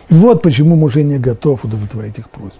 Вот 0.09 0.41
почему 0.41 0.75
муж 0.75 0.95
не 0.95 1.17
готов 1.17 1.65
удовлетворить 1.65 2.19
их 2.19 2.29
просьбу. 2.29 2.59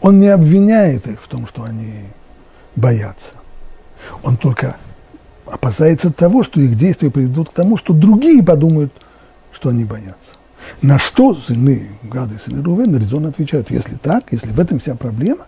Он 0.00 0.18
не 0.18 0.28
обвиняет 0.28 1.06
их 1.06 1.22
в 1.22 1.28
том, 1.28 1.46
что 1.46 1.62
они 1.62 2.04
боятся. 2.74 3.34
Он 4.22 4.36
только 4.36 4.76
опасается 5.46 6.12
того, 6.12 6.42
что 6.42 6.60
их 6.60 6.76
действия 6.76 7.10
приведут 7.10 7.50
к 7.50 7.52
тому, 7.52 7.76
что 7.76 7.92
другие 7.92 8.42
подумают, 8.42 8.92
что 9.52 9.68
они 9.68 9.84
боятся. 9.84 10.36
На 10.80 10.98
что 10.98 11.34
сыны 11.34 11.88
Гады 12.02 12.36
и 12.36 12.38
сыны 12.38 12.62
Рувена 12.62 12.96
резонно 12.96 13.28
отвечают, 13.28 13.70
если 13.70 13.94
так, 13.94 14.24
если 14.32 14.48
в 14.48 14.58
этом 14.58 14.78
вся 14.78 14.94
проблема, 14.94 15.46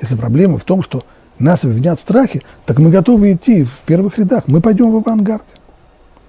если 0.00 0.16
проблема 0.16 0.58
в 0.58 0.64
том, 0.64 0.82
что 0.82 1.04
нас 1.38 1.64
обвинят 1.64 1.98
в 1.98 2.02
страхе, 2.02 2.42
так 2.64 2.78
мы 2.78 2.90
готовы 2.90 3.32
идти 3.32 3.64
в 3.64 3.78
первых 3.86 4.18
рядах, 4.18 4.44
мы 4.46 4.60
пойдем 4.60 4.90
в 4.90 4.96
авангард. 4.96 5.44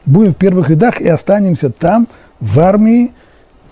Будем 0.08 0.34
в 0.34 0.38
первых 0.38 0.70
рядах 0.70 1.02
и 1.02 1.08
останемся 1.08 1.70
там, 1.70 2.08
в 2.40 2.60
армии, 2.60 3.12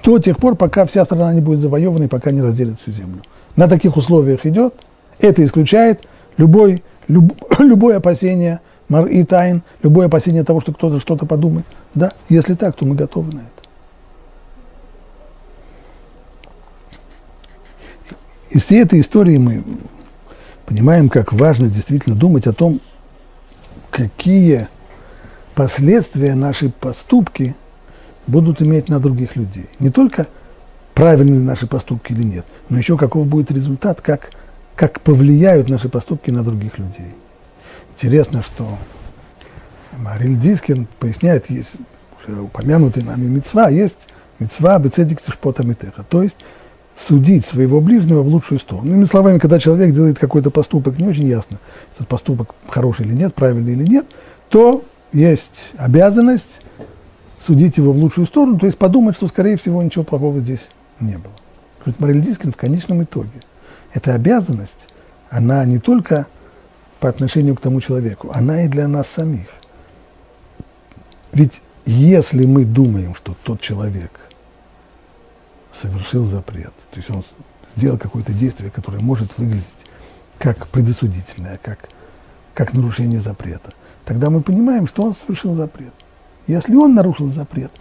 до 0.03 0.19
тех 0.19 0.37
пор, 0.37 0.55
пока 0.55 0.85
вся 0.85 1.03
страна 1.05 1.33
не 1.33 1.41
будет 1.41 1.61
завоевана 1.61 2.03
и 2.03 2.07
пока 2.07 2.29
не 2.31 2.41
разделит 2.41 2.79
всю 2.79 2.91
землю. 2.91 3.23
На 3.55 3.67
таких 3.67 3.95
условиях 3.97 4.45
идет, 4.45 4.75
это 5.19 5.43
исключает 5.43 6.05
любой, 6.37 6.83
люб, 7.07 7.33
любое 7.59 7.97
опасение 7.97 8.59
мар 8.89 9.07
и 9.07 9.23
тайн, 9.23 9.63
любое 9.81 10.07
опасение 10.07 10.43
того, 10.43 10.59
что 10.59 10.73
кто-то 10.73 10.99
что-то 10.99 11.25
подумает. 11.25 11.65
Да, 11.95 12.11
если 12.27 12.53
так, 12.53 12.75
то 12.75 12.85
мы 12.85 12.95
готовы 12.95 13.33
на 13.33 13.39
это. 13.39 13.49
Из 18.49 18.61
всей 18.63 18.83
этой 18.83 18.99
истории 18.99 19.37
мы 19.37 19.63
понимаем, 20.65 21.07
как 21.07 21.31
важно 21.31 21.69
действительно 21.69 22.15
думать 22.15 22.45
о 22.45 22.53
том, 22.53 22.81
какие 23.89 24.67
последствия 25.55 26.35
наши 26.35 26.69
поступки 26.69 27.55
будут 28.27 28.61
иметь 28.61 28.89
на 28.89 28.99
других 28.99 29.35
людей. 29.35 29.67
Не 29.79 29.89
только 29.89 30.27
правильны 30.93 31.39
наши 31.39 31.67
поступки 31.67 32.11
или 32.11 32.23
нет, 32.23 32.45
но 32.69 32.77
еще 32.77 32.97
каков 32.97 33.27
будет 33.27 33.51
результат, 33.51 34.01
как 34.01 34.31
как 34.75 35.01
повлияют 35.01 35.69
наши 35.69 35.89
поступки 35.89 36.31
на 36.31 36.43
других 36.43 36.77
людей. 36.77 37.13
Интересно, 37.95 38.43
что 38.43 38.77
Мариль 39.97 40.37
Дискин 40.37 40.87
поясняет, 40.99 41.49
есть 41.49 41.75
уже 42.27 42.41
упомянутый 42.41 43.03
нами 43.03 43.25
мецва, 43.25 43.69
есть 43.69 43.95
мецва 44.39 44.77
бецедик 44.79 45.21
тишпота 45.21 45.63
митеха, 45.63 46.03
то 46.03 46.21
есть 46.21 46.35
судить 46.97 47.45
своего 47.45 47.81
ближнего 47.81 48.21
в 48.21 48.27
лучшую 48.27 48.59
сторону. 48.59 48.89
Иными 48.89 49.05
словами, 49.05 49.37
когда 49.37 49.59
человек 49.59 49.93
делает 49.93 50.19
какой-то 50.19 50.51
поступок, 50.51 50.97
не 50.97 51.07
очень 51.07 51.27
ясно, 51.27 51.59
этот 51.95 52.07
поступок 52.07 52.53
хороший 52.67 53.05
или 53.05 53.13
нет, 53.13 53.33
правильный 53.33 53.73
или 53.73 53.83
нет, 53.83 54.05
то 54.49 54.83
есть 55.11 55.71
обязанность 55.77 56.61
судить 57.39 57.77
его 57.77 57.93
в 57.93 57.97
лучшую 57.97 58.27
сторону, 58.27 58.59
то 58.59 58.65
есть 58.65 58.77
подумать, 58.77 59.15
что, 59.15 59.27
скорее 59.27 59.57
всего, 59.57 59.81
ничего 59.83 60.03
плохого 60.03 60.39
здесь 60.39 60.69
не 60.99 61.17
было. 61.17 61.33
Говорит 61.79 61.99
Мариль 61.99 62.21
Дискин, 62.21 62.51
в 62.51 62.57
конечном 62.57 63.03
итоге 63.03 63.41
эта 63.93 64.13
обязанность, 64.13 64.89
она 65.29 65.63
не 65.65 65.79
только 65.79 66.27
по 66.99 67.09
отношению 67.09 67.55
к 67.55 67.61
тому 67.61 67.81
человеку, 67.81 68.31
она 68.33 68.63
и 68.63 68.67
для 68.67 68.87
нас 68.87 69.07
самих. 69.07 69.47
Ведь 71.33 71.61
если 71.85 72.45
мы 72.45 72.65
думаем, 72.65 73.13
что 73.13 73.35
тот 73.43 73.61
человек 73.61 74.19
совершил 75.71 76.25
запрет, 76.25 76.73
то 76.91 76.97
есть 76.97 77.09
он 77.09 77.23
сделал 77.75 77.97
какое-то 77.97 78.33
действие, 78.33 78.71
которое 78.71 79.01
может 79.01 79.37
выглядеть 79.37 79.65
как 80.39 80.67
предосудительное, 80.67 81.59
как, 81.61 81.89
как 82.53 82.73
нарушение 82.73 83.19
запрета, 83.19 83.73
тогда 84.05 84.29
мы 84.29 84.41
понимаем, 84.41 84.87
что 84.87 85.03
он 85.03 85.15
совершил 85.15 85.55
запрет. 85.55 85.93
Если 86.47 86.75
он 86.75 86.93
нарушил 86.93 87.31
запрет, 87.31 87.71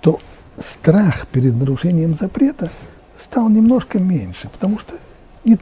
то 0.00 0.20
страх 0.58 1.26
перед 1.26 1.54
нарушением 1.54 2.14
запрета 2.14 2.70
стал 3.18 3.48
немножко 3.48 3.98
меньше, 3.98 4.48
потому 4.48 4.78
что 4.78 4.94
не, 5.44 5.58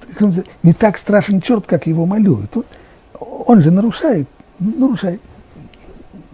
не 0.62 0.72
так 0.72 0.98
страшен 0.98 1.40
черт, 1.40 1.66
как 1.66 1.86
его 1.86 2.06
малюют. 2.06 2.56
Он, 2.56 2.64
он 3.46 3.62
же 3.62 3.70
нарушает, 3.70 4.28
нарушает, 4.58 5.20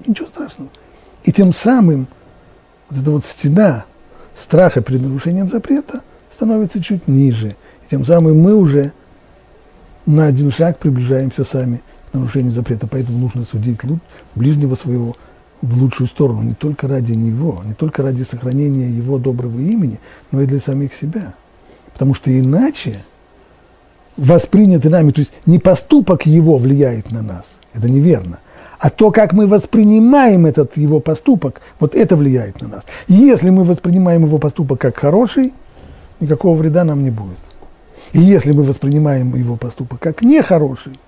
ничего 0.07 0.29
страшного. 0.29 0.71
И 1.25 1.33
тем 1.33 1.53
самым 1.53 2.07
вот 2.89 3.01
эта 3.01 3.11
вот 3.11 3.25
стена 3.25 3.85
страха 4.41 4.81
перед 4.81 5.03
нарушением 5.03 5.49
запрета 5.49 6.01
становится 6.33 6.83
чуть 6.83 7.07
ниже. 7.07 7.57
И 7.85 7.91
тем 7.91 8.05
самым 8.05 8.41
мы 8.41 8.55
уже 8.55 8.93
на 10.07 10.27
один 10.27 10.51
шаг 10.51 10.79
приближаемся 10.79 11.45
сами 11.45 11.83
нарушению 12.13 12.53
запрета. 12.53 12.87
Поэтому 12.87 13.19
нужно 13.19 13.45
судить 13.45 13.79
ближнего 14.35 14.75
своего 14.75 15.17
в 15.63 15.79
лучшую 15.79 16.09
сторону, 16.09 16.43
не 16.43 16.55
только 16.55 16.89
ради 16.89 17.13
него, 17.13 17.63
не 17.65 17.75
только 17.75 18.03
ради 18.03 18.23
сохранения 18.23 18.89
его 18.89 19.19
доброго 19.19 19.59
имени, 19.59 20.01
но 20.31 20.41
и 20.41 20.47
для 20.47 20.59
самих 20.59 20.95
себя. 20.95 21.35
Потому 21.93 22.15
что 22.15 22.37
иначе 22.37 23.01
воспринятый 24.17 24.91
нами, 24.91 25.11
то 25.11 25.21
есть 25.21 25.33
не 25.47 25.59
поступок 25.59 26.25
его 26.25 26.57
влияет 26.57 27.11
на 27.11 27.23
нас, 27.23 27.45
это 27.75 27.91
неверно, 27.91 28.39
а 28.79 28.89
то, 28.89 29.11
как 29.11 29.35
мы 29.35 29.47
воспринимаем 29.47 30.47
этот 30.47 30.79
его 30.79 31.01
поступок, 31.01 31.61
вот 31.79 31.95
это 31.95 32.17
влияет 32.17 32.63
на 32.63 32.69
нас. 32.69 32.83
Если 33.09 33.51
мы 33.51 33.65
воспринимаем 33.65 34.25
его 34.25 34.39
поступок 34.39 34.81
как 34.81 34.97
хороший, 34.97 35.53
никакого 36.21 36.57
вреда 36.57 36.85
нам 36.85 37.05
не 37.05 37.11
будет. 37.11 37.39
И 38.13 38.21
если 38.21 38.53
мы 38.53 38.63
воспринимаем 38.63 39.35
его 39.37 39.57
поступок 39.57 40.01
как 40.01 40.23
нехороший, 40.23 40.99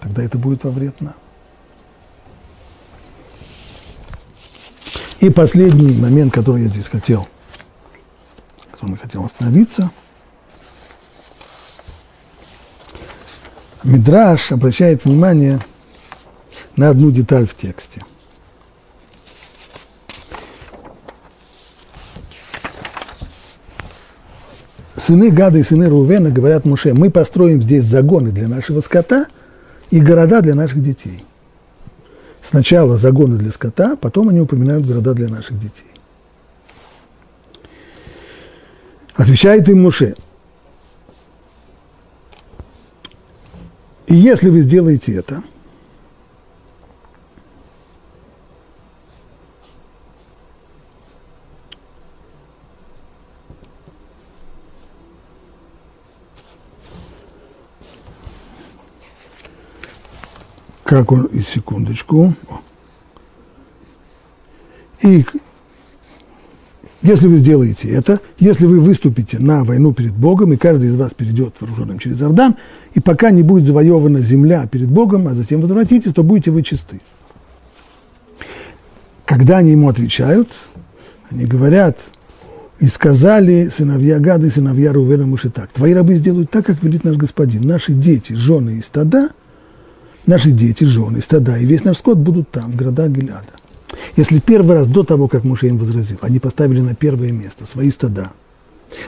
тогда 0.00 0.22
это 0.22 0.38
будет 0.38 0.64
во 0.64 0.70
вред 0.70 1.00
нам. 1.00 1.14
И 5.20 5.30
последний 5.30 5.96
момент, 5.96 6.32
который 6.32 6.62
я 6.62 6.68
здесь 6.68 6.86
хотел, 6.86 7.26
который 8.70 8.92
я 8.92 8.96
хотел 8.98 9.24
остановиться. 9.24 9.90
Мидраш 13.82 14.52
обращает 14.52 15.04
внимание 15.04 15.60
на 16.76 16.90
одну 16.90 17.10
деталь 17.10 17.46
в 17.46 17.56
тексте. 17.56 18.04
Сыны 25.04 25.30
Гада 25.30 25.58
и 25.58 25.62
сыны 25.62 25.88
Рувена 25.88 26.30
говорят 26.30 26.66
Муше, 26.66 26.92
мы 26.92 27.10
построим 27.10 27.62
здесь 27.62 27.84
загоны 27.84 28.30
для 28.30 28.46
нашего 28.46 28.80
скота 28.82 29.26
и 29.90 30.00
города 30.00 30.40
для 30.40 30.54
наших 30.54 30.82
детей. 30.82 31.24
Сначала 32.42 32.96
загоны 32.96 33.36
для 33.36 33.50
скота, 33.50 33.96
потом 33.96 34.28
они 34.28 34.40
упоминают 34.40 34.86
города 34.86 35.14
для 35.14 35.28
наших 35.28 35.58
детей. 35.58 35.84
Отвечает 39.14 39.68
им 39.68 39.82
Муше. 39.82 40.14
И 44.06 44.14
если 44.14 44.48
вы 44.48 44.60
сделаете 44.60 45.14
это, 45.14 45.42
как 60.88 61.12
он, 61.12 61.26
и 61.26 61.40
секундочку. 61.42 62.32
И 65.02 65.22
если 67.02 67.26
вы 67.26 67.36
сделаете 67.36 67.90
это, 67.90 68.20
если 68.38 68.64
вы 68.64 68.80
выступите 68.80 69.38
на 69.38 69.64
войну 69.64 69.92
перед 69.92 70.14
Богом, 70.14 70.54
и 70.54 70.56
каждый 70.56 70.88
из 70.88 70.96
вас 70.96 71.12
перейдет 71.12 71.56
вооруженным 71.60 71.98
через 71.98 72.22
Ордан, 72.22 72.56
и 72.94 73.00
пока 73.00 73.30
не 73.30 73.42
будет 73.42 73.66
завоевана 73.66 74.20
земля 74.20 74.66
перед 74.66 74.88
Богом, 74.88 75.28
а 75.28 75.34
затем 75.34 75.60
возвратитесь, 75.60 76.14
то 76.14 76.22
будете 76.22 76.52
вы 76.52 76.62
чисты. 76.62 77.02
Когда 79.26 79.58
они 79.58 79.72
ему 79.72 79.90
отвечают, 79.90 80.48
они 81.30 81.44
говорят, 81.44 81.98
и 82.80 82.86
сказали 82.86 83.68
сыновья 83.68 84.20
Гады, 84.20 84.48
сыновья 84.48 84.94
Рувена 84.94 85.26
Муши 85.26 85.50
так, 85.50 85.70
твои 85.70 85.92
рабы 85.92 86.14
сделают 86.14 86.50
так, 86.50 86.64
как 86.64 86.82
велит 86.82 87.04
наш 87.04 87.16
господин, 87.16 87.66
наши 87.66 87.92
дети, 87.92 88.32
жены 88.32 88.78
и 88.78 88.80
стада– 88.80 89.32
наши 90.28 90.50
дети, 90.50 90.84
жены, 90.84 91.20
стада 91.20 91.56
и 91.56 91.66
весь 91.66 91.84
наш 91.84 91.98
скот 91.98 92.18
будут 92.18 92.50
там, 92.50 92.70
в 92.70 92.76
городах 92.76 93.08
Гиляда. 93.08 93.54
Если 94.16 94.38
первый 94.38 94.76
раз 94.76 94.86
до 94.86 95.02
того, 95.02 95.26
как 95.26 95.42
Муше 95.42 95.68
им 95.68 95.78
возразил, 95.78 96.18
они 96.20 96.38
поставили 96.38 96.80
на 96.80 96.94
первое 96.94 97.32
место 97.32 97.66
свои 97.66 97.90
стада, 97.90 98.30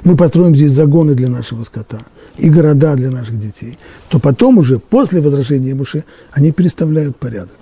мы 0.03 0.17
построим 0.17 0.57
здесь 0.57 0.73
загоны 0.73 1.15
для 1.15 1.29
нашего 1.29 1.65
скота 1.65 2.01
и 2.39 2.49
города 2.49 2.97
для 2.97 3.11
наших 3.11 3.39
детей, 3.39 3.79
то 4.09 4.19
потом 4.19 4.59
уже, 4.59 4.79
после 4.79 5.21
возражения 5.21 5.75
Муше, 5.75 6.05
они 6.33 6.53
переставляют 6.53 7.17
порядок. 7.17 7.57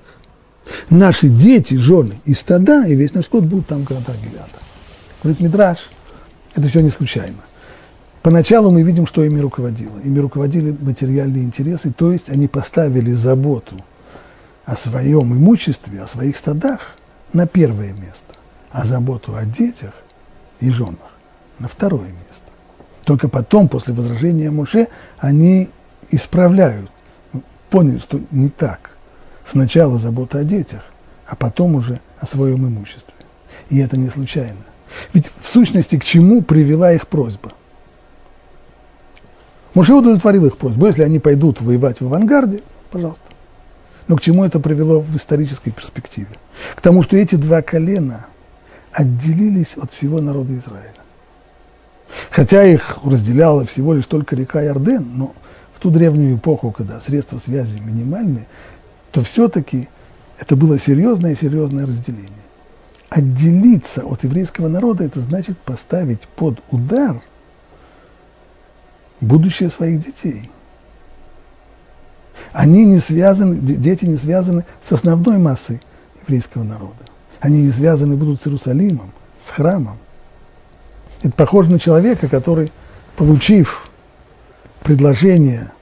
Наши 0.88 1.28
дети, 1.28 1.74
жены 1.74 2.14
и 2.24 2.34
стада, 2.34 2.86
и 2.86 2.94
весь 2.94 3.14
наш 3.14 3.24
скот 3.24 3.42
будут 3.42 3.66
там 3.66 3.82
в 3.82 3.84
городах 3.84 4.16
Гиляда. 4.22 4.48
Говорит 5.22 5.40
Мидраш, 5.40 5.78
это 6.54 6.68
все 6.68 6.80
не 6.80 6.90
случайно. 6.90 7.38
Поначалу 8.28 8.70
мы 8.70 8.82
видим, 8.82 9.06
что 9.06 9.24
ими 9.24 9.40
руководило. 9.40 9.98
Ими 10.04 10.18
руководили 10.18 10.76
материальные 10.78 11.44
интересы, 11.44 11.90
то 11.90 12.12
есть 12.12 12.28
они 12.28 12.46
поставили 12.46 13.12
заботу 13.12 13.76
о 14.66 14.76
своем 14.76 15.32
имуществе, 15.32 16.02
о 16.02 16.06
своих 16.06 16.36
стадах 16.36 16.98
на 17.32 17.46
первое 17.46 17.94
место, 17.94 18.36
а 18.70 18.84
заботу 18.84 19.34
о 19.34 19.46
детях 19.46 19.94
и 20.60 20.68
женах 20.68 21.16
на 21.58 21.68
второе 21.68 22.08
место. 22.08 22.44
Только 23.04 23.30
потом, 23.30 23.66
после 23.66 23.94
возражения 23.94 24.50
Муше, 24.50 24.88
они 25.16 25.70
исправляют, 26.10 26.90
поняли, 27.70 27.98
что 27.98 28.20
не 28.30 28.50
так. 28.50 28.90
Сначала 29.46 29.98
забота 29.98 30.40
о 30.40 30.44
детях, 30.44 30.82
а 31.26 31.34
потом 31.34 31.76
уже 31.76 31.98
о 32.20 32.26
своем 32.26 32.68
имуществе. 32.68 33.14
И 33.70 33.78
это 33.78 33.96
не 33.96 34.10
случайно. 34.10 34.60
Ведь 35.14 35.30
в 35.40 35.48
сущности 35.48 35.98
к 35.98 36.04
чему 36.04 36.42
привела 36.42 36.92
их 36.92 37.08
просьба? 37.08 37.52
Муше 39.74 39.94
удовлетворил 39.94 40.46
их 40.46 40.56
просьбу. 40.56 40.86
Если 40.86 41.02
они 41.02 41.18
пойдут 41.18 41.60
воевать 41.60 42.00
в 42.00 42.06
авангарде, 42.06 42.62
пожалуйста. 42.90 43.22
Но 44.06 44.16
к 44.16 44.22
чему 44.22 44.44
это 44.44 44.58
привело 44.58 45.00
в 45.00 45.16
исторической 45.16 45.70
перспективе? 45.70 46.28
К 46.74 46.80
тому, 46.80 47.02
что 47.02 47.16
эти 47.16 47.34
два 47.34 47.60
колена 47.60 48.26
отделились 48.92 49.76
от 49.76 49.92
всего 49.92 50.20
народа 50.20 50.54
Израиля. 50.56 50.94
Хотя 52.30 52.64
их 52.64 52.98
разделяла 53.04 53.66
всего 53.66 53.92
лишь 53.92 54.06
только 54.06 54.34
река 54.34 54.64
Иорден, 54.64 55.06
но 55.14 55.34
в 55.74 55.80
ту 55.80 55.90
древнюю 55.90 56.38
эпоху, 56.38 56.72
когда 56.72 57.00
средства 57.00 57.36
связи 57.36 57.78
минимальные, 57.78 58.46
то 59.12 59.22
все-таки 59.22 59.88
это 60.38 60.56
было 60.56 60.78
серьезное-серьезное 60.78 61.86
разделение. 61.86 62.30
Отделиться 63.10 64.06
от 64.06 64.24
еврейского 64.24 64.68
народа– 64.68 65.04
это 65.04 65.20
значит 65.20 65.58
поставить 65.58 66.26
под 66.28 66.60
удар– 66.70 67.20
будущее 69.20 69.70
своих 69.70 70.04
детей. 70.04 70.50
Они 72.52 72.84
не 72.84 72.98
связаны, 72.98 73.56
дети 73.56 74.04
не 74.04 74.16
связаны 74.16 74.64
с 74.86 74.92
основной 74.92 75.38
массой 75.38 75.80
еврейского 76.22 76.62
народа. 76.62 76.94
Они 77.40 77.62
не 77.62 77.70
связаны 77.70 78.16
будут 78.16 78.42
с 78.42 78.46
Иерусалимом, 78.46 79.12
с 79.44 79.50
храмом. 79.50 79.98
Это 81.22 81.32
похоже 81.32 81.70
на 81.70 81.78
человека, 81.78 82.28
который, 82.28 82.72
получив 83.16 83.88
предложение 84.82 85.72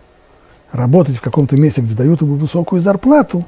работать 0.73 1.17
в 1.17 1.21
каком-то 1.21 1.57
месте, 1.57 1.83
где 1.83 1.95
дают 1.95 2.23
ему 2.23 2.37
высокую 2.37 2.81
зарплату, 2.81 3.47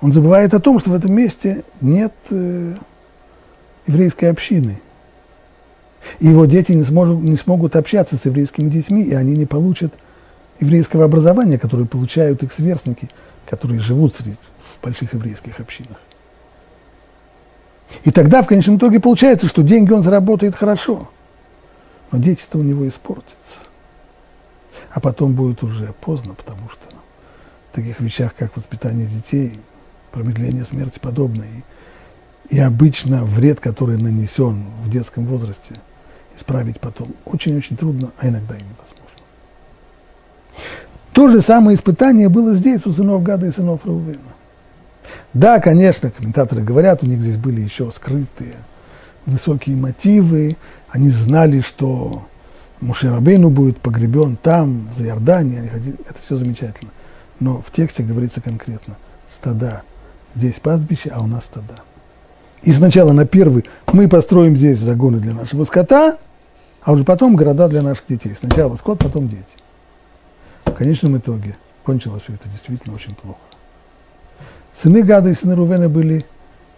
Он 0.00 0.12
забывает 0.12 0.54
о 0.54 0.60
том, 0.60 0.80
что 0.80 0.90
в 0.90 0.94
этом 0.94 1.12
месте 1.12 1.64
нет 1.80 2.12
э, 2.30 2.74
еврейской 3.86 4.26
общины. 4.26 4.80
Его 6.18 6.46
дети 6.46 6.72
не, 6.72 6.84
сможет, 6.84 7.18
не 7.20 7.36
смогут 7.36 7.76
общаться 7.76 8.16
с 8.16 8.24
еврейскими 8.24 8.68
детьми, 8.68 9.02
и 9.02 9.14
они 9.14 9.36
не 9.36 9.46
получат 9.46 9.92
еврейского 10.60 11.04
образования, 11.04 11.58
которое 11.58 11.86
получают 11.86 12.42
их 12.42 12.52
сверстники, 12.52 13.10
которые 13.46 13.80
живут 13.80 14.14
среди, 14.14 14.36
в 14.58 14.82
больших 14.82 15.14
еврейских 15.14 15.60
общинах. 15.60 15.98
И 18.04 18.10
тогда 18.10 18.42
в 18.42 18.46
конечном 18.46 18.76
итоге 18.76 19.00
получается, 19.00 19.48
что 19.48 19.62
деньги 19.62 19.92
он 19.92 20.02
заработает 20.02 20.54
хорошо, 20.54 21.10
но 22.12 22.18
дети-то 22.18 22.58
у 22.58 22.62
него 22.62 22.86
испортятся. 22.88 23.58
А 24.92 25.00
потом 25.00 25.34
будет 25.34 25.62
уже 25.62 25.92
поздно, 26.00 26.34
потому 26.34 26.68
что 26.68 26.96
в 27.70 27.74
таких 27.74 28.00
вещах, 28.00 28.34
как 28.36 28.56
воспитание 28.56 29.06
детей, 29.06 29.60
промедление 30.12 30.64
смерти 30.64 30.98
подобное, 30.98 31.48
и, 32.48 32.56
и 32.56 32.58
обычно 32.58 33.24
вред, 33.24 33.60
который 33.60 33.96
нанесен 33.96 34.64
в 34.84 34.90
детском 34.90 35.26
возрасте, 35.26 35.76
исправить 36.40 36.80
потом 36.80 37.14
очень-очень 37.24 37.76
трудно, 37.76 38.10
а 38.18 38.28
иногда 38.28 38.56
и 38.56 38.62
невозможно. 38.62 38.96
То 41.12 41.28
же 41.28 41.40
самое 41.40 41.76
испытание 41.76 42.28
было 42.28 42.54
здесь 42.54 42.86
у 42.86 42.92
сынов 42.92 43.22
Гада 43.22 43.46
и 43.46 43.50
сынов 43.50 43.84
Раувена. 43.84 44.18
Да, 45.34 45.60
конечно, 45.60 46.10
комментаторы 46.10 46.62
говорят, 46.62 47.02
у 47.02 47.06
них 47.06 47.20
здесь 47.20 47.36
были 47.36 47.60
еще 47.60 47.90
скрытые 47.90 48.56
высокие 49.26 49.76
мотивы, 49.76 50.56
они 50.88 51.10
знали, 51.10 51.60
что 51.60 52.24
Мушерабейну 52.80 53.50
будет 53.50 53.78
погребен 53.78 54.36
там, 54.36 54.88
за 54.96 55.06
Иорданией, 55.06 55.68
это 56.08 56.18
все 56.24 56.36
замечательно. 56.36 56.90
Но 57.38 57.62
в 57.62 57.70
тексте 57.70 58.02
говорится 58.02 58.40
конкретно, 58.40 58.96
стада, 59.32 59.82
здесь 60.34 60.58
пастбище, 60.58 61.10
а 61.10 61.22
у 61.22 61.26
нас 61.26 61.44
стада. 61.44 61.82
И 62.62 62.72
сначала 62.72 63.12
на 63.12 63.26
первый 63.26 63.64
мы 63.92 64.08
построим 64.08 64.56
здесь 64.56 64.78
загоны 64.78 65.18
для 65.18 65.34
нашего 65.34 65.64
скота, 65.64 66.18
а 66.82 66.92
уже 66.92 67.04
потом 67.04 67.36
города 67.36 67.68
для 67.68 67.82
наших 67.82 68.06
детей. 68.06 68.34
Сначала 68.38 68.76
скот, 68.76 68.98
потом 68.98 69.28
дети. 69.28 69.44
В 70.64 70.72
конечном 70.72 71.18
итоге 71.18 71.56
кончилось 71.84 72.22
все 72.22 72.34
это 72.34 72.48
действительно 72.48 72.94
очень 72.94 73.14
плохо. 73.14 73.38
Сыны 74.74 75.02
Гада 75.02 75.30
и 75.30 75.34
сыны 75.34 75.54
Рувена 75.54 75.88
были 75.88 76.24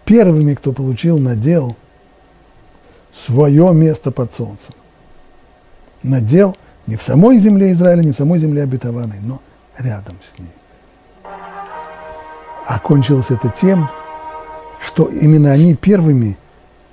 первыми, 0.05 0.55
кто 0.55 0.72
получил 0.72 1.18
надел 1.18 1.76
свое 3.12 3.72
место 3.72 4.11
под 4.11 4.34
солнцем. 4.34 4.74
Надел 6.03 6.57
не 6.86 6.96
в 6.96 7.03
самой 7.03 7.38
земле 7.38 7.72
Израиля, 7.72 8.03
не 8.03 8.12
в 8.12 8.16
самой 8.16 8.40
земле 8.40 8.64
обетованной, 8.64 9.20
но 9.20 9.40
рядом 9.78 10.16
с 10.22 10.38
ней. 10.38 10.50
Окончилось 12.66 13.30
это 13.30 13.50
тем, 13.50 13.88
что 14.80 15.07
именно 15.07 15.53
они 15.53 15.76
первыми 15.76 16.36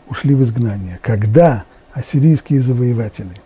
ушли 0.09 0.35
в 0.35 0.43
изгнание. 0.43 0.99
Когда 1.01 1.63
ассирийские 1.93 2.61
завоеватели 2.61 3.41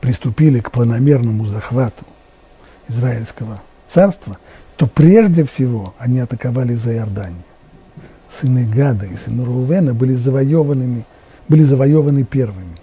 приступили 0.00 0.60
к 0.60 0.70
планомерному 0.70 1.46
захвату 1.46 2.04
Израильского 2.88 3.62
царства, 3.88 4.38
то 4.76 4.86
прежде 4.86 5.44
всего 5.44 5.94
они 5.98 6.20
атаковали 6.20 6.74
за 6.74 6.94
Иорданию. 6.94 7.42
Сыны 8.30 8.66
Гада 8.66 9.06
и 9.06 9.16
сыны 9.16 9.44
Рувена 9.44 9.94
были 9.94 10.14
завоеванными, 10.14 11.04
были 11.48 11.62
завоеваны 11.62 12.24
первыми. 12.24 12.76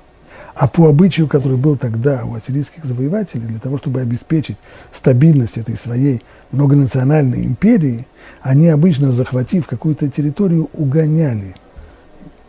А 0.56 0.68
по 0.68 0.88
обычаю, 0.88 1.28
который 1.28 1.58
был 1.58 1.78
тогда 1.78 2.26
у 2.26 2.36
ассирийских 2.36 2.86
завоевателей, 2.86 3.48
для 3.48 3.60
того, 3.60 3.78
чтобы 3.78 4.02
обеспечить 4.02 4.58
стабильность 4.94 5.58
этой 5.58 5.76
своей 5.76 6.24
многонациональной 6.52 7.46
империи, 7.46 8.06
они 8.42 8.68
обычно, 8.68 9.12
захватив 9.12 9.68
какую-то 9.68 10.10
территорию, 10.10 10.70
угоняли 10.74 11.56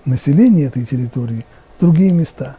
население 0.04 0.66
этой 0.66 0.84
территории 0.84 1.44
в 1.76 1.80
другие 1.80 2.12
места. 2.12 2.56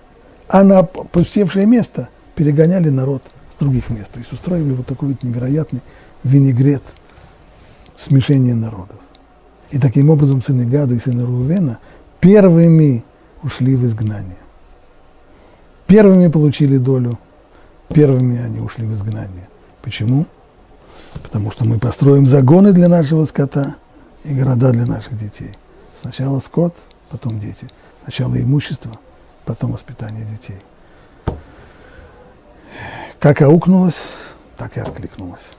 А 0.48 0.64
на 0.64 0.84
пустевшее 0.84 1.66
место 1.66 2.10
перегоняли 2.36 2.90
народ 2.90 3.24
с 3.56 3.60
других 3.60 3.90
мест. 3.90 4.12
То 4.12 4.20
есть 4.20 4.32
устроили 4.32 4.72
вот 4.72 4.86
такой 4.86 5.10
вот 5.10 5.24
невероятный 5.24 5.82
винегрет 6.24 6.84
смешения 7.98 8.56
народов. 8.56 8.98
И 9.72 9.80
таким 9.80 10.10
образом 10.10 10.42
сыны 10.42 10.66
Гада 10.66 10.94
и 10.96 11.00
сыны 11.00 11.26
Рувена 11.26 11.80
первыми 12.20 13.04
ушли 13.42 13.76
в 13.76 13.86
изгнание. 13.86 14.38
Первыми 15.88 16.28
получили 16.28 16.78
долю, 16.78 17.20
первыми 17.90 18.40
они 18.40 18.60
ушли 18.60 18.86
в 18.86 18.94
изгнание. 18.94 19.50
Почему? 19.82 20.26
Потому 21.22 21.52
что 21.52 21.66
мы 21.66 21.80
построим 21.80 22.26
загоны 22.26 22.72
для 22.72 22.88
нашего 22.88 23.26
скота 23.26 23.76
и 24.24 24.34
города 24.34 24.72
для 24.72 24.86
наших 24.86 25.18
детей. 25.18 25.52
Сначала 26.02 26.40
скот, 26.40 26.76
потом 27.14 27.40
дети. 27.40 27.70
Сначала 28.02 28.36
имущество, 28.42 29.00
потом 29.46 29.72
воспитание 29.72 30.26
детей. 30.26 30.60
Как 33.20 33.42
аукнулось, 33.44 34.02
так 34.58 34.76
и 34.78 34.80
откликнулось. 34.80 35.56